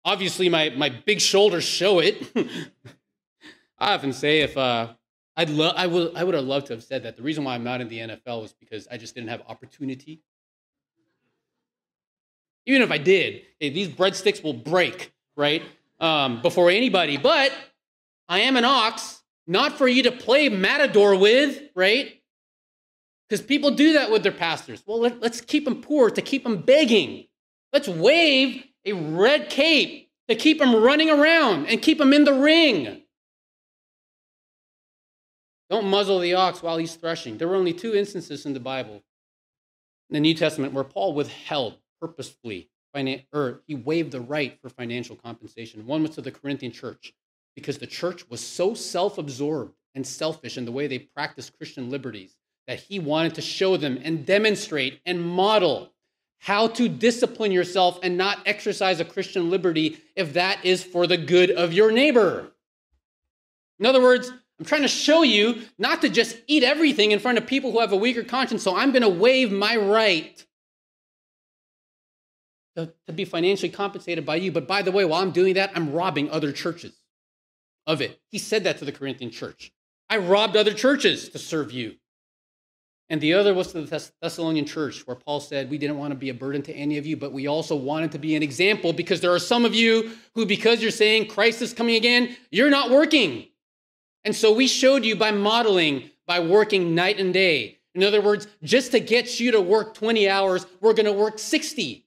Obviously, 0.03 0.49
my, 0.49 0.69
my 0.69 0.89
big 0.89 1.19
shoulders 1.19 1.63
show 1.63 1.99
it. 1.99 2.23
I 3.79 3.95
often 3.95 4.13
say 4.13 4.41
if 4.41 4.55
uh, 4.57 4.93
I'd 5.37 5.49
lo- 5.49 5.73
I, 5.75 5.87
would, 5.87 6.15
I 6.15 6.23
would 6.23 6.35
have 6.35 6.45
loved 6.45 6.67
to 6.67 6.73
have 6.73 6.83
said 6.83 7.03
that. 7.03 7.17
The 7.17 7.23
reason 7.23 7.43
why 7.43 7.55
I'm 7.55 7.63
not 7.63 7.81
in 7.81 7.87
the 7.87 7.99
NFL 7.99 8.41
was 8.41 8.53
because 8.53 8.87
I 8.89 8.97
just 8.97 9.15
didn't 9.15 9.29
have 9.29 9.41
opportunity. 9.47 10.21
Even 12.65 12.81
if 12.81 12.91
I 12.91 12.97
did, 12.97 13.43
hey, 13.59 13.69
these 13.69 13.89
breadsticks 13.89 14.43
will 14.43 14.53
break, 14.53 15.13
right? 15.35 15.61
Um, 15.99 16.41
before 16.41 16.69
anybody. 16.69 17.17
But 17.17 17.51
I 18.27 18.41
am 18.41 18.57
an 18.57 18.65
ox, 18.65 19.21
not 19.45 19.77
for 19.77 19.87
you 19.87 20.03
to 20.03 20.11
play 20.11 20.49
matador 20.49 21.15
with, 21.15 21.61
right? 21.75 22.21
Because 23.27 23.45
people 23.45 23.71
do 23.71 23.93
that 23.93 24.11
with 24.11 24.23
their 24.23 24.31
pastors. 24.31 24.83
Well, 24.85 24.99
let, 24.99 25.23
us 25.23 25.41
keep 25.41 25.65
them 25.65 25.81
poor 25.81 26.11
to 26.11 26.21
keep 26.21 26.43
them 26.43 26.61
begging. 26.61 27.25
Let's 27.73 27.87
wave 27.87 28.63
a 28.85 28.93
red 28.93 29.49
cape 29.49 30.09
to 30.27 30.35
keep 30.35 30.59
them 30.59 30.75
running 30.75 31.09
around 31.09 31.65
and 31.67 31.81
keep 31.81 31.97
them 31.97 32.13
in 32.13 32.23
the 32.23 32.33
ring. 32.33 33.01
Don't 35.69 35.87
muzzle 35.87 36.19
the 36.19 36.35
ox 36.35 36.61
while 36.61 36.77
he's 36.77 36.95
threshing. 36.95 37.37
There 37.37 37.47
were 37.47 37.55
only 37.55 37.73
two 37.73 37.95
instances 37.95 38.45
in 38.45 38.53
the 38.53 38.59
Bible, 38.59 39.03
in 40.09 40.13
the 40.13 40.19
New 40.19 40.35
Testament, 40.35 40.73
where 40.73 40.83
Paul 40.83 41.13
withheld 41.13 41.77
purposefully, 41.99 42.69
or 43.33 43.61
he 43.65 43.73
waived 43.73 44.11
the 44.11 44.21
right 44.21 44.59
for 44.61 44.69
financial 44.69 45.15
compensation. 45.15 45.87
One 45.87 46.03
was 46.03 46.11
to 46.11 46.21
the 46.21 46.31
Corinthian 46.31 46.71
church, 46.71 47.13
because 47.55 47.79
the 47.79 47.87
church 47.87 48.29
was 48.29 48.41
so 48.41 48.75
self 48.75 49.17
absorbed 49.17 49.73
and 49.95 50.05
selfish 50.05 50.57
in 50.57 50.65
the 50.65 50.71
way 50.71 50.85
they 50.85 50.99
practiced 50.99 51.57
Christian 51.57 51.89
liberties 51.89 52.35
that 52.67 52.79
he 52.79 52.99
wanted 52.99 53.35
to 53.35 53.41
show 53.41 53.77
them 53.77 53.99
and 54.03 54.25
demonstrate 54.25 54.99
and 55.05 55.21
model 55.21 55.91
how 56.39 56.67
to 56.67 56.87
discipline 56.87 57.51
yourself 57.51 57.99
and 58.03 58.17
not 58.17 58.39
exercise 58.45 58.99
a 58.99 59.05
Christian 59.05 59.49
liberty 59.49 59.97
if 60.15 60.33
that 60.33 60.63
is 60.63 60.83
for 60.83 61.07
the 61.07 61.17
good 61.17 61.51
of 61.51 61.73
your 61.73 61.91
neighbor. 61.91 62.51
In 63.79 63.85
other 63.85 64.01
words, 64.01 64.31
I'm 64.59 64.65
trying 64.65 64.83
to 64.83 64.87
show 64.87 65.23
you 65.23 65.63
not 65.77 66.01
to 66.01 66.09
just 66.09 66.37
eat 66.47 66.63
everything 66.63 67.11
in 67.11 67.19
front 67.19 67.37
of 67.37 67.45
people 67.45 67.71
who 67.71 67.79
have 67.79 67.91
a 67.91 67.97
weaker 67.97 68.23
conscience, 68.23 68.63
so 68.63 68.75
I'm 68.75 68.91
going 68.91 69.01
to 69.01 69.09
waive 69.09 69.51
my 69.51 69.75
right 69.75 70.45
to, 72.75 72.93
to, 73.07 73.13
be 73.13 73.25
financially 73.25 73.69
compensated 73.69 74.25
by 74.25 74.35
you. 74.35 74.51
But 74.51 74.67
by 74.67 74.81
the 74.81 74.91
way, 74.91 75.03
while 75.03 75.21
I'm 75.21 75.31
doing 75.31 75.55
that, 75.55 75.71
I'm 75.75 75.91
robbing 75.91 76.29
other 76.29 76.51
churches 76.51 76.93
of 77.87 78.01
it. 78.01 78.19
He 78.29 78.37
said 78.37 78.63
that 78.63 78.77
to 78.79 78.85
the 78.85 78.91
Corinthian 78.91 79.31
church. 79.31 79.71
I 80.09 80.17
robbed 80.17 80.55
other 80.55 80.73
churches 80.73 81.29
to 81.29 81.39
serve 81.39 81.71
you. 81.71 81.95
And 83.09 83.21
the 83.21 83.33
other 83.33 83.53
was 83.53 83.71
to 83.71 83.81
the 83.81 84.11
Thessalonian 84.21 84.65
church, 84.65 85.05
where 85.05 85.15
Paul 85.15 85.39
said, 85.39 85.69
We 85.69 85.77
didn't 85.77 85.99
want 85.99 86.11
to 86.11 86.15
be 86.15 86.29
a 86.29 86.33
burden 86.33 86.63
to 86.63 86.73
any 86.73 86.97
of 86.97 87.05
you, 87.05 87.15
but 87.15 87.31
we 87.31 87.45
also 87.45 87.75
wanted 87.75 88.11
to 88.13 88.19
be 88.19 88.35
an 88.35 88.41
example 88.41 88.93
because 88.93 89.21
there 89.21 89.33
are 89.33 89.39
some 89.39 89.63
of 89.63 89.75
you 89.75 90.11
who, 90.33 90.45
because 90.45 90.81
you're 90.81 90.91
saying 90.91 91.27
Christ 91.27 91.61
is 91.61 91.73
coming 91.73 91.95
again, 91.95 92.35
you're 92.49 92.71
not 92.71 92.89
working. 92.89 93.47
And 94.23 94.35
so 94.35 94.51
we 94.51 94.67
showed 94.67 95.05
you 95.05 95.15
by 95.15 95.31
modeling, 95.31 96.09
by 96.25 96.39
working 96.39 96.95
night 96.95 97.19
and 97.19 97.31
day. 97.31 97.77
In 97.93 98.03
other 98.03 98.21
words, 98.21 98.47
just 98.63 98.91
to 98.91 98.99
get 98.99 99.39
you 99.39 99.51
to 99.51 99.61
work 99.61 99.93
20 99.93 100.27
hours, 100.27 100.65
we're 100.81 100.93
going 100.93 101.05
to 101.05 101.13
work 101.13 101.37
60. 101.37 102.05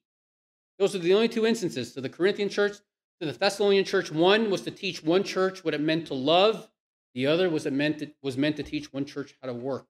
Those 0.80 0.94
are 0.96 0.98
the 0.98 1.14
only 1.14 1.28
two 1.28 1.46
instances. 1.46 1.92
To 1.92 2.00
the 2.00 2.08
Corinthian 2.08 2.48
church, 2.48 2.76
to 3.20 3.26
the 3.26 3.32
Thessalonian 3.32 3.84
church, 3.84 4.10
one 4.10 4.50
was 4.50 4.62
to 4.62 4.72
teach 4.72 5.02
one 5.02 5.22
church 5.22 5.64
what 5.64 5.74
it 5.74 5.80
meant 5.80 6.08
to 6.08 6.14
love, 6.14 6.68
the 7.14 7.26
other 7.26 7.48
was, 7.48 7.66
it 7.66 7.72
meant 7.72 7.98
to, 7.98 8.10
was 8.22 8.36
meant 8.36 8.56
to 8.56 8.62
teach 8.62 8.92
one 8.92 9.04
church 9.04 9.34
how 9.40 9.48
to 9.48 9.54
work. 9.54 9.86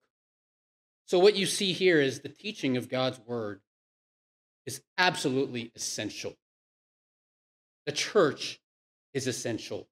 So, 1.08 1.18
what 1.18 1.36
you 1.36 1.46
see 1.46 1.72
here 1.72 2.02
is 2.02 2.20
the 2.20 2.28
teaching 2.28 2.76
of 2.76 2.90
God's 2.90 3.18
word 3.20 3.62
is 4.66 4.82
absolutely 4.98 5.72
essential. 5.74 6.36
The 7.86 7.92
church 7.92 8.60
is 9.14 9.26
essential. 9.26 9.88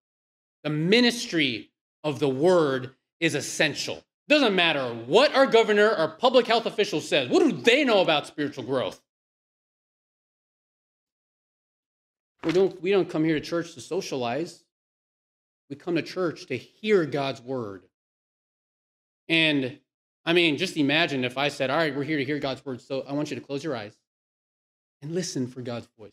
The 0.63 0.69
ministry 0.69 1.71
of 2.05 2.19
the 2.19 2.29
word 2.29 2.95
is 3.19 3.35
essential. 3.35 4.05
Doesn't 4.29 4.55
matter 4.55 4.93
what 5.07 5.35
our 5.35 5.47
governor 5.47 5.89
or 5.89 6.09
public 6.09 6.47
health 6.47 6.67
official 6.67 7.01
says. 7.01 7.31
What 7.31 7.41
do 7.41 7.53
they 7.63 7.83
know 7.83 8.03
about 8.03 8.27
spiritual 8.27 8.65
growth? 8.65 9.01
We 12.45 12.53
don't, 12.53 12.83
we 12.83 12.91
don't 12.91 13.09
come 13.09 13.25
here 13.25 13.41
to 13.41 13.45
church 13.45 13.73
to 13.73 13.81
socialize. 13.81 14.65
We 15.71 15.77
come 15.77 15.95
to 15.95 16.03
church 16.03 16.45
to 16.49 16.59
hear 16.59 17.07
God's 17.07 17.41
word. 17.41 17.85
And 19.31 19.79
I 20.27 20.33
mean, 20.33 20.59
just 20.59 20.77
imagine 20.77 21.25
if 21.25 21.39
I 21.39 21.49
said, 21.49 21.71
All 21.71 21.77
right, 21.77 21.95
we're 21.97 22.03
here 22.03 22.19
to 22.19 22.25
hear 22.25 22.41
God's 22.41 22.65
word, 22.67 22.83
so 22.83 23.05
I 23.09 23.13
want 23.13 23.31
you 23.31 23.37
to 23.37 23.41
close 23.43 23.63
your 23.63 23.77
eyes 23.77 23.97
and 25.01 25.13
listen 25.13 25.47
for 25.47 25.63
God's 25.63 25.89
voice. 25.99 26.11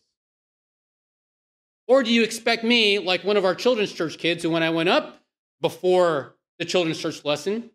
Or 1.86 2.02
do 2.02 2.10
you 2.12 2.22
expect 2.22 2.64
me, 2.64 2.98
like 2.98 3.24
one 3.24 3.36
of 3.36 3.44
our 3.44 3.54
children's 3.54 3.92
church 3.92 4.16
kids, 4.16 4.42
who 4.42 4.50
when 4.50 4.62
I 4.62 4.70
went 4.70 4.88
up 4.88 5.18
before 5.60 6.36
the 6.58 6.64
children's 6.64 6.98
church 6.98 7.24
lesson 7.24 7.70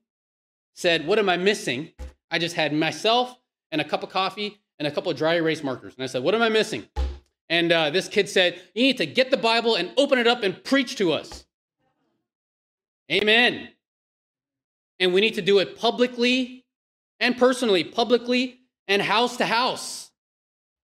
said, 0.74 1.06
What 1.06 1.20
am 1.20 1.30
I 1.30 1.38
missing? 1.38 1.92
I 2.32 2.40
just 2.40 2.56
had 2.56 2.74
myself 2.74 3.38
and 3.72 3.82
a 3.82 3.84
cup 3.84 4.02
of 4.02 4.10
coffee 4.10 4.60
and 4.80 4.88
a 4.88 4.92
couple 4.92 5.12
of 5.12 5.18
dry 5.18 5.36
erase 5.36 5.62
markers. 5.62 5.94
And 5.96 6.04
I 6.04 6.08
said, 6.08 6.24
What 6.24 6.34
am 6.34 6.42
I 6.42 6.50
missing? 6.50 6.88
And 7.50 7.72
uh, 7.72 7.90
this 7.90 8.08
kid 8.08 8.30
said, 8.30 8.62
You 8.74 8.84
need 8.84 8.98
to 8.98 9.06
get 9.06 9.30
the 9.30 9.38
Bible 9.38 9.76
and 9.76 9.92
open 9.98 10.18
it 10.18 10.28
up 10.28 10.44
and 10.44 10.64
preach 10.64 10.96
to 10.98 11.12
us. 11.12 11.46
Amen. 13.12 13.70
And 15.00 15.14
we 15.14 15.22
need 15.22 15.36
to 15.36 15.42
do 15.42 15.60
it 15.60 15.78
publicly 15.78 16.66
and 17.20 17.38
personally, 17.38 17.84
publicly 17.84 18.60
and 18.88 19.02
house 19.02 19.38
to 19.38 19.46
house, 19.46 20.12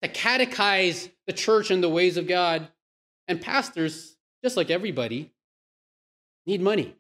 to 0.03 0.09
catechize 0.09 1.11
the 1.27 1.33
church 1.33 1.71
in 1.71 1.81
the 1.81 1.89
ways 1.89 2.17
of 2.17 2.27
God. 2.27 2.69
And 3.29 3.41
pastors, 3.41 4.17
just 4.43 4.57
like 4.57 4.71
everybody, 4.71 5.31
need 6.47 6.61
money. 6.61 6.97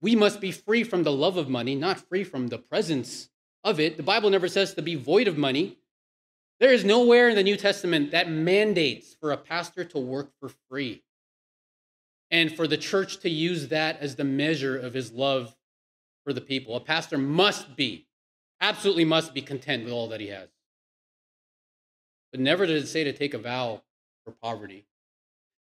We 0.00 0.16
must 0.16 0.40
be 0.40 0.50
free 0.50 0.82
from 0.82 1.04
the 1.04 1.12
love 1.12 1.36
of 1.36 1.48
money, 1.48 1.74
not 1.74 2.00
free 2.08 2.24
from 2.24 2.48
the 2.48 2.58
presence 2.58 3.30
of 3.64 3.78
it. 3.78 3.96
The 3.96 4.02
Bible 4.02 4.30
never 4.30 4.48
says 4.48 4.74
to 4.74 4.82
be 4.82 4.96
void 4.96 5.28
of 5.28 5.38
money. 5.38 5.78
There 6.58 6.72
is 6.72 6.84
nowhere 6.84 7.28
in 7.28 7.36
the 7.36 7.42
New 7.42 7.56
Testament 7.56 8.10
that 8.10 8.28
mandates 8.28 9.14
for 9.14 9.32
a 9.32 9.36
pastor 9.36 9.84
to 9.84 9.98
work 9.98 10.30
for 10.40 10.50
free 10.68 11.02
and 12.32 12.56
for 12.56 12.66
the 12.66 12.78
church 12.78 13.20
to 13.20 13.30
use 13.30 13.68
that 13.68 14.00
as 14.00 14.16
the 14.16 14.24
measure 14.24 14.76
of 14.76 14.94
his 14.94 15.12
love 15.12 15.54
for 16.24 16.32
the 16.32 16.40
people. 16.40 16.74
A 16.74 16.80
pastor 16.80 17.18
must 17.18 17.76
be, 17.76 18.06
absolutely 18.60 19.04
must 19.04 19.34
be 19.34 19.42
content 19.42 19.84
with 19.84 19.92
all 19.92 20.08
that 20.08 20.20
he 20.20 20.28
has. 20.28 20.48
But 22.32 22.40
never 22.40 22.64
did 22.64 22.82
it 22.82 22.86
say 22.88 23.04
to 23.04 23.12
take 23.12 23.34
a 23.34 23.38
vow 23.38 23.82
for 24.24 24.32
poverty. 24.42 24.86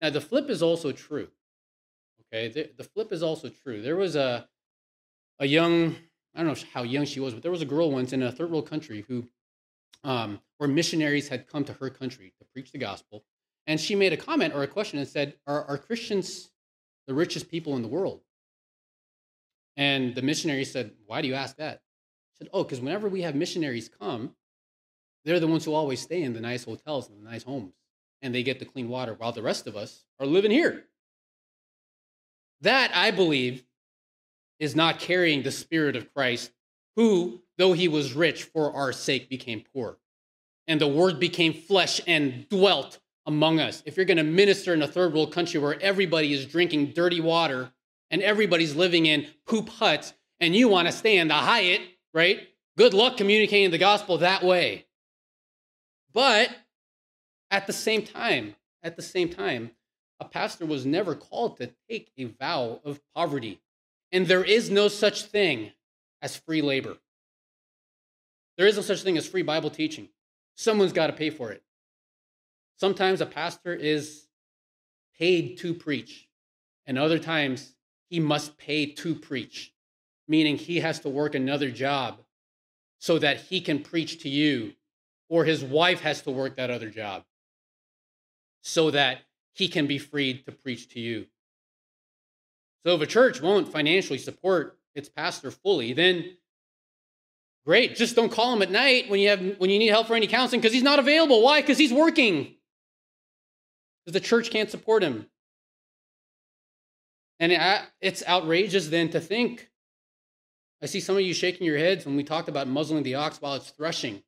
Now, 0.03 0.11
the 0.11 0.21
flip 0.21 0.51
is 0.51 0.63
also 0.63 0.93
true. 0.93 1.29
Okay, 2.33 2.49
the, 2.49 2.71
the 2.77 2.85
flip 2.85 3.11
is 3.11 3.23
also 3.23 3.49
true. 3.49 3.81
There 3.81 3.97
was 3.97 4.15
a 4.15 4.47
a 5.41 5.47
young, 5.47 5.97
I 6.35 6.43
don't 6.43 6.49
know 6.49 6.69
how 6.75 6.83
young 6.83 7.05
she 7.05 7.21
was, 7.21 7.33
but 7.33 7.43
there 7.43 7.53
was 7.53 7.63
a 7.63 7.67
girl 7.67 7.91
once 7.91 8.13
in 8.13 8.23
a 8.23 8.33
third 8.33 8.51
world 8.51 8.69
country 8.69 9.05
who, 9.09 9.25
um, 10.03 10.41
where 10.59 10.69
missionaries 10.69 11.29
had 11.29 11.47
come 11.47 11.65
to 11.65 11.73
her 11.75 11.91
country 11.91 12.33
to 12.39 12.45
preach 12.53 12.73
the 12.73 12.79
gospel. 12.79 13.25
And 13.67 13.81
she 13.81 13.95
made 13.95 14.13
a 14.13 14.17
comment 14.17 14.55
or 14.55 14.63
a 14.63 14.67
question 14.67 14.99
and 14.99 15.07
said, 15.07 15.35
Are, 15.47 15.65
are 15.67 15.79
Christians 15.79 16.51
the 17.09 17.15
richest 17.15 17.51
people 17.51 17.75
in 17.75 17.83
the 17.83 17.89
world? 17.89 18.21
And 19.77 20.15
the 20.15 20.23
missionary 20.23 20.65
said, 20.65 20.93
Why 21.07 21.23
do 21.23 21.27
you 21.27 21.35
ask 21.35 21.57
that? 21.57 21.83
She 22.33 22.45
said, 22.45 22.51
Oh, 22.53 22.63
because 22.63 22.81
whenever 22.81 23.09
we 23.09 23.23
have 23.23 23.35
missionaries 23.35 23.91
come, 24.01 24.35
they're 25.25 25.41
the 25.41 25.49
ones 25.49 25.65
who 25.65 25.75
always 25.75 26.01
stay 26.01 26.23
in 26.23 26.33
the 26.33 26.41
nice 26.41 26.65
hotels 26.65 27.09
and 27.09 27.19
the 27.19 27.29
nice 27.29 27.43
homes, 27.43 27.75
and 28.23 28.33
they 28.33 28.43
get 28.43 28.61
the 28.61 28.65
clean 28.65 28.89
water 28.89 29.15
while 29.15 29.33
the 29.33 29.43
rest 29.43 29.67
of 29.67 29.77
us 29.77 30.05
are 30.21 30.27
living 30.27 30.51
here. 30.51 30.85
That, 32.61 32.91
I 32.95 33.11
believe, 33.11 33.65
is 34.59 34.77
not 34.77 34.99
carrying 34.99 35.43
the 35.43 35.53
Spirit 35.53 35.97
of 35.97 36.13
Christ, 36.13 36.51
who, 36.97 37.41
though 37.57 37.73
he 37.73 37.89
was 37.89 38.15
rich, 38.15 38.45
for 38.45 38.73
our 38.73 38.93
sake 38.93 39.29
became 39.29 39.65
poor. 39.73 39.99
And 40.67 40.81
the 40.81 40.89
Word 40.89 41.21
became 41.21 41.55
flesh 41.55 42.01
and 42.07 42.49
dwelt 42.49 42.99
among 43.29 43.61
us. 43.61 43.83
If 43.85 43.97
you're 43.97 44.07
going 44.07 44.17
to 44.17 44.25
minister 44.25 44.73
in 44.73 44.83
a 44.83 44.89
third 44.89 45.13
world 45.13 45.33
country 45.33 45.61
where 45.61 45.81
everybody 45.81 46.33
is 46.33 46.47
drinking 46.47 46.93
dirty 46.93 47.21
water 47.21 47.71
and 48.11 48.23
everybody's 48.23 48.75
living 48.75 49.05
in 49.05 49.27
poop 49.47 49.69
huts, 49.69 50.15
and 50.41 50.57
you 50.57 50.69
want 50.69 50.89
to 50.89 50.93
stay 50.93 51.19
in 51.19 51.29
the 51.29 51.35
Hyatt, 51.35 51.83
right? 52.15 52.49
Good 52.79 52.95
luck 52.95 53.19
communicating 53.19 53.71
the 53.71 53.79
gospel 53.79 54.19
that 54.19 54.43
way. 54.43 54.87
But 56.15 56.49
at 57.51 57.67
the 57.67 57.73
same 57.73 58.03
time, 58.03 58.57
at 58.83 58.97
the 58.97 59.03
same 59.03 59.29
time, 59.29 59.73
a 60.21 60.25
pastor 60.25 60.65
was 60.65 60.87
never 60.87 61.15
called 61.15 61.59
to 61.59 61.71
take 61.89 62.11
a 62.17 62.25
vow 62.25 62.81
of 62.83 63.01
poverty. 63.15 63.61
And 64.11 64.27
there 64.27 64.45
is 64.45 64.71
no 64.71 64.89
such 64.89 65.25
thing 65.25 65.73
as 66.23 66.35
free 66.35 66.63
labor. 66.63 66.97
There 68.57 68.67
is 68.67 68.77
no 68.77 68.83
such 68.83 69.03
thing 69.03 69.19
as 69.19 69.29
free 69.29 69.43
Bible 69.43 69.71
teaching. 69.71 70.09
Someone's 70.57 70.95
got 70.95 71.09
to 71.09 71.13
pay 71.13 71.29
for 71.29 71.53
it. 71.53 71.63
Sometimes 72.79 73.21
a 73.21 73.27
pastor 73.27 73.75
is 73.75 74.29
paid 75.19 75.59
to 75.59 75.75
preach, 75.75 76.29
and 76.87 76.97
other 76.97 77.19
times 77.19 77.75
he 78.09 78.21
must 78.21 78.57
pay 78.57 78.87
to 78.87 79.15
preach, 79.17 79.75
meaning 80.29 80.57
he 80.57 80.81
has 80.81 81.01
to 81.01 81.09
work 81.09 81.35
another 81.35 81.71
job 81.71 82.21
so 83.01 83.19
that 83.19 83.39
he 83.39 83.61
can 83.61 83.83
preach 83.83 84.23
to 84.23 84.29
you, 84.29 84.73
or 85.29 85.45
his 85.45 85.63
wife 85.63 86.01
has 86.01 86.23
to 86.23 86.31
work 86.31 86.57
that 86.57 86.71
other 86.71 86.89
job 86.89 87.25
so 88.63 88.91
that 88.91 89.19
he 89.53 89.69
can 89.69 89.87
be 89.87 89.99
freed 89.99 90.45
to 90.47 90.53
preach 90.53 90.89
to 90.91 91.01
you. 91.01 91.27
So 92.87 92.95
if 92.95 93.01
a 93.01 93.07
church 93.07 93.43
won't 93.43 93.73
financially 93.73 94.19
support 94.19 94.79
its 94.95 95.09
pastor 95.09 95.51
fully, 95.51 95.93
then 95.95 96.37
great, 97.65 97.97
just 97.97 98.15
don't 98.15 98.31
call 98.31 98.53
him 98.53 98.63
at 98.63 98.71
night 98.71 99.11
when 99.11 99.19
you 99.19 99.31
have 99.31 99.41
when 99.59 99.71
you 99.71 99.79
need 99.79 99.89
help 99.89 100.07
for 100.07 100.15
any 100.15 100.29
counseling 100.29 100.61
because 100.61 100.73
he's 100.73 100.83
not 100.83 101.01
available. 101.01 101.43
Why? 101.43 101.61
Because 101.61 101.79
he's 101.79 101.93
working. 101.93 102.55
Because 104.05 104.21
the 104.21 104.27
church 104.27 104.51
can't 104.51 104.71
support 104.71 105.03
him. 105.03 105.27
And 107.41 107.53
it's 108.01 108.27
outrageous 108.27 108.89
then 108.89 109.11
to 109.11 109.21
think. 109.21 109.71
I 110.83 110.87
see 110.87 111.01
some 111.01 111.17
of 111.17 111.23
you 111.23 111.35
shaking 111.35 111.67
your 111.67 111.79
heads 111.79 112.07
when 112.07 112.17
we 112.17 112.25
talked 112.25 112.49
about 112.49 112.69
muzzling 112.69 113.03
the 113.03 113.17
ox 113.17 113.41
while 113.41 113.55
it's 113.55 113.71
threshing, 113.71 114.23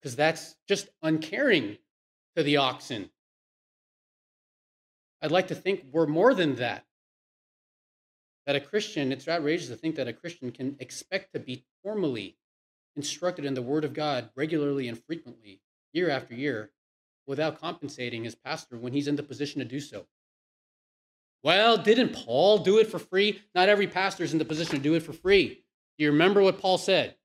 because 0.00 0.16
that's 0.16 0.56
just 0.68 0.88
uncaring 1.02 1.78
to 2.36 2.42
the 2.42 2.56
oxen. 2.58 3.10
I'd 5.20 5.30
like 5.30 5.48
to 5.48 5.54
think 5.54 5.84
we're 5.90 6.06
more 6.06 6.34
than 6.34 6.56
that. 6.56 6.84
That 8.46 8.56
a 8.56 8.60
Christian, 8.60 9.12
it's 9.12 9.28
outrageous 9.28 9.68
to 9.68 9.76
think 9.76 9.94
that 9.94 10.08
a 10.08 10.12
Christian 10.12 10.50
can 10.50 10.76
expect 10.80 11.32
to 11.32 11.38
be 11.38 11.64
formally 11.84 12.36
instructed 12.96 13.44
in 13.44 13.54
the 13.54 13.62
Word 13.62 13.84
of 13.84 13.94
God 13.94 14.30
regularly 14.34 14.88
and 14.88 15.00
frequently, 15.04 15.60
year 15.92 16.10
after 16.10 16.34
year, 16.34 16.72
without 17.26 17.60
compensating 17.60 18.24
his 18.24 18.34
pastor 18.34 18.76
when 18.76 18.92
he's 18.92 19.08
in 19.08 19.16
the 19.16 19.22
position 19.22 19.60
to 19.60 19.64
do 19.64 19.80
so. 19.80 20.06
Well, 21.42 21.76
didn't 21.76 22.12
Paul 22.12 22.58
do 22.58 22.78
it 22.78 22.88
for 22.88 22.98
free? 22.98 23.40
Not 23.54 23.68
every 23.68 23.86
pastor 23.86 24.22
is 24.24 24.32
in 24.32 24.38
the 24.38 24.44
position 24.44 24.76
to 24.76 24.82
do 24.82 24.94
it 24.94 25.02
for 25.02 25.12
free. 25.12 25.48
Do 25.98 26.04
you 26.04 26.12
remember 26.12 26.42
what 26.42 26.60
Paul 26.60 26.78
said? 26.78 27.16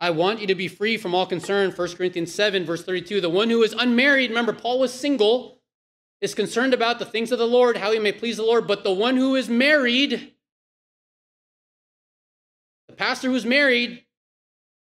I 0.00 0.10
want 0.10 0.40
you 0.40 0.46
to 0.46 0.54
be 0.54 0.68
free 0.68 0.96
from 0.96 1.14
all 1.14 1.26
concern. 1.26 1.72
1 1.72 1.96
Corinthians 1.96 2.32
7, 2.32 2.64
verse 2.64 2.82
32. 2.84 3.20
The 3.20 3.28
one 3.28 3.50
who 3.50 3.62
is 3.62 3.74
unmarried, 3.74 4.30
remember, 4.30 4.52
Paul 4.52 4.78
was 4.78 4.94
single, 4.94 5.60
is 6.20 6.34
concerned 6.34 6.72
about 6.72 6.98
the 6.98 7.04
things 7.04 7.32
of 7.32 7.38
the 7.38 7.46
Lord, 7.46 7.76
how 7.76 7.92
he 7.92 7.98
may 7.98 8.12
please 8.12 8.36
the 8.36 8.42
Lord, 8.42 8.66
but 8.66 8.84
the 8.84 8.92
one 8.92 9.16
who 9.16 9.34
is 9.34 9.48
married, 9.48 10.32
the 12.88 12.94
pastor 12.94 13.28
who's 13.28 13.44
married 13.44 14.04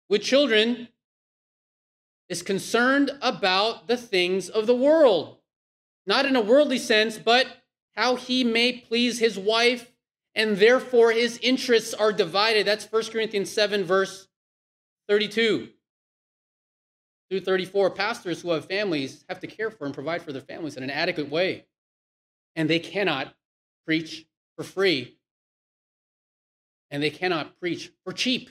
with 0.09 0.23
children, 0.23 0.87
is 2.33 2.41
concerned 2.41 3.11
about 3.21 3.87
the 3.87 3.95
things 3.95 4.49
of 4.49 4.65
the 4.65 4.75
world. 4.75 5.37
Not 6.07 6.25
in 6.25 6.35
a 6.35 6.41
worldly 6.41 6.79
sense, 6.79 7.19
but 7.19 7.45
how 7.95 8.15
he 8.15 8.43
may 8.43 8.73
please 8.73 9.19
his 9.19 9.37
wife, 9.37 9.91
and 10.33 10.57
therefore 10.57 11.11
his 11.11 11.37
interests 11.43 11.93
are 11.93 12.11
divided. 12.11 12.65
That's 12.65 12.91
1 12.91 13.03
Corinthians 13.11 13.51
7, 13.51 13.83
verse 13.83 14.27
32 15.07 15.69
through 17.29 17.41
34, 17.41 17.91
pastors 17.91 18.41
who 18.41 18.49
have 18.49 18.65
families 18.65 19.23
have 19.29 19.39
to 19.41 19.47
care 19.47 19.69
for 19.69 19.85
and 19.85 19.93
provide 19.93 20.23
for 20.23 20.33
their 20.33 20.41
families 20.41 20.75
in 20.75 20.81
an 20.81 20.89
adequate 20.89 21.29
way. 21.29 21.65
And 22.55 22.67
they 22.67 22.79
cannot 22.79 23.35
preach 23.85 24.25
for 24.55 24.63
free. 24.63 25.19
And 26.89 27.03
they 27.03 27.11
cannot 27.11 27.59
preach 27.59 27.91
for 28.03 28.11
cheap. 28.11 28.49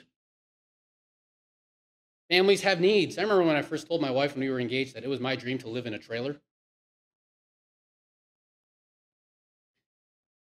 Families 2.32 2.62
have 2.62 2.80
needs. 2.80 3.18
I 3.18 3.22
remember 3.22 3.44
when 3.44 3.56
I 3.56 3.60
first 3.60 3.86
told 3.86 4.00
my 4.00 4.10
wife 4.10 4.34
when 4.34 4.42
we 4.42 4.48
were 4.48 4.58
engaged 4.58 4.94
that 4.94 5.04
it 5.04 5.08
was 5.10 5.20
my 5.20 5.36
dream 5.36 5.58
to 5.58 5.68
live 5.68 5.84
in 5.84 5.92
a 5.92 5.98
trailer. 5.98 6.40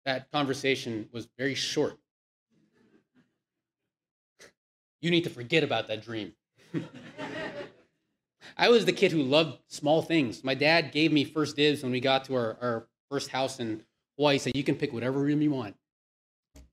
That 0.07 0.33
conversation 0.33 1.11
was 1.13 1.29
very 1.37 1.55
short. 1.55 1.99
You 5.03 5.11
need 5.11 5.25
to 5.25 5.31
forget 5.31 5.63
about 5.63 5.89
that 5.89 6.03
dream. 6.03 6.33
I 8.57 8.71
was 8.71 8.87
the 8.87 8.93
kid 8.93 9.13
who 9.13 9.23
loved 9.23 9.59
small 9.69 10.01
things. 10.01 10.43
My 10.43 10.55
dad 10.55 10.91
gave 10.91 11.13
me 11.13 11.25
first 11.25 11.55
dibs 11.55 11.83
when 11.83 11.93
we 11.93 12.01
got 12.01 12.25
to 12.25 12.35
our, 12.35 12.57
our 12.63 12.89
first 13.11 13.29
house 13.29 13.61
in 13.61 13.83
Hawaii. 14.17 14.37
He 14.37 14.39
said, 14.39 14.57
You 14.57 14.65
can 14.65 14.77
pick 14.77 14.95
whatever 14.95 15.19
room 15.19 15.43
you 15.43 15.51
want. 15.51 15.77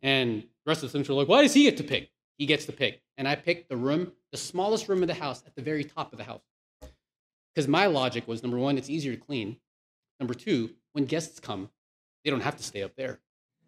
And 0.01 0.43
the 0.43 0.69
rest 0.69 0.83
of 0.83 0.89
the 0.89 0.97
things 0.97 1.09
were 1.09 1.15
like, 1.15 1.27
Why 1.27 1.41
does 1.41 1.53
he 1.53 1.63
get 1.63 1.75
to 1.75 1.83
pick? 1.83 2.11
He 2.41 2.47
gets 2.47 2.65
to 2.65 2.71
pick. 2.71 3.03
And 3.19 3.27
I 3.27 3.35
picked 3.35 3.69
the 3.69 3.77
room, 3.77 4.13
the 4.31 4.37
smallest 4.37 4.89
room 4.89 5.03
of 5.03 5.07
the 5.07 5.13
house 5.13 5.43
at 5.45 5.53
the 5.53 5.61
very 5.61 5.83
top 5.83 6.11
of 6.11 6.17
the 6.17 6.23
house. 6.23 6.41
Because 7.53 7.67
my 7.67 7.85
logic 7.85 8.27
was 8.27 8.41
number 8.41 8.57
one, 8.57 8.79
it's 8.79 8.89
easier 8.89 9.13
to 9.13 9.21
clean. 9.21 9.57
Number 10.19 10.33
two, 10.33 10.71
when 10.93 11.05
guests 11.05 11.39
come, 11.39 11.69
they 12.23 12.31
don't 12.31 12.41
have 12.41 12.57
to 12.57 12.63
stay 12.63 12.81
up 12.81 12.95
there. 12.95 13.19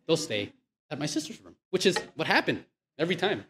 They'll 0.07 0.17
stay 0.17 0.53
at 0.89 0.97
my 0.97 1.05
sister's 1.05 1.39
room, 1.41 1.53
which 1.69 1.85
is 1.85 1.95
what 2.15 2.25
happened 2.25 2.65
every 2.97 3.15
time. 3.15 3.45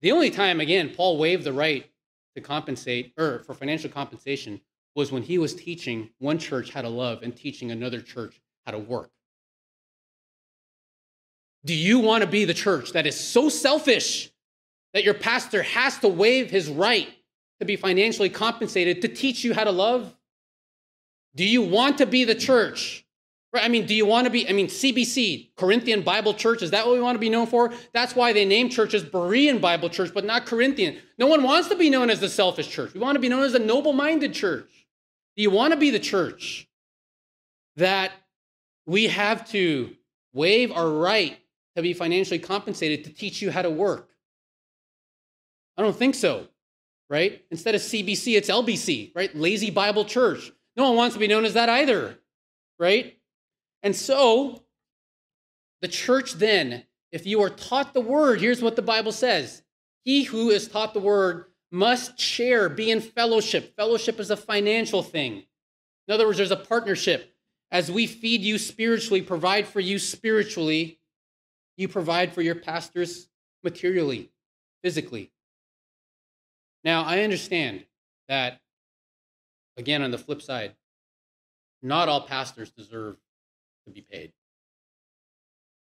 The 0.00 0.10
only 0.10 0.30
time, 0.30 0.58
again, 0.58 0.90
Paul 0.96 1.18
waived 1.18 1.44
the 1.44 1.52
right 1.52 1.88
to 2.34 2.40
compensate 2.40 3.12
or 3.16 3.44
for 3.46 3.54
financial 3.54 3.88
compensation 3.88 4.60
was 4.96 5.12
when 5.12 5.22
he 5.22 5.38
was 5.38 5.54
teaching 5.54 6.10
one 6.18 6.38
church 6.38 6.72
how 6.72 6.82
to 6.82 6.88
love 6.88 7.22
and 7.22 7.36
teaching 7.36 7.70
another 7.70 8.00
church 8.00 8.40
how 8.66 8.72
to 8.72 8.80
work. 8.80 9.12
Do 11.64 11.74
you 11.74 12.00
want 12.00 12.22
to 12.22 12.28
be 12.28 12.44
the 12.44 12.54
church 12.54 12.92
that 12.92 13.06
is 13.06 13.18
so 13.18 13.48
selfish 13.48 14.30
that 14.94 15.04
your 15.04 15.14
pastor 15.14 15.62
has 15.62 15.98
to 15.98 16.08
waive 16.08 16.50
his 16.50 16.68
right 16.68 17.08
to 17.60 17.66
be 17.66 17.76
financially 17.76 18.28
compensated 18.28 19.02
to 19.02 19.08
teach 19.08 19.44
you 19.44 19.54
how 19.54 19.64
to 19.64 19.70
love? 19.70 20.14
Do 21.34 21.44
you 21.44 21.62
want 21.62 21.98
to 21.98 22.06
be 22.06 22.24
the 22.24 22.34
church 22.34 23.02
Right? 23.52 23.64
I 23.64 23.68
mean, 23.68 23.84
do 23.84 23.94
you 23.94 24.06
want 24.06 24.24
to 24.24 24.30
be, 24.30 24.48
I 24.48 24.52
mean, 24.52 24.66
CBC, 24.66 25.50
Corinthian 25.56 26.00
Bible 26.00 26.32
Church, 26.32 26.62
is 26.62 26.70
that 26.70 26.86
what 26.86 26.94
we 26.94 27.02
want 27.02 27.16
to 27.16 27.20
be 27.20 27.28
known 27.28 27.46
for? 27.46 27.70
That's 27.92 28.16
why 28.16 28.32
they 28.32 28.46
name 28.46 28.70
churches 28.70 29.04
Berean 29.04 29.60
Bible 29.60 29.90
Church, 29.90 30.12
but 30.14 30.24
not 30.24 30.46
Corinthian. 30.46 30.98
No 31.18 31.26
one 31.26 31.42
wants 31.42 31.68
to 31.68 31.76
be 31.76 31.90
known 31.90 32.08
as 32.08 32.18
the 32.18 32.30
selfish 32.30 32.68
church. 32.68 32.94
We 32.94 33.00
want 33.00 33.16
to 33.16 33.20
be 33.20 33.28
known 33.28 33.42
as 33.42 33.54
a 33.54 33.58
noble 33.58 33.92
minded 33.92 34.32
church. 34.32 34.70
Do 35.36 35.42
you 35.42 35.50
want 35.50 35.74
to 35.74 35.78
be 35.78 35.90
the 35.90 35.98
church 35.98 36.66
that 37.76 38.12
we 38.86 39.08
have 39.08 39.48
to 39.50 39.94
waive 40.32 40.72
our 40.72 40.88
right 40.88 41.38
to 41.76 41.82
be 41.82 41.92
financially 41.92 42.38
compensated 42.38 43.04
to 43.04 43.12
teach 43.12 43.40
you 43.42 43.50
how 43.50 43.62
to 43.62 43.70
work? 43.70 44.10
I 45.76 45.82
don't 45.82 45.96
think 45.96 46.14
so, 46.14 46.48
right? 47.08 47.42
Instead 47.50 47.74
of 47.74 47.80
CBC, 47.80 48.36
it's 48.36 48.50
LBC, 48.50 49.12
right? 49.14 49.34
Lazy 49.34 49.70
Bible 49.70 50.04
Church. 50.04 50.52
No 50.76 50.84
one 50.84 50.96
wants 50.96 51.14
to 51.14 51.20
be 51.20 51.28
known 51.28 51.44
as 51.44 51.54
that 51.54 51.68
either, 51.68 52.18
right? 52.78 53.18
And 53.82 53.94
so, 53.96 54.62
the 55.80 55.88
church 55.88 56.34
then, 56.34 56.84
if 57.10 57.26
you 57.26 57.42
are 57.42 57.50
taught 57.50 57.94
the 57.94 58.00
word, 58.00 58.40
here's 58.40 58.62
what 58.62 58.76
the 58.76 58.82
Bible 58.82 59.12
says 59.12 59.62
He 60.04 60.24
who 60.24 60.50
is 60.50 60.68
taught 60.68 60.94
the 60.94 61.00
word 61.00 61.46
must 61.70 62.20
share, 62.20 62.68
be 62.68 62.90
in 62.90 63.00
fellowship. 63.00 63.74
Fellowship 63.76 64.20
is 64.20 64.30
a 64.30 64.36
financial 64.36 65.02
thing. 65.02 65.44
In 66.06 66.14
other 66.14 66.26
words, 66.26 66.36
there's 66.36 66.50
a 66.50 66.56
partnership. 66.56 67.34
As 67.70 67.90
we 67.90 68.06
feed 68.06 68.42
you 68.42 68.58
spiritually, 68.58 69.22
provide 69.22 69.66
for 69.66 69.80
you 69.80 69.98
spiritually, 69.98 70.98
you 71.76 71.88
provide 71.88 72.32
for 72.32 72.42
your 72.42 72.54
pastors 72.54 73.28
materially, 73.64 74.30
physically. 74.82 75.30
Now, 76.84 77.04
I 77.04 77.20
understand 77.22 77.84
that, 78.28 78.60
again, 79.76 80.02
on 80.02 80.10
the 80.10 80.18
flip 80.18 80.42
side, 80.42 80.74
not 81.82 82.08
all 82.08 82.22
pastors 82.22 82.70
deserve 82.70 83.16
to 83.86 83.92
be 83.92 84.00
paid. 84.00 84.32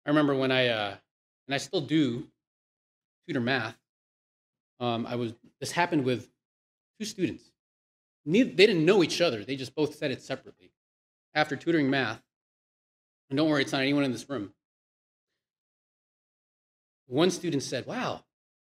I 0.04 0.10
remember 0.10 0.34
when 0.34 0.52
I, 0.52 0.68
uh, 0.68 0.96
and 1.46 1.54
I 1.54 1.58
still 1.58 1.80
do, 1.80 2.28
tutor 3.26 3.40
math. 3.40 3.76
Um, 4.78 5.06
I 5.06 5.16
was 5.16 5.34
this 5.60 5.72
happened 5.72 6.04
with 6.04 6.28
two 6.98 7.06
students. 7.06 7.50
Neither, 8.24 8.50
they 8.50 8.66
didn't 8.66 8.84
know 8.84 9.02
each 9.02 9.20
other. 9.20 9.44
They 9.44 9.56
just 9.56 9.74
both 9.74 9.94
said 9.96 10.10
it 10.10 10.22
separately. 10.22 10.70
After 11.34 11.56
tutoring 11.56 11.88
math, 11.90 12.22
and 13.30 13.36
don't 13.36 13.48
worry, 13.48 13.62
it's 13.62 13.72
not 13.72 13.82
anyone 13.82 14.04
in 14.04 14.12
this 14.12 14.28
room. 14.28 14.52
One 17.06 17.30
student 17.30 17.62
said, 17.62 17.86
"Wow, 17.86 18.24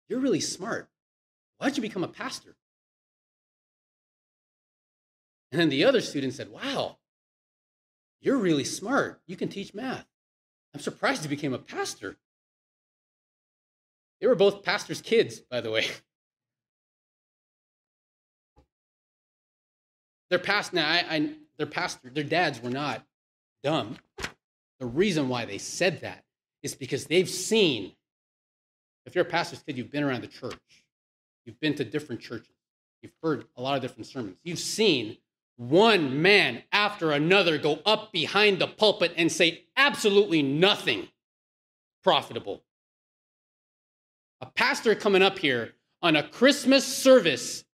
you're 0.08 0.20
really 0.20 0.40
smart. 0.40 0.88
Why'd 1.58 1.76
you 1.76 1.82
become 1.82 2.04
a 2.04 2.08
pastor?" 2.08 2.56
And 5.50 5.60
then 5.60 5.68
the 5.68 5.84
other 5.84 6.00
student 6.00 6.34
said, 6.34 6.50
"Wow, 6.50 6.98
you're 8.20 8.36
really 8.36 8.64
smart. 8.64 9.22
You 9.26 9.36
can 9.36 9.48
teach 9.48 9.74
math. 9.74 10.06
I'm 10.74 10.80
surprised 10.80 11.22
you 11.22 11.28
became 11.28 11.54
a 11.54 11.58
pastor." 11.58 12.18
They 14.20 14.26
were 14.26 14.34
both 14.34 14.62
pastors' 14.62 15.00
kids, 15.00 15.40
by 15.40 15.60
the 15.60 15.70
way. 15.70 15.86
Their 20.30 20.38
past 20.38 20.72
now, 20.72 20.88
I, 20.88 21.04
I, 21.08 21.30
their 21.56 21.66
pastor, 21.66 22.10
their 22.10 22.24
dads 22.24 22.60
were 22.60 22.70
not 22.70 23.06
dumb. 23.62 23.96
The 24.80 24.86
reason 24.86 25.28
why 25.28 25.44
they 25.44 25.58
said 25.58 26.00
that 26.00 26.24
is 26.62 26.74
because 26.74 27.06
they've 27.06 27.28
seen. 27.28 27.92
If 29.06 29.14
you're 29.14 29.24
a 29.24 29.28
pastor's 29.28 29.62
kid, 29.62 29.78
you've 29.78 29.92
been 29.92 30.02
around 30.02 30.22
the 30.22 30.28
church. 30.28 30.58
You've 31.44 31.60
been 31.60 31.74
to 31.76 31.84
different 31.84 32.20
churches. 32.20 32.54
You've 33.02 33.14
heard 33.22 33.44
a 33.56 33.62
lot 33.62 33.76
of 33.76 33.82
different 33.82 34.06
sermons. 34.06 34.36
You've 34.42 34.58
seen 34.58 35.16
one 35.56 36.20
man 36.20 36.62
after 36.72 37.12
another 37.12 37.56
go 37.56 37.78
up 37.86 38.12
behind 38.12 38.58
the 38.58 38.66
pulpit 38.66 39.14
and 39.16 39.30
say 39.30 39.64
absolutely 39.76 40.42
nothing 40.42 41.08
profitable. 42.02 42.62
A 44.40 44.46
pastor 44.46 44.94
coming 44.94 45.22
up 45.22 45.38
here 45.38 45.74
on 46.02 46.16
a 46.16 46.28
Christmas 46.28 46.84
service 46.84 47.64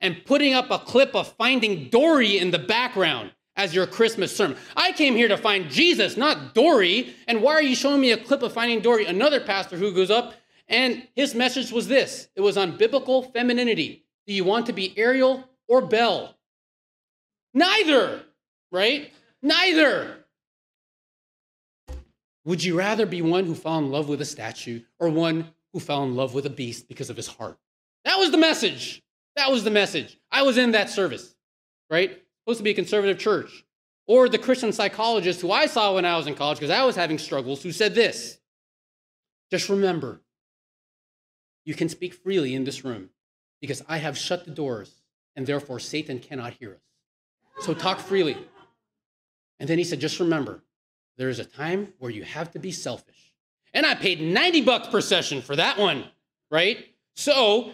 and 0.00 0.24
putting 0.24 0.52
up 0.52 0.70
a 0.70 0.78
clip 0.78 1.14
of 1.14 1.32
Finding 1.32 1.88
Dory 1.88 2.38
in 2.38 2.50
the 2.50 2.58
background 2.58 3.32
as 3.56 3.74
your 3.74 3.86
Christmas 3.86 4.34
sermon. 4.34 4.56
I 4.76 4.92
came 4.92 5.14
here 5.14 5.28
to 5.28 5.36
find 5.36 5.70
Jesus, 5.70 6.16
not 6.16 6.54
Dory. 6.54 7.14
And 7.28 7.42
why 7.42 7.54
are 7.54 7.62
you 7.62 7.74
showing 7.74 8.00
me 8.00 8.12
a 8.12 8.16
clip 8.16 8.42
of 8.42 8.52
Finding 8.52 8.80
Dory? 8.80 9.06
Another 9.06 9.40
pastor 9.40 9.76
who 9.76 9.92
goes 9.92 10.10
up 10.10 10.34
and 10.72 11.06
his 11.14 11.34
message 11.34 11.70
was 11.70 11.86
this 11.86 12.28
it 12.34 12.40
was 12.40 12.56
on 12.56 12.76
biblical 12.76 13.22
femininity. 13.22 14.04
Do 14.26 14.32
you 14.32 14.42
want 14.42 14.66
to 14.66 14.72
be 14.72 14.98
Ariel 14.98 15.44
or 15.68 15.82
Belle? 15.82 16.34
Neither, 17.54 18.22
right? 18.72 19.12
Neither. 19.42 20.16
Would 22.44 22.64
you 22.64 22.76
rather 22.76 23.06
be 23.06 23.22
one 23.22 23.44
who 23.44 23.54
fell 23.54 23.78
in 23.78 23.90
love 23.90 24.08
with 24.08 24.20
a 24.20 24.24
statue 24.24 24.80
or 24.98 25.10
one 25.10 25.52
who 25.72 25.80
fell 25.80 26.02
in 26.02 26.16
love 26.16 26.34
with 26.34 26.46
a 26.46 26.50
beast 26.50 26.88
because 26.88 27.10
of 27.10 27.16
his 27.16 27.28
heart? 27.28 27.58
That 28.04 28.18
was 28.18 28.30
the 28.30 28.38
message. 28.38 29.02
That 29.36 29.50
was 29.50 29.64
the 29.64 29.70
message. 29.70 30.18
I 30.30 30.42
was 30.42 30.58
in 30.58 30.72
that 30.72 30.90
service, 30.90 31.34
right? 31.90 32.20
Supposed 32.40 32.58
to 32.58 32.64
be 32.64 32.70
a 32.70 32.74
conservative 32.74 33.18
church. 33.18 33.64
Or 34.08 34.28
the 34.28 34.38
Christian 34.38 34.72
psychologist 34.72 35.40
who 35.40 35.52
I 35.52 35.66
saw 35.66 35.94
when 35.94 36.04
I 36.04 36.16
was 36.16 36.26
in 36.26 36.34
college 36.34 36.58
because 36.58 36.70
I 36.70 36.84
was 36.84 36.96
having 36.96 37.18
struggles, 37.18 37.62
who 37.62 37.70
said 37.70 37.94
this 37.94 38.38
Just 39.50 39.68
remember, 39.68 40.21
you 41.64 41.74
can 41.74 41.88
speak 41.88 42.14
freely 42.14 42.54
in 42.54 42.64
this 42.64 42.84
room 42.84 43.10
because 43.60 43.82
I 43.88 43.98
have 43.98 44.18
shut 44.18 44.44
the 44.44 44.50
doors 44.50 45.02
and 45.36 45.46
therefore 45.46 45.78
Satan 45.78 46.18
cannot 46.18 46.54
hear 46.54 46.72
us. 46.72 47.64
So 47.64 47.74
talk 47.74 48.00
freely. 48.00 48.36
And 49.60 49.68
then 49.68 49.78
he 49.78 49.84
said, 49.84 50.00
Just 50.00 50.20
remember, 50.20 50.62
there 51.16 51.28
is 51.28 51.38
a 51.38 51.44
time 51.44 51.92
where 51.98 52.10
you 52.10 52.24
have 52.24 52.50
to 52.52 52.58
be 52.58 52.72
selfish. 52.72 53.32
And 53.74 53.86
I 53.86 53.94
paid 53.94 54.20
90 54.20 54.62
bucks 54.62 54.88
per 54.88 55.00
session 55.00 55.40
for 55.40 55.56
that 55.56 55.78
one, 55.78 56.04
right? 56.50 56.78
So 57.14 57.72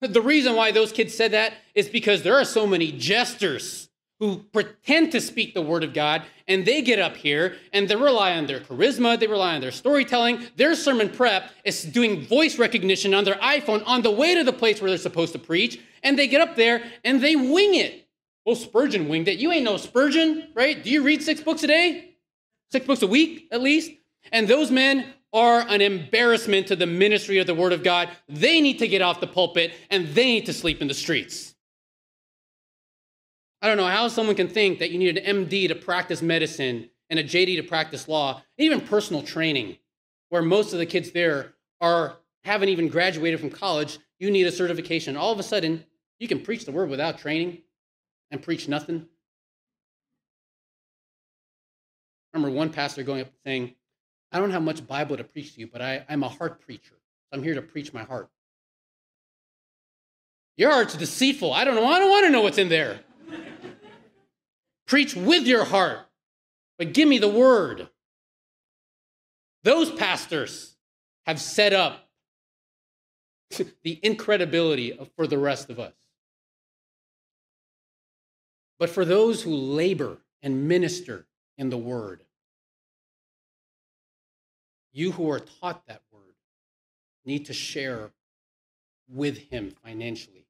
the 0.00 0.22
reason 0.22 0.56
why 0.56 0.72
those 0.72 0.92
kids 0.92 1.14
said 1.14 1.32
that 1.32 1.54
is 1.74 1.88
because 1.88 2.22
there 2.22 2.36
are 2.36 2.44
so 2.44 2.66
many 2.66 2.92
jesters 2.92 3.87
who 4.20 4.38
pretend 4.52 5.12
to 5.12 5.20
speak 5.20 5.54
the 5.54 5.62
word 5.62 5.84
of 5.84 5.94
God 5.94 6.22
and 6.48 6.64
they 6.64 6.82
get 6.82 6.98
up 6.98 7.16
here 7.16 7.56
and 7.72 7.88
they 7.88 7.94
rely 7.94 8.36
on 8.36 8.46
their 8.46 8.60
charisma, 8.60 9.18
they 9.18 9.26
rely 9.26 9.54
on 9.54 9.60
their 9.60 9.70
storytelling, 9.70 10.42
their 10.56 10.74
sermon 10.74 11.08
prep 11.08 11.50
is 11.64 11.84
doing 11.84 12.24
voice 12.26 12.58
recognition 12.58 13.14
on 13.14 13.24
their 13.24 13.36
iPhone 13.36 13.82
on 13.86 14.02
the 14.02 14.10
way 14.10 14.34
to 14.34 14.42
the 14.42 14.52
place 14.52 14.80
where 14.80 14.90
they're 14.90 14.98
supposed 14.98 15.32
to 15.32 15.38
preach, 15.38 15.80
and 16.02 16.18
they 16.18 16.26
get 16.26 16.40
up 16.40 16.56
there 16.56 16.82
and 17.04 17.20
they 17.22 17.36
wing 17.36 17.74
it. 17.74 18.08
Well, 18.44 18.56
Spurgeon 18.56 19.08
winged 19.08 19.28
it. 19.28 19.38
You 19.38 19.52
ain't 19.52 19.64
no 19.64 19.76
Spurgeon, 19.76 20.48
right? 20.54 20.82
Do 20.82 20.90
you 20.90 21.02
read 21.02 21.22
six 21.22 21.40
books 21.40 21.62
a 21.62 21.66
day? 21.66 22.14
Six 22.72 22.86
books 22.86 23.02
a 23.02 23.06
week, 23.06 23.48
at 23.52 23.60
least? 23.60 23.92
And 24.32 24.48
those 24.48 24.70
men 24.70 25.06
are 25.32 25.60
an 25.68 25.80
embarrassment 25.80 26.66
to 26.68 26.76
the 26.76 26.86
ministry 26.86 27.38
of 27.38 27.46
the 27.46 27.54
Word 27.54 27.72
of 27.72 27.84
God. 27.84 28.08
They 28.28 28.60
need 28.60 28.78
to 28.78 28.88
get 28.88 29.02
off 29.02 29.20
the 29.20 29.26
pulpit 29.26 29.74
and 29.90 30.08
they 30.08 30.24
need 30.24 30.46
to 30.46 30.52
sleep 30.52 30.80
in 30.80 30.88
the 30.88 30.94
streets. 30.94 31.47
I 33.60 33.66
don't 33.66 33.76
know 33.76 33.86
how 33.86 34.08
someone 34.08 34.36
can 34.36 34.48
think 34.48 34.78
that 34.78 34.90
you 34.90 34.98
need 34.98 35.16
an 35.16 35.46
MD 35.46 35.68
to 35.68 35.74
practice 35.74 36.22
medicine 36.22 36.90
and 37.10 37.18
a 37.18 37.24
JD 37.24 37.56
to 37.56 37.62
practice 37.62 38.06
law, 38.06 38.42
even 38.56 38.80
personal 38.80 39.22
training, 39.22 39.78
where 40.28 40.42
most 40.42 40.72
of 40.72 40.78
the 40.78 40.86
kids 40.86 41.10
there 41.10 41.54
are 41.80 42.16
haven't 42.44 42.68
even 42.68 42.88
graduated 42.88 43.40
from 43.40 43.50
college. 43.50 43.98
You 44.18 44.30
need 44.30 44.46
a 44.46 44.52
certification. 44.52 45.16
All 45.16 45.32
of 45.32 45.38
a 45.38 45.42
sudden, 45.42 45.84
you 46.18 46.28
can 46.28 46.40
preach 46.40 46.64
the 46.64 46.72
word 46.72 46.88
without 46.88 47.18
training 47.18 47.62
and 48.30 48.42
preach 48.42 48.68
nothing. 48.68 49.06
I 52.32 52.36
remember 52.36 52.56
one 52.56 52.70
pastor 52.70 53.02
going 53.02 53.22
up 53.22 53.28
saying, 53.44 53.74
I 54.30 54.38
don't 54.38 54.50
have 54.50 54.62
much 54.62 54.86
Bible 54.86 55.16
to 55.16 55.24
preach 55.24 55.54
to 55.54 55.60
you, 55.60 55.66
but 55.66 55.80
I, 55.80 56.04
I'm 56.08 56.22
a 56.22 56.28
heart 56.28 56.60
preacher. 56.60 56.94
I'm 57.32 57.42
here 57.42 57.54
to 57.54 57.62
preach 57.62 57.92
my 57.92 58.02
heart. 58.02 58.28
Your 60.56 60.72
heart's 60.72 60.96
deceitful. 60.96 61.52
I 61.52 61.64
don't 61.64 61.74
know. 61.74 61.86
I 61.86 61.98
don't 61.98 62.10
want 62.10 62.26
to 62.26 62.30
know 62.30 62.42
what's 62.42 62.58
in 62.58 62.68
there. 62.68 63.00
Preach 64.88 65.14
with 65.14 65.46
your 65.46 65.64
heart, 65.64 66.00
but 66.78 66.92
give 66.92 67.08
me 67.08 67.18
the 67.18 67.28
word. 67.28 67.88
Those 69.62 69.92
pastors 69.92 70.74
have 71.26 71.40
set 71.40 71.72
up 71.72 72.08
the 73.84 74.00
incredibility 74.02 74.98
for 75.14 75.26
the 75.26 75.38
rest 75.38 75.70
of 75.70 75.78
us. 75.78 75.92
But 78.78 78.90
for 78.90 79.04
those 79.04 79.42
who 79.42 79.54
labor 79.54 80.18
and 80.42 80.68
minister 80.68 81.26
in 81.58 81.68
the 81.68 81.76
word, 81.76 82.24
you 84.92 85.12
who 85.12 85.30
are 85.30 85.40
taught 85.40 85.86
that 85.86 86.02
word 86.10 86.34
need 87.24 87.46
to 87.46 87.52
share 87.52 88.12
with 89.08 89.38
him 89.50 89.74
financially. 89.84 90.46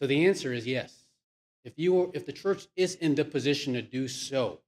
So 0.00 0.06
the 0.06 0.26
answer 0.26 0.52
is 0.52 0.66
yes. 0.66 1.05
If 1.66 1.72
you 1.80 2.12
if 2.14 2.24
the 2.24 2.32
church 2.32 2.68
is 2.76 2.94
in 2.94 3.16
the 3.16 3.24
position 3.24 3.74
to 3.74 3.82
do 3.82 4.06
so, 4.06 4.60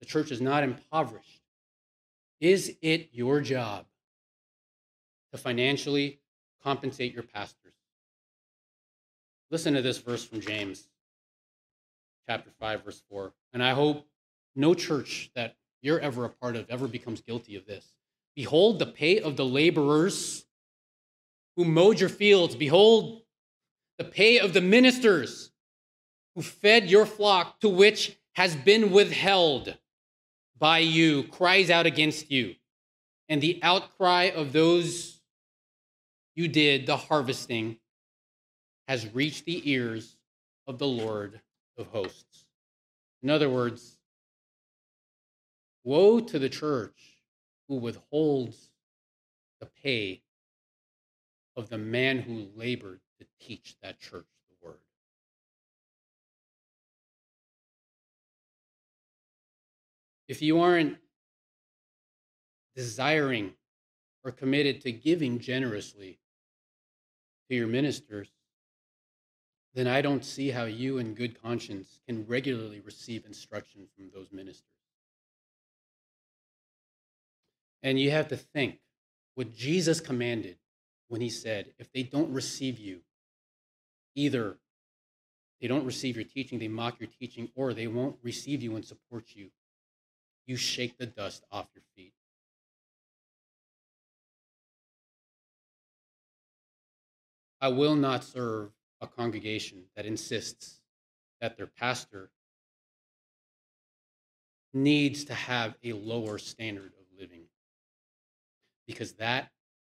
the 0.00 0.06
church 0.06 0.32
is 0.32 0.40
not 0.40 0.64
impoverished. 0.64 1.40
Is 2.40 2.76
it 2.82 3.10
your 3.12 3.40
job 3.40 3.86
to 5.30 5.38
financially 5.38 6.18
compensate 6.64 7.14
your 7.14 7.22
pastors? 7.22 7.74
Listen 9.52 9.72
to 9.74 9.82
this 9.82 9.98
verse 9.98 10.24
from 10.24 10.40
James 10.40 10.88
chapter 12.28 12.50
5 12.58 12.84
verse 12.84 13.02
4. 13.08 13.32
And 13.52 13.62
I 13.62 13.70
hope 13.70 14.04
no 14.56 14.74
church 14.74 15.30
that 15.36 15.54
you're 15.80 16.00
ever 16.00 16.24
a 16.24 16.28
part 16.28 16.56
of 16.56 16.68
ever 16.68 16.88
becomes 16.88 17.20
guilty 17.20 17.54
of 17.54 17.66
this. 17.66 17.86
Behold 18.34 18.80
the 18.80 18.86
pay 18.86 19.20
of 19.20 19.36
the 19.36 19.46
laborers 19.46 20.44
who 21.54 21.64
mowed 21.64 22.00
your 22.00 22.08
fields. 22.08 22.56
Behold 22.56 23.22
the 23.96 24.04
pay 24.04 24.40
of 24.40 24.52
the 24.52 24.60
ministers 24.60 25.49
who 26.40 26.44
fed 26.44 26.88
your 26.88 27.04
flock, 27.04 27.60
to 27.60 27.68
which 27.68 28.16
has 28.32 28.56
been 28.56 28.90
withheld 28.90 29.76
by 30.58 30.78
you, 30.78 31.24
cries 31.24 31.68
out 31.68 31.84
against 31.84 32.30
you. 32.30 32.54
And 33.28 33.42
the 33.42 33.60
outcry 33.62 34.30
of 34.34 34.54
those 34.54 35.20
you 36.34 36.48
did, 36.48 36.86
the 36.86 36.96
harvesting, 36.96 37.76
has 38.88 39.12
reached 39.12 39.44
the 39.44 39.70
ears 39.70 40.16
of 40.66 40.78
the 40.78 40.86
Lord 40.86 41.42
of 41.76 41.88
hosts. 41.88 42.46
In 43.22 43.28
other 43.28 43.50
words, 43.50 43.98
Woe 45.84 46.20
to 46.20 46.38
the 46.38 46.48
church 46.48 47.18
who 47.68 47.76
withholds 47.76 48.70
the 49.60 49.68
pay 49.82 50.22
of 51.54 51.68
the 51.68 51.78
man 51.78 52.18
who 52.18 52.48
labored 52.56 53.00
to 53.18 53.26
teach 53.38 53.76
that 53.82 54.00
church 54.00 54.24
if 60.30 60.40
you 60.40 60.60
aren't 60.60 60.96
desiring 62.76 63.52
or 64.22 64.30
committed 64.30 64.80
to 64.80 64.92
giving 64.92 65.40
generously 65.40 66.20
to 67.48 67.56
your 67.56 67.66
ministers, 67.66 68.28
then 69.74 69.88
I 69.88 70.00
don't 70.00 70.24
see 70.24 70.50
how 70.50 70.66
you, 70.66 70.98
in 70.98 71.14
good 71.14 71.42
conscience, 71.42 71.98
can 72.06 72.24
regularly 72.28 72.78
receive 72.78 73.26
instruction 73.26 73.88
from 73.96 74.12
those 74.14 74.30
ministers. 74.30 74.62
And 77.82 77.98
you 77.98 78.12
have 78.12 78.28
to 78.28 78.36
think 78.36 78.78
what 79.34 79.52
Jesus 79.52 80.00
commanded 80.00 80.58
when 81.08 81.20
he 81.20 81.28
said, 81.28 81.72
if 81.80 81.90
they 81.90 82.04
don't 82.04 82.32
receive 82.32 82.78
you, 82.78 83.00
either 84.14 84.58
they 85.60 85.66
don't 85.66 85.84
receive 85.84 86.14
your 86.14 86.24
teaching, 86.24 86.60
they 86.60 86.68
mock 86.68 87.00
your 87.00 87.10
teaching, 87.18 87.48
or 87.56 87.74
they 87.74 87.88
won't 87.88 88.14
receive 88.22 88.62
you 88.62 88.76
and 88.76 88.84
support 88.84 89.24
you. 89.34 89.50
You 90.46 90.56
shake 90.56 90.98
the 90.98 91.06
dust 91.06 91.44
off 91.50 91.68
your 91.74 91.84
feet. 91.96 92.12
I 97.60 97.68
will 97.68 97.94
not 97.94 98.24
serve 98.24 98.70
a 99.00 99.06
congregation 99.06 99.84
that 99.94 100.06
insists 100.06 100.80
that 101.40 101.56
their 101.56 101.66
pastor 101.66 102.30
needs 104.72 105.24
to 105.24 105.34
have 105.34 105.74
a 105.84 105.92
lower 105.92 106.38
standard 106.38 106.92
of 106.98 107.18
living 107.18 107.42
because 108.86 109.12
that 109.14 109.50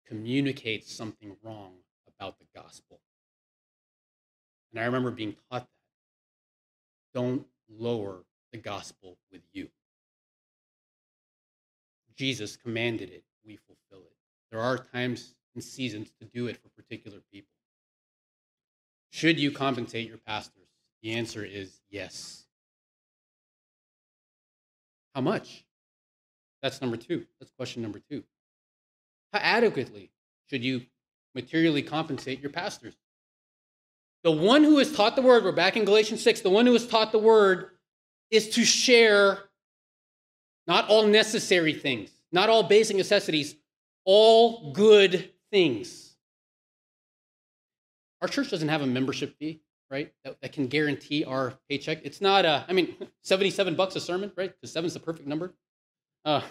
communicates 0.07 0.93
something 0.93 1.35
wrong 1.43 1.73
about 2.07 2.37
the 2.39 2.45
gospel. 2.55 2.99
And 4.71 4.81
I 4.81 4.85
remember 4.85 5.11
being 5.11 5.35
taught 5.49 5.61
that. 5.61 5.67
Don't 7.13 7.45
lower 7.69 8.23
the 8.51 8.57
gospel 8.57 9.17
with 9.31 9.41
you. 9.53 9.67
Jesus 12.21 12.55
commanded 12.55 13.09
it, 13.09 13.23
we 13.43 13.57
fulfill 13.57 14.05
it. 14.05 14.13
There 14.51 14.61
are 14.61 14.77
times 14.77 15.33
and 15.55 15.63
seasons 15.63 16.11
to 16.19 16.27
do 16.27 16.45
it 16.45 16.55
for 16.61 16.69
particular 16.69 17.17
people. 17.33 17.49
Should 19.09 19.39
you 19.39 19.49
compensate 19.49 20.07
your 20.07 20.19
pastors? 20.19 20.67
The 21.01 21.13
answer 21.13 21.43
is 21.43 21.81
yes. 21.89 22.43
How 25.15 25.21
much? 25.21 25.65
That's 26.61 26.79
number 26.79 26.95
two. 26.95 27.25
That's 27.39 27.51
question 27.57 27.81
number 27.81 27.99
two. 28.07 28.23
How 29.33 29.39
adequately 29.39 30.11
should 30.47 30.63
you 30.63 30.83
materially 31.33 31.81
compensate 31.81 32.39
your 32.39 32.51
pastors? 32.51 32.93
The 34.23 34.29
one 34.29 34.63
who 34.63 34.77
is 34.77 34.95
taught 34.95 35.15
the 35.15 35.23
word, 35.23 35.43
we're 35.43 35.53
back 35.53 35.75
in 35.75 35.85
Galatians 35.85 36.21
6, 36.21 36.41
the 36.41 36.51
one 36.51 36.67
who 36.67 36.75
is 36.75 36.85
taught 36.85 37.11
the 37.11 37.17
word 37.17 37.71
is 38.29 38.49
to 38.49 38.63
share 38.63 39.39
not 40.67 40.87
all 40.89 41.05
necessary 41.05 41.73
things, 41.73 42.09
not 42.31 42.49
all 42.49 42.63
basic 42.63 42.97
necessities, 42.97 43.55
all 44.05 44.71
good 44.73 45.31
things. 45.51 46.15
Our 48.21 48.27
church 48.27 48.49
doesn't 48.49 48.69
have 48.69 48.81
a 48.81 48.87
membership 48.87 49.37
fee, 49.37 49.61
right? 49.89 50.13
That, 50.23 50.39
that 50.41 50.53
can 50.53 50.67
guarantee 50.67 51.23
our 51.23 51.53
paycheck. 51.69 52.01
It's 52.03 52.21
not, 52.21 52.45
a, 52.45 52.65
I 52.67 52.73
mean, 52.73 52.95
77 53.23 53.75
bucks 53.75 53.95
a 53.95 53.99
sermon, 53.99 54.31
right? 54.35 54.53
Because 54.53 54.71
seven's 54.71 54.93
the 54.93 54.99
perfect 54.99 55.27
number. 55.27 55.53
Uh, 56.23 56.41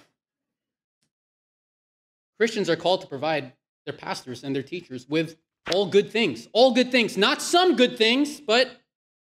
Christians 2.38 2.68
are 2.68 2.76
called 2.76 3.02
to 3.02 3.06
provide 3.06 3.52
their 3.84 3.94
pastors 3.94 4.44
and 4.44 4.54
their 4.54 4.62
teachers 4.62 5.08
with 5.08 5.36
all 5.72 5.86
good 5.86 6.10
things. 6.10 6.48
All 6.52 6.72
good 6.72 6.90
things. 6.90 7.16
Not 7.16 7.42
some 7.42 7.76
good 7.76 7.96
things, 7.96 8.40
but 8.40 8.70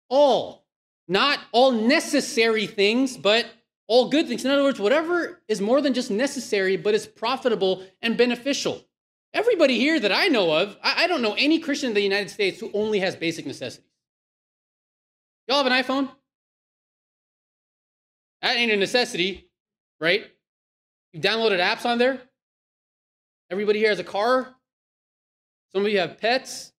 all. 0.10 0.66
Not 1.08 1.40
all 1.52 1.72
necessary 1.72 2.68
things, 2.68 3.18
but 3.18 3.46
all 3.92 4.08
good 4.08 4.26
things. 4.26 4.46
In 4.46 4.52
other 4.52 4.64
words, 4.64 4.80
whatever 4.80 5.42
is 5.50 5.60
more 5.60 5.82
than 5.82 5.94
just 5.94 6.10
necessary, 6.10 6.78
but 6.78 6.94
is 6.94 7.06
profitable 7.06 7.84
and 8.02 8.16
beneficial. 8.18 8.86
Everybody 9.34 9.78
here 9.78 10.00
that 10.00 10.14
I 10.14 10.28
know 10.28 10.50
of, 10.56 10.78
I, 10.82 11.08
don't 11.08 11.22
know 11.22 11.36
any 11.38 11.60
Christian 11.60 11.90
in 11.90 11.94
the 11.94 12.02
United 12.02 12.30
States 12.30 12.62
who 12.62 12.72
only 12.74 13.02
has 13.02 13.18
basic 13.18 13.46
necessities. 13.46 13.92
Y'all 15.46 15.62
have 15.62 15.66
an 15.70 15.74
iPhone? 15.74 16.10
That 18.42 18.56
ain't 18.56 18.72
a 18.72 18.78
necessity, 18.78 19.50
right? 20.00 20.24
You 21.12 21.20
downloaded 21.20 21.60
apps 21.60 21.86
on 21.86 21.98
there? 21.98 22.22
Everybody 23.50 23.80
here 23.80 23.90
has 23.90 24.00
a 24.00 24.06
car? 24.06 24.56
Some 25.74 25.86
of 25.86 25.92
you 25.92 26.00
have 26.00 26.18
pets. 26.18 26.72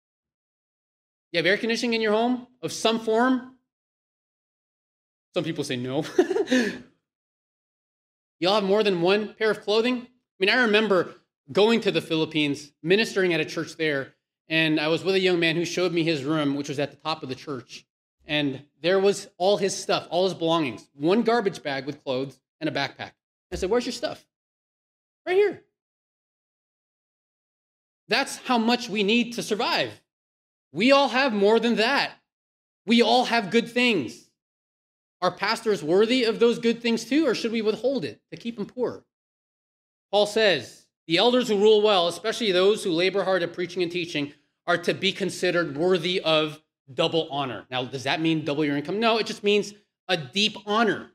You 1.31 1.41
have 1.41 1.47
air 1.47 1.59
conditioning 1.59 1.93
in 1.93 2.01
your 2.01 2.13
home 2.13 2.47
of 2.63 2.73
some 2.73 3.01
form. 3.01 3.57
Some 5.35 5.45
people 5.45 5.63
say 5.63 5.77
no. 5.77 6.07
you 8.43 8.49
all 8.49 8.57
have 8.57 8.65
more 8.65 8.83
than 8.83 9.01
one 9.01 9.35
pair 9.35 9.53
of 9.53 9.63
clothing. 9.63 9.99
I 9.99 10.07
mean, 10.41 10.51
I 10.51 10.63
remember 10.63 11.15
going 11.53 11.81
to 11.83 11.93
the 11.93 12.01
Philippines, 12.01 12.73
ministering 12.83 13.33
at 13.33 13.41
a 13.41 13.45
church 13.45 13.77
there, 13.77 14.15
and 14.49 14.81
I 14.81 14.89
was 14.89 15.05
with 15.05 15.15
a 15.15 15.21
young 15.21 15.39
man 15.39 15.55
who 15.55 15.65
showed 15.65 15.93
me 15.93 16.03
his 16.03 16.25
room, 16.25 16.57
which 16.57 16.69
was 16.69 16.81
at 16.81 16.91
the 16.91 16.97
top 16.97 17.23
of 17.23 17.29
the 17.29 17.37
church. 17.37 17.87
And 18.27 18.65
there 18.81 18.99
was 18.99 19.29
all 19.39 19.59
his 19.59 19.77
stuff, 19.77 20.09
all 20.11 20.25
his 20.25 20.35
belongings, 20.35 20.89
one 20.95 21.23
garbage 21.23 21.63
bag 21.63 21.87
with 21.87 22.03
clothes 22.03 22.41
and 22.61 22.69
a 22.69 22.73
backpack. 22.73 23.13
I 23.53 23.57
said, 23.57 23.71
Where's 23.71 23.87
your 23.87 23.93
stuff? 23.93 24.27
Right 25.25 25.37
here. 25.37 25.63
That's 28.09 28.39
how 28.39 28.59
much 28.59 28.89
we 28.89 29.05
need 29.05 29.35
to 29.35 29.43
survive. 29.45 29.93
We 30.73 30.91
all 30.91 31.11
have 31.11 31.33
more 31.33 31.61
than 31.61 31.77
that. 31.77 32.11
We 32.87 33.03
all 33.03 33.27
have 33.27 33.51
good 33.53 33.69
things. 33.69 34.22
Are 35.23 35.31
pastors 35.31 35.85
worthy 35.85 36.25
of 36.25 36.41
those 36.41 36.59
good 36.59 36.83
things 36.83 37.05
too, 37.05 37.27
or 37.27 37.35
should 37.35 37.53
we 37.53 37.63
withhold 37.63 38.05
it 38.05 38.21
to 38.33 38.37
keep 38.37 38.57
them 38.57 38.67
poor? 38.67 39.05
Paul 40.11 40.27
says, 40.27 40.87
the 41.07 41.17
elders 41.17 41.49
who 41.49 41.59
rule 41.59 41.81
well, 41.81 42.09
especially 42.09 42.51
those 42.53 42.83
who 42.83 42.91
labor 42.91 43.23
hard 43.23 43.43
at 43.43 43.53
preaching 43.53 43.83
and 43.83 43.91
teaching, 43.91 44.33
are 44.67 44.79
to 44.79 44.93
be 44.93 45.13
considered 45.13 45.77
worthy 45.77 46.21
of 46.21 46.61
double 46.93 47.29
honor. 47.31 47.67
Now, 47.71 47.85
does 47.85 48.03
that 48.05 48.21
mean 48.21 48.45
double 48.45 48.65
your 48.65 48.77
income? 48.77 49.01
No, 49.01 49.19
it 49.19 49.27
just 49.27 49.45
means 49.45 49.75
a 50.09 50.17
deep 50.17 50.57
honor. 50.67 51.13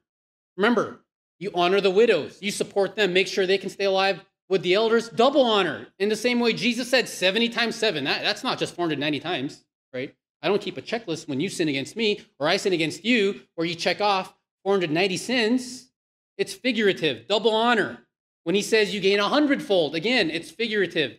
Remember, 0.55 1.01
you 1.39 1.51
honor 1.53 1.81
the 1.81 1.91
widows, 1.91 2.39
you 2.41 2.51
support 2.51 2.95
them, 2.95 3.13
make 3.13 3.27
sure 3.27 3.45
they 3.45 3.57
can 3.57 3.69
stay 3.69 3.85
alive 3.85 4.23
with 4.49 4.61
the 4.63 4.73
elders, 4.73 5.09
double 5.09 5.43
honor. 5.43 5.87
In 5.99 6.09
the 6.09 6.15
same 6.15 6.39
way 6.39 6.53
Jesus 6.53 6.89
said 6.89 7.09
70 7.09 7.49
times 7.49 7.75
7. 7.75 8.05
That, 8.05 8.23
that's 8.23 8.43
not 8.43 8.57
just 8.57 8.75
490 8.75 9.19
times, 9.19 9.65
right? 9.93 10.15
I 10.41 10.47
don't 10.47 10.61
keep 10.61 10.77
a 10.77 10.81
checklist 10.81 11.27
when 11.27 11.39
you 11.39 11.49
sin 11.49 11.67
against 11.67 11.95
me 11.95 12.21
or 12.39 12.47
I 12.47 12.57
sin 12.57 12.73
against 12.73 13.03
you, 13.03 13.41
or 13.55 13.65
you 13.65 13.75
check 13.75 14.01
off 14.01 14.33
490 14.63 15.17
sins. 15.17 15.89
It's 16.37 16.53
figurative, 16.53 17.27
double 17.27 17.51
honor. 17.51 17.99
When 18.43 18.55
he 18.55 18.61
says 18.61 18.93
you 18.93 19.01
gain 19.01 19.19
a 19.19 19.27
hundredfold, 19.27 19.95
again, 19.95 20.29
it's 20.29 20.51
figurative, 20.51 21.17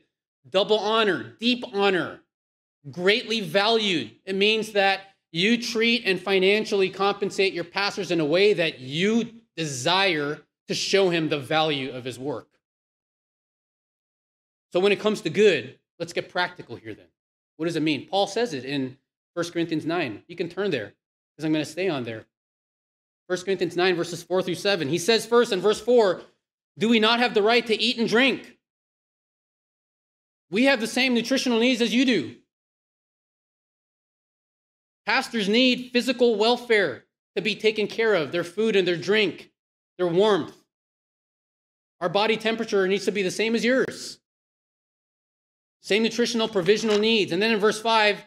double 0.48 0.78
honor, 0.78 1.34
deep 1.40 1.64
honor, 1.74 2.20
greatly 2.90 3.40
valued. 3.40 4.12
It 4.24 4.34
means 4.34 4.72
that 4.72 5.00
you 5.30 5.60
treat 5.60 6.04
and 6.06 6.20
financially 6.20 6.88
compensate 6.88 7.52
your 7.52 7.64
pastors 7.64 8.10
in 8.10 8.20
a 8.20 8.24
way 8.24 8.54
that 8.54 8.78
you 8.78 9.30
desire 9.56 10.40
to 10.68 10.74
show 10.74 11.10
him 11.10 11.28
the 11.28 11.38
value 11.38 11.90
of 11.90 12.04
his 12.04 12.18
work. 12.18 12.48
So 14.72 14.80
when 14.80 14.92
it 14.92 15.00
comes 15.00 15.20
to 15.22 15.30
good, 15.30 15.78
let's 15.98 16.12
get 16.12 16.30
practical 16.30 16.76
here 16.76 16.94
then. 16.94 17.06
What 17.56 17.66
does 17.66 17.76
it 17.76 17.82
mean? 17.82 18.06
Paul 18.06 18.26
says 18.26 18.54
it 18.54 18.64
in 18.64 18.96
1 19.38 19.50
Corinthians 19.52 19.86
9. 19.86 20.24
You 20.26 20.34
can 20.34 20.48
turn 20.48 20.72
there 20.72 20.94
because 21.30 21.44
I'm 21.44 21.52
going 21.52 21.64
to 21.64 21.70
stay 21.70 21.88
on 21.88 22.02
there. 22.02 22.24
1 23.28 23.38
Corinthians 23.42 23.76
9, 23.76 23.94
verses 23.94 24.20
4 24.20 24.42
through 24.42 24.56
7. 24.56 24.88
He 24.88 24.98
says 24.98 25.26
first 25.26 25.52
in 25.52 25.60
verse 25.60 25.80
4 25.80 26.22
Do 26.76 26.88
we 26.88 26.98
not 26.98 27.20
have 27.20 27.34
the 27.34 27.42
right 27.42 27.64
to 27.64 27.80
eat 27.80 27.98
and 27.98 28.08
drink? 28.08 28.58
We 30.50 30.64
have 30.64 30.80
the 30.80 30.88
same 30.88 31.14
nutritional 31.14 31.60
needs 31.60 31.80
as 31.80 31.94
you 31.94 32.04
do. 32.04 32.34
Pastors 35.06 35.48
need 35.48 35.90
physical 35.92 36.34
welfare 36.34 37.04
to 37.36 37.40
be 37.40 37.54
taken 37.54 37.86
care 37.86 38.14
of, 38.14 38.32
their 38.32 38.42
food 38.42 38.74
and 38.74 38.88
their 38.88 38.96
drink, 38.96 39.52
their 39.98 40.08
warmth. 40.08 40.56
Our 42.00 42.08
body 42.08 42.36
temperature 42.36 42.88
needs 42.88 43.04
to 43.04 43.12
be 43.12 43.22
the 43.22 43.30
same 43.30 43.54
as 43.54 43.64
yours. 43.64 44.18
Same 45.80 46.02
nutritional 46.02 46.48
provisional 46.48 46.98
needs. 46.98 47.30
And 47.30 47.40
then 47.40 47.52
in 47.52 47.60
verse 47.60 47.80
5, 47.80 48.24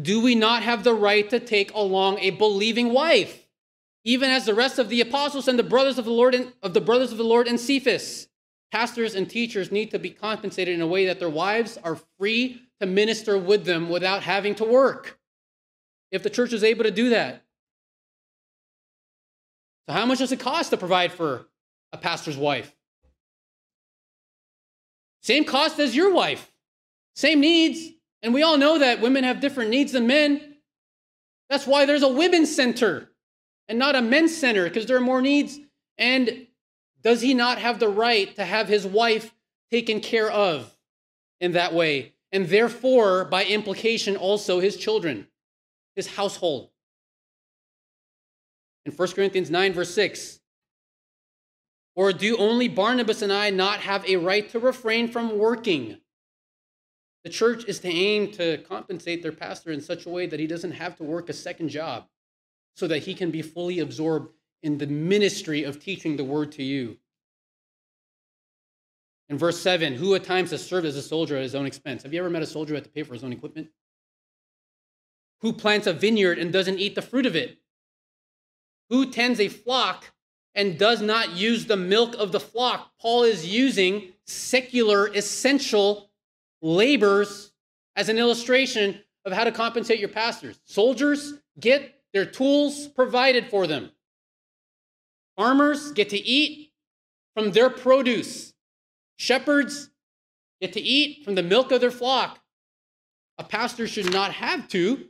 do 0.00 0.20
we 0.20 0.34
not 0.34 0.62
have 0.62 0.84
the 0.84 0.94
right 0.94 1.28
to 1.30 1.40
take 1.40 1.72
along 1.74 2.18
a 2.18 2.30
believing 2.30 2.92
wife, 2.92 3.46
even 4.04 4.30
as 4.30 4.44
the 4.44 4.54
rest 4.54 4.78
of 4.78 4.88
the 4.88 5.00
apostles 5.00 5.48
and 5.48 5.58
the 5.58 5.62
brothers 5.62 5.98
of 5.98 6.04
the 6.04 6.10
Lord 6.10 6.34
and, 6.34 6.52
of 6.62 6.74
the 6.74 6.80
brothers 6.80 7.12
of 7.12 7.18
the 7.18 7.24
Lord 7.24 7.48
and 7.48 7.58
Cephas? 7.58 8.28
Pastors 8.72 9.14
and 9.14 9.30
teachers 9.30 9.72
need 9.72 9.90
to 9.92 9.98
be 9.98 10.10
compensated 10.10 10.74
in 10.74 10.82
a 10.82 10.86
way 10.86 11.06
that 11.06 11.18
their 11.18 11.30
wives 11.30 11.78
are 11.82 11.98
free 12.18 12.60
to 12.80 12.86
minister 12.86 13.38
with 13.38 13.64
them 13.64 13.88
without 13.88 14.22
having 14.22 14.54
to 14.56 14.64
work. 14.64 15.18
If 16.10 16.22
the 16.22 16.30
church 16.30 16.52
is 16.52 16.64
able 16.64 16.84
to 16.84 16.90
do 16.90 17.10
that. 17.10 17.42
So, 19.88 19.94
how 19.94 20.04
much 20.04 20.18
does 20.18 20.32
it 20.32 20.40
cost 20.40 20.70
to 20.70 20.76
provide 20.76 21.12
for 21.12 21.46
a 21.92 21.96
pastor's 21.96 22.36
wife? 22.36 22.74
Same 25.22 25.44
cost 25.44 25.78
as 25.78 25.96
your 25.96 26.12
wife. 26.12 26.52
Same 27.14 27.40
needs. 27.40 27.95
And 28.22 28.34
we 28.34 28.42
all 28.42 28.58
know 28.58 28.78
that 28.78 29.00
women 29.00 29.24
have 29.24 29.40
different 29.40 29.70
needs 29.70 29.92
than 29.92 30.06
men. 30.06 30.56
That's 31.48 31.66
why 31.66 31.86
there's 31.86 32.02
a 32.02 32.08
women's 32.08 32.54
center 32.54 33.10
and 33.68 33.78
not 33.78 33.94
a 33.94 34.02
men's 34.02 34.36
center, 34.36 34.64
because 34.64 34.86
there 34.86 34.96
are 34.96 35.00
more 35.00 35.22
needs 35.22 35.58
And 35.98 36.46
does 37.02 37.20
he 37.20 37.34
not 37.34 37.58
have 37.58 37.78
the 37.78 37.88
right 37.88 38.34
to 38.36 38.44
have 38.44 38.68
his 38.68 38.86
wife 38.86 39.34
taken 39.70 40.00
care 40.00 40.30
of 40.30 40.76
in 41.40 41.52
that 41.52 41.72
way? 41.72 42.14
And 42.32 42.48
therefore, 42.48 43.24
by 43.24 43.44
implication, 43.44 44.16
also 44.16 44.60
his 44.60 44.76
children, 44.76 45.28
his 45.94 46.06
household. 46.06 46.70
In 48.84 48.92
1 48.92 49.08
Corinthians 49.12 49.50
9, 49.50 49.72
verse 49.72 49.94
6, 49.94 50.40
or 51.96 52.12
do 52.12 52.36
only 52.36 52.68
Barnabas 52.68 53.22
and 53.22 53.32
I 53.32 53.50
not 53.50 53.80
have 53.80 54.06
a 54.06 54.16
right 54.16 54.48
to 54.50 54.58
refrain 54.58 55.08
from 55.08 55.38
working? 55.38 55.96
The 57.26 57.32
church 57.32 57.64
is 57.64 57.80
to 57.80 57.88
aim 57.88 58.30
to 58.34 58.58
compensate 58.58 59.20
their 59.20 59.32
pastor 59.32 59.72
in 59.72 59.80
such 59.80 60.06
a 60.06 60.08
way 60.08 60.28
that 60.28 60.38
he 60.38 60.46
doesn't 60.46 60.70
have 60.70 60.94
to 60.98 61.02
work 61.02 61.28
a 61.28 61.32
second 61.32 61.70
job 61.70 62.06
so 62.76 62.86
that 62.86 63.00
he 63.00 63.14
can 63.14 63.32
be 63.32 63.42
fully 63.42 63.80
absorbed 63.80 64.32
in 64.62 64.78
the 64.78 64.86
ministry 64.86 65.64
of 65.64 65.82
teaching 65.82 66.16
the 66.16 66.22
word 66.22 66.52
to 66.52 66.62
you. 66.62 66.98
In 69.28 69.38
verse 69.38 69.60
7, 69.60 69.96
who 69.96 70.14
at 70.14 70.22
times 70.22 70.52
has 70.52 70.64
served 70.64 70.86
as 70.86 70.94
a 70.94 71.02
soldier 71.02 71.34
at 71.34 71.42
his 71.42 71.56
own 71.56 71.66
expense? 71.66 72.04
Have 72.04 72.14
you 72.14 72.20
ever 72.20 72.30
met 72.30 72.42
a 72.42 72.46
soldier 72.46 72.68
who 72.68 72.74
had 72.76 72.84
to 72.84 72.90
pay 72.90 73.02
for 73.02 73.14
his 73.14 73.24
own 73.24 73.32
equipment? 73.32 73.70
Who 75.40 75.52
plants 75.52 75.88
a 75.88 75.92
vineyard 75.92 76.38
and 76.38 76.52
doesn't 76.52 76.78
eat 76.78 76.94
the 76.94 77.02
fruit 77.02 77.26
of 77.26 77.34
it? 77.34 77.58
Who 78.88 79.10
tends 79.10 79.40
a 79.40 79.48
flock 79.48 80.12
and 80.54 80.78
does 80.78 81.02
not 81.02 81.32
use 81.32 81.66
the 81.66 81.76
milk 81.76 82.14
of 82.14 82.30
the 82.30 82.38
flock? 82.38 82.92
Paul 83.00 83.24
is 83.24 83.44
using 83.44 84.12
secular, 84.26 85.08
essential 85.08 86.06
labors 86.62 87.52
as 87.94 88.08
an 88.08 88.18
illustration 88.18 89.00
of 89.24 89.32
how 89.32 89.44
to 89.44 89.52
compensate 89.52 89.98
your 89.98 90.08
pastors. 90.08 90.60
Soldiers 90.64 91.34
get 91.58 92.00
their 92.12 92.24
tools 92.24 92.88
provided 92.88 93.50
for 93.50 93.66
them. 93.66 93.90
Farmers 95.36 95.92
get 95.92 96.10
to 96.10 96.18
eat 96.18 96.72
from 97.34 97.52
their 97.52 97.68
produce. 97.68 98.54
Shepherds 99.18 99.90
get 100.60 100.72
to 100.74 100.80
eat 100.80 101.24
from 101.24 101.34
the 101.34 101.42
milk 101.42 101.72
of 101.72 101.80
their 101.80 101.90
flock. 101.90 102.40
A 103.38 103.44
pastor 103.44 103.86
should 103.86 104.12
not 104.12 104.32
have 104.32 104.68
to 104.68 105.08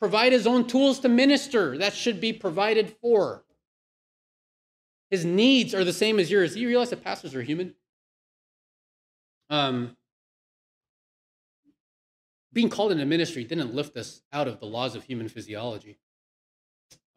provide 0.00 0.32
his 0.32 0.46
own 0.46 0.66
tools 0.66 1.00
to 1.00 1.08
minister. 1.08 1.78
That 1.78 1.94
should 1.94 2.20
be 2.20 2.32
provided 2.32 2.96
for. 3.00 3.44
His 5.10 5.24
needs 5.24 5.72
are 5.74 5.84
the 5.84 5.92
same 5.92 6.18
as 6.18 6.30
yours. 6.30 6.54
Do 6.54 6.60
you 6.60 6.68
realize 6.68 6.90
that 6.90 7.04
pastors 7.04 7.34
are 7.34 7.42
human? 7.42 7.74
Um, 9.48 9.95
being 12.56 12.70
called 12.70 12.90
into 12.90 13.04
ministry 13.04 13.44
didn't 13.44 13.74
lift 13.74 13.98
us 13.98 14.22
out 14.32 14.48
of 14.48 14.60
the 14.60 14.64
laws 14.64 14.94
of 14.94 15.04
human 15.04 15.28
physiology. 15.28 15.98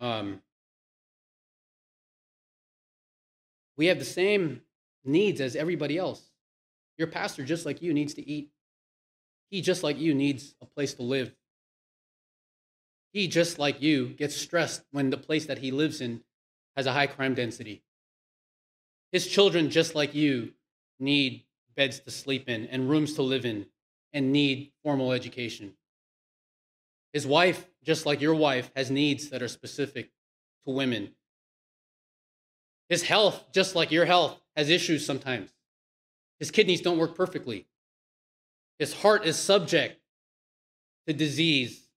Um, 0.02 0.42
we 3.78 3.86
have 3.86 4.00
the 4.00 4.04
same 4.04 4.60
needs 5.06 5.40
as 5.40 5.56
everybody 5.56 5.98
else. 5.98 6.22
Your 6.98 7.08
pastor, 7.08 7.46
just 7.46 7.66
like 7.66 7.82
you, 7.82 7.94
needs 7.94 8.16
to 8.16 8.30
eat. 8.30 8.50
He, 9.50 9.62
just 9.62 9.82
like 9.82 9.98
you, 9.98 10.14
needs 10.14 10.56
a 10.62 10.66
place 10.66 10.96
to 10.96 11.04
live. 11.04 11.34
He, 13.14 13.30
just 13.30 13.58
like 13.58 13.82
you, 13.82 14.10
gets 14.10 14.36
stressed 14.36 14.84
when 14.92 15.10
the 15.10 15.16
place 15.16 15.46
that 15.46 15.60
he 15.60 15.72
lives 15.72 16.02
in 16.02 16.20
has 16.76 16.86
a 16.86 16.92
high 16.92 17.08
crime 17.08 17.34
density. 17.34 17.82
His 19.14 19.26
children, 19.26 19.70
just 19.70 19.96
like 19.96 20.14
you, 20.14 20.52
need 21.00 21.46
beds 21.78 22.02
to 22.02 22.12
sleep 22.12 22.50
in 22.50 22.66
and 22.66 22.90
rooms 22.90 23.14
to 23.14 23.22
live 23.22 23.46
in 23.46 23.68
and 24.14 24.32
need 24.32 24.72
formal 24.84 25.12
education. 25.12 25.74
His 27.14 27.26
wife, 27.26 27.68
just 27.84 28.06
like 28.06 28.22
your 28.22 28.36
wife, 28.36 28.72
has 28.76 28.92
needs 28.92 29.30
that 29.30 29.42
are 29.42 29.48
specific 29.48 30.12
to 30.66 30.72
women. 30.72 31.12
His 32.88 33.04
health, 33.04 33.46
just 33.54 33.76
like 33.76 33.92
your 33.92 34.06
health, 34.06 34.40
has 34.56 34.70
issues 34.70 35.06
sometimes. 35.06 35.52
His 36.40 36.52
kidneys 36.52 36.82
don't 36.82 36.98
work 36.98 37.16
perfectly. 37.16 37.68
His 38.80 38.94
heart 38.94 39.26
is 39.26 39.38
subject 39.38 40.00
to 41.08 41.14
disease. 41.14 41.88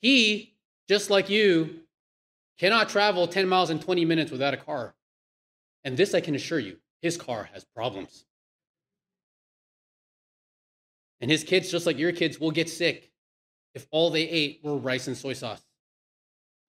He, 0.00 0.54
just 0.88 1.10
like 1.10 1.28
you, 1.28 1.80
cannot 2.58 2.88
travel 2.88 3.26
10 3.26 3.48
miles 3.48 3.70
in 3.70 3.80
20 3.80 4.04
minutes 4.04 4.30
without 4.30 4.54
a 4.54 4.58
car. 4.58 4.94
And 5.84 5.96
this 5.96 6.14
I 6.14 6.20
can 6.20 6.34
assure 6.34 6.58
you, 6.58 6.78
his 7.02 7.16
car 7.16 7.48
has 7.52 7.64
problems. 7.64 8.24
And 11.20 11.30
his 11.30 11.44
kids, 11.44 11.70
just 11.70 11.86
like 11.86 11.98
your 11.98 12.12
kids, 12.12 12.38
will 12.38 12.50
get 12.50 12.68
sick 12.68 13.10
if 13.74 13.86
all 13.90 14.10
they 14.10 14.28
ate 14.28 14.60
were 14.62 14.76
rice 14.76 15.08
and 15.08 15.16
soy 15.16 15.32
sauce 15.32 15.62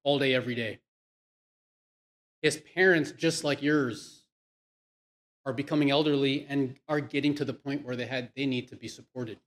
all 0.03 0.19
day, 0.19 0.33
every 0.33 0.55
day. 0.55 0.79
His 2.41 2.57
parents, 2.73 3.11
just 3.11 3.43
like 3.43 3.61
yours, 3.61 4.23
are 5.45 5.53
becoming 5.53 5.91
elderly 5.91 6.45
and 6.49 6.77
are 6.87 6.99
getting 6.99 7.35
to 7.35 7.45
the 7.45 7.53
point 7.53 7.85
where 7.85 7.95
they 7.95 8.05
had 8.05 8.31
they 8.35 8.45
need 8.45 8.69
to 8.69 8.75
be 8.75 8.87
supported. 8.87 9.39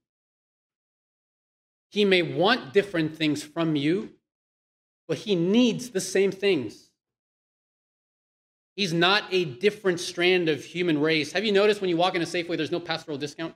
He 1.89 2.05
may 2.05 2.21
want 2.21 2.73
different 2.73 3.15
things 3.15 3.43
from 3.43 3.75
you, 3.75 4.09
but 5.07 5.19
he 5.19 5.35
needs 5.35 5.89
the 5.89 6.01
same 6.01 6.31
things. 6.31 6.89
He's 8.75 8.93
not 8.93 9.25
a 9.31 9.45
different 9.45 9.99
strand 9.99 10.49
of 10.49 10.63
human 10.63 10.99
race. 10.99 11.31
Have 11.33 11.45
you 11.45 11.51
noticed 11.51 11.81
when 11.81 11.89
you 11.89 11.97
walk 11.97 12.15
in 12.15 12.21
a 12.21 12.25
Safeway, 12.25 12.57
there's 12.57 12.71
no 12.71 12.79
pastoral 12.79 13.17
discount? 13.17 13.53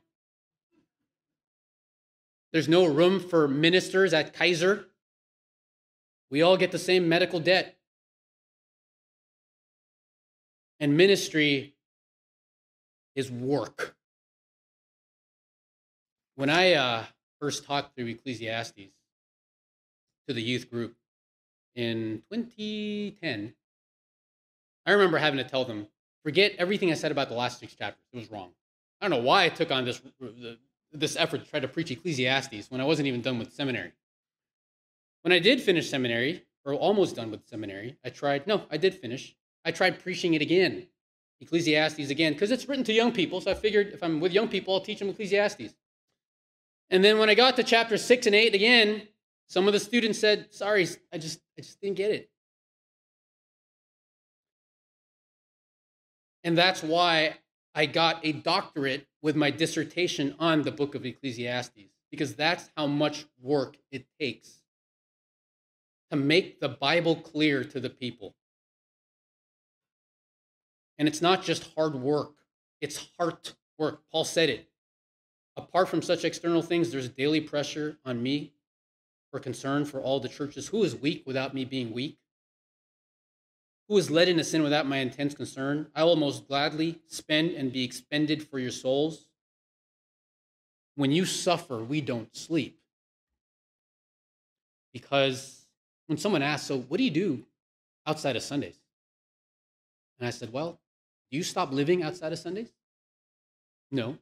There's 2.53 2.67
no 2.67 2.85
room 2.85 3.19
for 3.19 3.47
ministers 3.47 4.13
at 4.13 4.33
Kaiser. 4.33 4.87
We 6.29 6.41
all 6.41 6.57
get 6.57 6.71
the 6.71 6.79
same 6.79 7.07
medical 7.09 7.39
debt. 7.39 7.77
And 10.79 10.95
ministry 10.95 11.75
is 13.15 13.31
work. 13.31 13.95
When 16.35 16.49
I 16.49 16.73
uh, 16.73 17.03
first 17.41 17.65
talked 17.65 17.95
through 17.95 18.07
Ecclesiastes 18.07 18.91
to 20.27 20.33
the 20.33 20.41
youth 20.41 20.69
group 20.69 20.95
in 21.75 22.21
2010, 22.31 23.53
I 24.85 24.91
remember 24.91 25.17
having 25.17 25.37
to 25.37 25.43
tell 25.43 25.65
them, 25.65 25.87
forget 26.23 26.53
everything 26.59 26.91
I 26.91 26.93
said 26.93 27.11
about 27.11 27.29
the 27.29 27.35
last 27.35 27.59
six 27.59 27.73
chapters. 27.73 28.03
It 28.13 28.17
was 28.17 28.31
wrong. 28.31 28.51
I 29.01 29.07
don't 29.07 29.19
know 29.19 29.25
why 29.25 29.45
I 29.45 29.49
took 29.49 29.71
on 29.71 29.83
this, 29.83 29.99
this 30.99 31.15
effort 31.15 31.43
to 31.43 31.49
try 31.49 31.59
to 31.59 31.67
preach 31.67 31.91
Ecclesiastes 31.91 32.69
when 32.69 32.81
I 32.81 32.85
wasn't 32.85 33.07
even 33.07 33.21
done 33.21 33.39
with 33.39 33.53
seminary. 33.53 33.91
When 35.21 35.31
I 35.31 35.39
did 35.39 35.61
finish 35.61 35.89
seminary, 35.89 36.43
or 36.65 36.73
almost 36.73 37.15
done 37.15 37.31
with 37.31 37.47
seminary, 37.47 37.97
I 38.03 38.09
tried, 38.09 38.45
no, 38.45 38.63
I 38.69 38.75
did 38.75 38.93
finish. 38.93 39.35
I 39.63 39.71
tried 39.71 40.03
preaching 40.03 40.33
it 40.33 40.41
again, 40.41 40.87
Ecclesiastes 41.39 42.09
again, 42.09 42.33
because 42.33 42.51
it's 42.51 42.67
written 42.67 42.83
to 42.85 42.93
young 42.93 43.13
people. 43.13 43.39
So 43.39 43.51
I 43.51 43.53
figured 43.53 43.87
if 43.93 44.03
I'm 44.03 44.19
with 44.19 44.33
young 44.33 44.49
people, 44.49 44.73
I'll 44.73 44.81
teach 44.81 44.99
them 44.99 45.09
Ecclesiastes. 45.09 45.73
And 46.89 47.03
then 47.03 47.19
when 47.19 47.29
I 47.29 47.35
got 47.35 47.55
to 47.55 47.63
chapter 47.63 47.97
six 47.97 48.25
and 48.25 48.35
eight 48.35 48.53
again, 48.53 49.03
some 49.47 49.65
of 49.67 49.73
the 49.73 49.79
students 49.79 50.19
said, 50.19 50.53
sorry, 50.53 50.85
I 51.13 51.17
just, 51.17 51.39
I 51.57 51.61
just 51.61 51.79
didn't 51.79 51.95
get 51.95 52.11
it. 52.11 52.29
And 56.43 56.57
that's 56.57 56.83
why 56.83 57.37
I 57.73 57.85
got 57.85 58.25
a 58.25 58.33
doctorate 58.33 59.06
with 59.21 59.35
my 59.35 59.51
dissertation 59.51 60.35
on 60.39 60.61
the 60.61 60.71
book 60.71 60.95
of 60.95 61.05
Ecclesiastes, 61.05 61.89
because 62.11 62.35
that's 62.35 62.69
how 62.77 62.87
much 62.87 63.25
work 63.41 63.77
it 63.91 64.05
takes 64.19 64.61
to 66.11 66.17
make 66.17 66.59
the 66.59 66.69
Bible 66.69 67.15
clear 67.15 67.63
to 67.63 67.79
the 67.79 67.89
people. 67.89 68.35
And 70.97 71.07
it's 71.07 71.21
not 71.21 71.43
just 71.43 71.73
hard 71.75 71.95
work, 71.95 72.33
it's 72.81 73.09
heart 73.17 73.53
work. 73.77 74.01
Paul 74.11 74.23
said 74.23 74.49
it. 74.49 74.67
Apart 75.55 75.89
from 75.89 76.01
such 76.01 76.23
external 76.23 76.61
things, 76.61 76.91
there's 76.91 77.09
daily 77.09 77.41
pressure 77.41 77.97
on 78.05 78.21
me 78.21 78.53
for 79.31 79.39
concern 79.39 79.85
for 79.85 79.99
all 79.99 80.19
the 80.19 80.29
churches. 80.29 80.67
Who 80.67 80.83
is 80.83 80.95
weak 80.95 81.23
without 81.25 81.53
me 81.53 81.65
being 81.65 81.91
weak? 81.91 82.17
Who 83.87 83.97
is 83.97 84.11
led 84.11 84.27
into 84.27 84.43
sin 84.43 84.63
without 84.63 84.85
my 84.85 84.97
intense 84.97 85.33
concern? 85.33 85.87
I 85.95 86.03
will 86.03 86.17
most 86.17 86.47
gladly 86.47 86.99
spend 87.07 87.51
and 87.51 87.71
be 87.71 87.83
expended 87.83 88.43
for 88.47 88.59
your 88.59 88.71
souls. 88.71 89.27
When 90.95 91.11
you 91.11 91.25
suffer, 91.25 91.83
we 91.83 92.01
don't 92.01 92.35
sleep. 92.35 92.79
Because 94.91 95.67
when 96.07 96.17
someone 96.17 96.41
asks, 96.41 96.67
So, 96.67 96.79
what 96.79 96.97
do 96.97 97.03
you 97.03 97.11
do 97.11 97.45
outside 98.05 98.35
of 98.35 98.43
Sundays? 98.43 98.77
And 100.19 100.27
I 100.27 100.31
said, 100.31 100.51
Well, 100.51 100.79
do 101.31 101.37
you 101.37 101.43
stop 101.43 101.71
living 101.71 102.03
outside 102.03 102.33
of 102.33 102.39
Sundays? 102.39 102.71
No. 103.91 104.17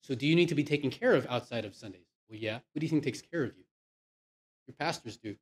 So 0.00 0.14
do 0.14 0.26
you 0.26 0.36
need 0.36 0.48
to 0.48 0.54
be 0.54 0.64
taken 0.64 0.90
care 0.90 1.14
of 1.14 1.26
outside 1.28 1.64
of 1.64 1.74
Sundays? 1.74 2.06
Well, 2.30 2.38
yeah. 2.38 2.60
Who 2.72 2.80
do 2.80 2.86
you 2.86 2.90
think 2.90 3.02
takes 3.02 3.20
care 3.20 3.42
of 3.42 3.56
you? 3.56 3.64
Your 4.66 4.74
pastors 4.78 5.16
do. 5.16 5.36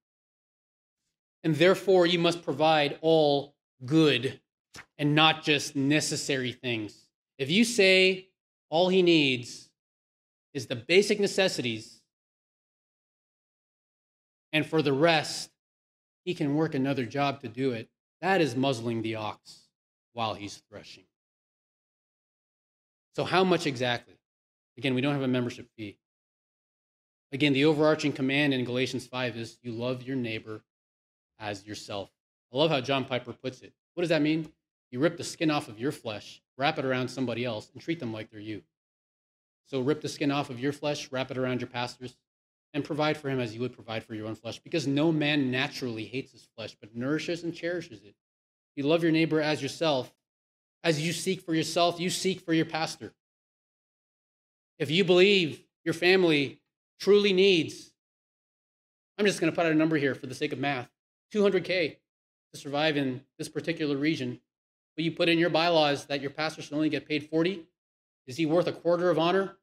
And 1.47 1.55
therefore, 1.55 2.07
you 2.07 2.19
must 2.19 2.43
provide 2.43 2.99
all 3.03 3.55
good 3.85 4.41
and 4.99 5.15
not 5.15 5.45
just 5.45 5.77
necessary 5.77 6.51
things. 6.51 7.07
If 7.39 7.53
you 7.53 7.65
say 7.65 8.31
all 8.69 8.89
he 8.89 9.01
needs 9.01 9.71
is 10.55 10.67
the 10.67 10.75
basic 10.75 11.21
necessities, 11.21 12.03
and 14.53 14.67
for 14.67 14.83
the 14.83 14.93
rest, 14.93 15.53
he 16.25 16.35
can 16.35 16.57
work 16.57 16.75
another 16.75 17.05
job 17.07 17.41
to 17.43 17.49
do 17.49 17.71
it. 17.71 17.91
That 18.21 18.41
is 18.41 18.57
muzzling 18.57 19.03
the 19.03 19.15
ox 19.15 19.69
while 20.15 20.35
he's 20.35 20.61
threshing. 20.69 21.05
So, 23.15 23.23
how 23.23 23.45
much 23.45 23.69
exactly? 23.69 24.17
Again, 24.79 24.97
we 24.97 25.01
don't 25.01 25.15
have 25.15 25.23
a 25.23 25.29
membership 25.29 25.69
fee. 25.77 25.97
Again, 27.31 27.53
the 27.53 27.67
overarching 27.67 28.13
command 28.13 28.53
in 28.53 28.65
Galatians 28.65 29.07
5 29.07 29.37
is 29.37 29.59
you 29.63 29.71
love 29.71 30.03
your 30.03 30.17
neighbor 30.17 30.65
as 31.39 31.67
yourself. 31.67 32.11
I 32.53 32.57
love 32.57 32.71
how 32.71 32.81
John 32.81 33.05
Piper 33.05 33.33
puts 33.33 33.63
it. 33.63 33.73
What 33.95 34.03
does 34.03 34.11
that 34.11 34.23
mean? 34.23 34.51
You 34.91 35.01
rip 35.01 35.17
the 35.17 35.25
skin 35.25 35.51
off 35.51 35.69
of 35.69 35.79
your 35.79 35.93
flesh, 35.93 36.41
wrap 36.57 36.79
it 36.79 36.85
around 36.85 37.09
somebody 37.09 37.45
else, 37.45 37.71
and 37.73 37.83
treat 37.83 38.01
them 38.01 38.13
like 38.13 38.31
they're 38.31 38.41
you. 38.41 38.63
So 39.67 39.81
rip 39.81 40.01
the 40.01 40.09
skin 40.09 40.31
off 40.31 40.49
of 40.49 40.61
your 40.61 40.73
flesh, 40.73 41.11
wrap 41.11 41.31
it 41.31 41.39
around 41.39 41.61
your 41.61 41.69
pastors, 41.69 42.17
and 42.73 42.85
provide 42.85 43.17
for 43.17 43.29
him 43.29 43.41
as 43.41 43.55
you 43.55 43.61
would 43.61 43.73
provide 43.73 44.05
for 44.05 44.15
your 44.15 44.29
own 44.29 44.37
flesh. 44.37 44.59
Because 44.61 44.87
no 44.87 45.11
man 45.11 45.51
naturally 45.51 46.05
hates 46.05 46.33
his 46.33 46.47
flesh, 46.57 46.77
but 46.81 46.95
nourishes 46.95 47.43
and 47.43 47.55
cherishes 47.55 48.05
it. 48.05 48.15
You 48.77 48.85
love 48.85 49.03
your 49.03 49.13
neighbor 49.13 49.41
as 49.41 49.61
yourself. 49.61 50.13
As 50.85 51.05
you 51.05 51.13
seek 51.13 51.41
for 51.41 51.55
yourself, 51.55 51.99
you 51.99 52.11
seek 52.11 52.41
for 52.41 52.53
your 52.53 52.67
pastor. 52.67 53.13
If 54.79 54.91
you 54.91 55.05
believe 55.05 55.65
your 55.85 55.95
family 55.95 56.61
truly 57.01 57.33
needs, 57.33 57.91
I'm 59.19 59.27
just 59.27 59.41
going 59.41 59.51
to 59.51 59.57
put 59.57 59.67
out 59.67 59.73
a 59.73 59.75
number 59.75 59.97
here 59.97 60.15
for 60.15 60.27
the 60.27 60.35
sake 60.35 60.53
of 60.53 60.59
math 60.59 60.89
200K 61.35 61.97
to 62.53 62.61
survive 62.61 62.97
in 62.97 63.23
this 63.39 63.49
particular 63.49 63.97
region. 63.97 64.41
But 64.97 65.05
you 65.05 65.13
put 65.13 65.29
in 65.29 65.39
your 65.39 65.51
bylaws 65.51 66.07
that 66.07 66.21
your 66.21 66.31
pastor 66.31 66.63
should 66.63 66.75
only 66.75 66.89
get 66.89 67.09
paid 67.09 67.29
40. 67.29 67.65
Is 68.27 68.37
he 68.37 68.47
worth 68.47 68.67
a 68.67 68.73
quarter 68.73 69.11
of 69.11 69.19
honor? 69.19 69.57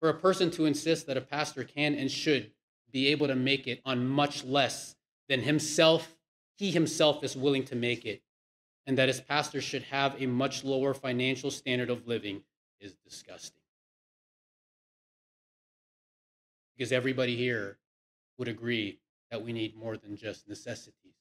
For 0.00 0.08
a 0.08 0.14
person 0.14 0.50
to 0.52 0.66
insist 0.66 1.06
that 1.06 1.16
a 1.16 1.22
pastor 1.22 1.64
can 1.64 1.94
and 1.94 2.10
should 2.10 2.50
be 2.92 3.08
able 3.08 3.26
to 3.26 3.34
make 3.34 3.66
it 3.66 3.80
on 3.84 4.06
much 4.06 4.44
less 4.44 4.94
than 5.28 5.40
himself, 5.42 6.16
he 6.56 6.70
himself 6.70 7.22
is 7.24 7.36
willing 7.36 7.64
to 7.64 7.74
make 7.74 8.04
it, 8.04 8.22
and 8.86 8.96
that 8.96 9.08
his 9.08 9.20
pastor 9.20 9.60
should 9.60 9.82
have 9.84 10.20
a 10.20 10.26
much 10.26 10.64
lower 10.64 10.94
financial 10.94 11.50
standard 11.50 11.90
of 11.90 12.06
living 12.06 12.42
is 12.80 12.94
disgusting. 13.04 13.65
Because 16.76 16.92
everybody 16.92 17.36
here 17.36 17.78
would 18.38 18.48
agree 18.48 18.98
that 19.30 19.42
we 19.42 19.52
need 19.52 19.76
more 19.76 19.96
than 19.96 20.16
just 20.16 20.48
necessities. 20.48 21.14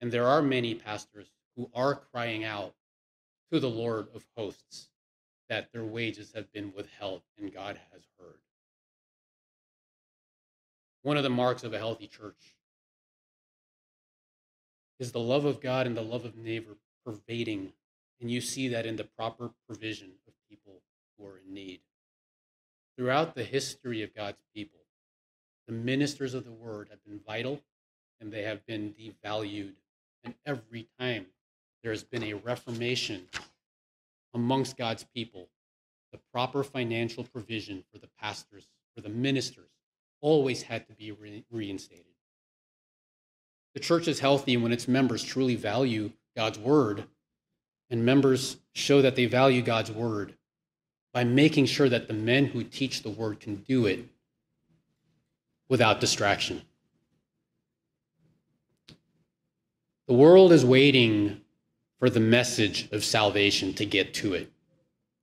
And 0.00 0.10
there 0.12 0.26
are 0.26 0.42
many 0.42 0.74
pastors 0.74 1.28
who 1.56 1.70
are 1.74 1.94
crying 1.94 2.44
out 2.44 2.74
to 3.52 3.60
the 3.60 3.70
Lord 3.70 4.08
of 4.14 4.26
hosts 4.36 4.88
that 5.48 5.72
their 5.72 5.84
wages 5.84 6.32
have 6.34 6.52
been 6.52 6.72
withheld 6.76 7.22
and 7.38 7.52
God 7.52 7.78
has 7.92 8.02
heard. 8.18 8.38
One 11.02 11.16
of 11.16 11.22
the 11.22 11.30
marks 11.30 11.64
of 11.64 11.72
a 11.72 11.78
healthy 11.78 12.06
church 12.06 12.56
is 14.98 15.12
the 15.12 15.20
love 15.20 15.44
of 15.44 15.60
God 15.60 15.86
and 15.86 15.96
the 15.96 16.02
love 16.02 16.24
of 16.24 16.36
neighbor 16.36 16.76
pervading. 17.04 17.72
And 18.20 18.30
you 18.30 18.40
see 18.40 18.68
that 18.68 18.86
in 18.86 18.96
the 18.96 19.04
proper 19.04 19.50
provision 19.66 20.12
of 20.26 20.32
people 20.48 20.80
who 21.16 21.26
are 21.26 21.38
in 21.38 21.52
need. 21.52 21.80
Throughout 22.96 23.34
the 23.34 23.44
history 23.44 24.02
of 24.02 24.14
God's 24.14 24.42
people, 24.54 24.80
the 25.66 25.72
ministers 25.72 26.34
of 26.34 26.44
the 26.44 26.52
word 26.52 26.88
have 26.90 27.04
been 27.04 27.20
vital 27.26 27.60
and 28.20 28.32
they 28.32 28.42
have 28.42 28.64
been 28.66 28.94
devalued. 28.94 29.74
And 30.22 30.34
every 30.46 30.86
time 30.98 31.26
there 31.82 31.92
has 31.92 32.04
been 32.04 32.22
a 32.22 32.34
reformation 32.34 33.28
amongst 34.32 34.76
God's 34.76 35.04
people, 35.14 35.48
the 36.12 36.20
proper 36.32 36.62
financial 36.62 37.24
provision 37.24 37.82
for 37.92 37.98
the 37.98 38.08
pastors, 38.20 38.68
for 38.94 39.00
the 39.00 39.08
ministers, 39.08 39.70
always 40.20 40.62
had 40.62 40.86
to 40.86 40.94
be 40.94 41.10
re- 41.10 41.44
reinstated. 41.50 42.04
The 43.74 43.80
church 43.80 44.06
is 44.06 44.20
healthy 44.20 44.56
when 44.56 44.72
its 44.72 44.86
members 44.86 45.24
truly 45.24 45.56
value 45.56 46.12
God's 46.36 46.58
word, 46.58 47.04
and 47.90 48.04
members 48.04 48.56
show 48.72 49.02
that 49.02 49.16
they 49.16 49.26
value 49.26 49.62
God's 49.62 49.90
word 49.90 50.34
by 51.14 51.22
making 51.22 51.64
sure 51.64 51.88
that 51.88 52.08
the 52.08 52.12
men 52.12 52.44
who 52.44 52.64
teach 52.64 53.02
the 53.02 53.08
word 53.08 53.38
can 53.38 53.54
do 53.68 53.86
it 53.86 54.04
without 55.68 56.00
distraction. 56.00 56.60
The 60.08 60.14
world 60.14 60.52
is 60.52 60.66
waiting 60.66 61.40
for 62.00 62.10
the 62.10 62.20
message 62.20 62.90
of 62.90 63.04
salvation 63.04 63.72
to 63.74 63.86
get 63.86 64.12
to 64.14 64.34
it. 64.34 64.52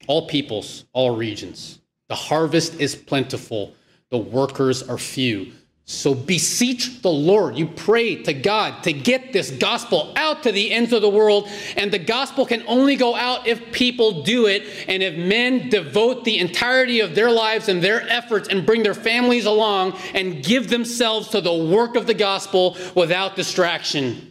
All 0.08 0.28
peoples, 0.28 0.86
all 0.94 1.16
regions. 1.16 1.80
The 2.08 2.16
harvest 2.16 2.80
is 2.80 2.96
plentiful, 2.96 3.76
the 4.10 4.18
workers 4.18 4.82
are 4.82 4.98
few. 4.98 5.52
So 5.86 6.14
beseech 6.14 7.02
the 7.02 7.12
Lord. 7.12 7.58
You 7.58 7.68
pray 7.68 8.24
to 8.24 8.34
God 8.34 8.84
to 8.84 8.94
get 8.94 9.34
this 9.34 9.52
gospel 9.52 10.14
out 10.16 10.44
to 10.44 10.52
the 10.52 10.72
ends 10.72 10.94
of 10.94 11.02
the 11.02 11.10
world. 11.10 11.50
And 11.76 11.92
the 11.92 12.00
gospel 12.00 12.46
can 12.46 12.64
only 12.68 12.96
go 12.96 13.14
out 13.16 13.46
if 13.46 13.72
people 13.72 14.24
do 14.24 14.46
it 14.46 14.68
and 14.88 15.04
if 15.04 15.18
men 15.18 15.70
devote 15.70 16.24
the 16.24 16.40
entirety 16.40 17.02
of 17.02 17.14
their 17.14 17.30
lives 17.30 17.68
and 17.68 17.84
their 17.84 18.08
efforts 18.10 18.48
and 18.48 18.66
bring 18.66 18.84
their 18.84 18.94
families 18.94 19.46
along 19.46 19.98
and 20.14 20.44
give 20.44 20.70
themselves 20.70 21.28
to 21.30 21.42
the 21.42 21.54
work 21.54 21.96
of 21.96 22.08
the 22.08 22.14
gospel 22.14 22.78
without 22.96 23.36
distraction. 23.36 24.31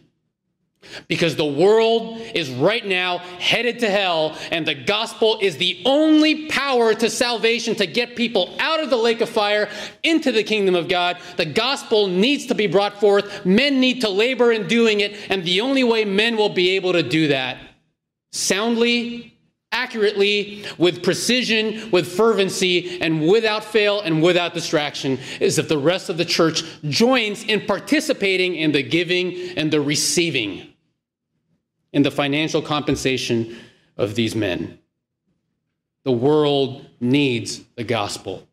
Because 1.09 1.37
the 1.37 1.45
world 1.45 2.19
is 2.35 2.51
right 2.51 2.85
now 2.85 3.19
headed 3.19 3.81
to 3.81 3.91
hell, 3.91 4.37
and 4.51 4.67
the 4.67 4.75
gospel 4.75 5.39
is 5.41 5.57
the 5.57 5.81
only 5.85 6.47
power 6.49 6.95
to 6.95 7.11
salvation 7.11 7.75
to 7.77 7.87
get 7.87 8.17
people 8.17 8.55
out 8.59 8.81
of 8.81 8.91
the 8.91 8.97
lake 8.97 9.21
of 9.21 9.29
fire 9.29 9.69
into 10.03 10.33
the 10.33 10.43
kingdom 10.43 10.75
of 10.75 10.89
God. 10.89 11.19
The 11.37 11.47
gospel 11.47 12.07
needs 12.07 12.47
to 12.47 12.55
be 12.55 12.67
brought 12.67 12.99
forth. 12.99 13.45
Men 13.45 13.79
need 13.79 14.01
to 14.01 14.09
labor 14.09 14.53
in 14.53 14.69
doing 14.69 15.01
it, 15.01 15.17
and 15.31 15.45
the 15.45 15.61
only 15.61 15.85
way 15.85 16.05
men 16.05 16.37
will 16.37 16.49
be 16.49 16.71
able 16.71 16.93
to 16.93 17.03
do 17.03 17.29
that 17.29 17.59
soundly, 18.33 19.37
accurately, 19.73 20.65
with 20.79 21.03
precision, 21.03 21.91
with 21.91 22.07
fervency, 22.07 23.01
and 23.01 23.27
without 23.27 23.65
fail 23.65 24.01
and 24.01 24.23
without 24.23 24.55
distraction 24.55 25.19
is 25.41 25.59
if 25.59 25.69
the 25.69 25.79
rest 25.79 26.09
of 26.09 26.17
the 26.17 26.25
church 26.25 26.63
joins 26.85 27.45
in 27.45 27.61
participating 27.67 28.57
in 28.57 28.73
the 28.73 28.83
giving 28.83 29.57
and 29.57 29.73
the 29.73 29.81
receiving 29.81 30.70
in 31.93 32.03
the 32.03 32.11
financial 32.11 32.63
compensation 32.63 33.57
of 33.97 34.15
these 34.15 34.35
men. 34.35 34.79
The 36.05 36.13
world 36.13 36.87
needs 37.01 37.61
the 37.77 37.85
gospel. 37.85 38.47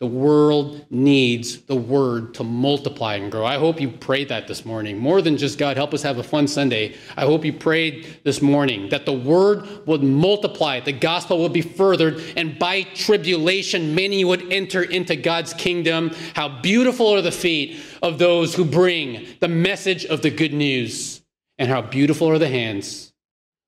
The 0.00 0.06
world 0.06 0.84
needs 0.90 1.62
the 1.62 1.76
word 1.76 2.34
to 2.34 2.44
multiply 2.44 3.14
and 3.14 3.32
grow. 3.32 3.46
I 3.46 3.56
hope 3.56 3.80
you 3.80 3.88
prayed 3.88 4.28
that 4.28 4.46
this 4.46 4.66
morning. 4.66 4.98
More 4.98 5.22
than 5.22 5.38
just 5.38 5.56
God, 5.56 5.78
help 5.78 5.94
us 5.94 6.02
have 6.02 6.18
a 6.18 6.22
fun 6.22 6.46
Sunday. 6.46 6.96
I 7.16 7.24
hope 7.24 7.42
you 7.42 7.54
prayed 7.54 8.20
this 8.22 8.42
morning 8.42 8.90
that 8.90 9.06
the 9.06 9.14
word 9.14 9.66
would 9.86 10.02
multiply, 10.02 10.80
the 10.80 10.92
gospel 10.92 11.38
would 11.38 11.54
be 11.54 11.62
furthered, 11.62 12.20
and 12.36 12.58
by 12.58 12.82
tribulation, 12.82 13.94
many 13.94 14.26
would 14.26 14.52
enter 14.52 14.82
into 14.82 15.16
God's 15.16 15.54
kingdom. 15.54 16.10
How 16.34 16.60
beautiful 16.60 17.14
are 17.14 17.22
the 17.22 17.32
feet 17.32 17.80
of 18.02 18.18
those 18.18 18.54
who 18.54 18.66
bring 18.66 19.26
the 19.40 19.48
message 19.48 20.04
of 20.04 20.20
the 20.20 20.30
good 20.30 20.52
news 20.52 21.22
and 21.58 21.68
how 21.68 21.82
beautiful 21.82 22.28
are 22.28 22.38
the 22.38 22.48
hands 22.48 23.12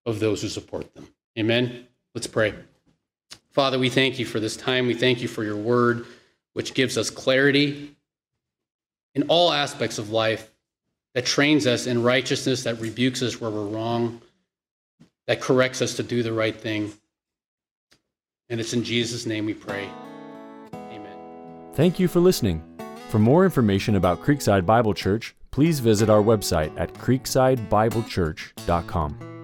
of 0.05 0.21
those 0.21 0.43
who 0.43 0.49
support 0.49 0.95
them. 0.95 1.09
Amen. 1.39 1.87
Let's 2.15 2.27
pray. 2.27 2.55
Father, 3.51 3.79
we 3.79 3.89
thank 3.89 4.19
you 4.19 4.27
for 4.27 4.41
this 4.41 4.57
time. 4.57 4.87
We 4.87 4.95
thank 4.95 5.23
you 5.23 5.29
for 5.29 5.45
your 5.45 5.57
word, 5.57 6.07
which 6.53 6.75
gives 6.75 6.99
us 6.99 7.11
clarity 7.11 7.95
in 9.15 9.25
all 9.29 9.53
aspects 9.53 9.99
of 9.99 10.11
life, 10.11 10.51
that 11.15 11.25
trains 11.25 11.67
us 11.67 11.87
in 11.87 12.03
righteousness, 12.03 12.65
that 12.65 12.79
rebukes 12.79 13.23
us 13.23 13.41
where 13.41 13.51
we're 13.51 13.65
wrong, 13.65 14.21
that 15.27 15.41
corrects 15.41 15.81
us 15.81 15.95
to 15.95 16.03
do 16.03 16.23
the 16.23 16.33
right 16.33 16.55
thing. 16.55 16.93
And 18.51 18.61
it's 18.61 18.75
in 18.75 18.85
Jesus' 18.85 19.25
name 19.25 19.47
we 19.47 19.55
pray. 19.55 19.89
Amen. 20.75 21.17
Thank 21.73 21.99
you 21.99 22.09
for 22.09 22.21
listening. 22.21 22.63
For 23.09 23.19
more 23.19 23.45
information 23.45 23.95
about 23.95 24.21
Creekside 24.21 24.67
Bible 24.67 24.93
Church, 24.93 25.36
please 25.57 25.81
visit 25.81 26.11
our 26.11 26.23
website 26.23 26.71
at 26.79 26.93
creeksidebiblechurch.com. 26.93 29.36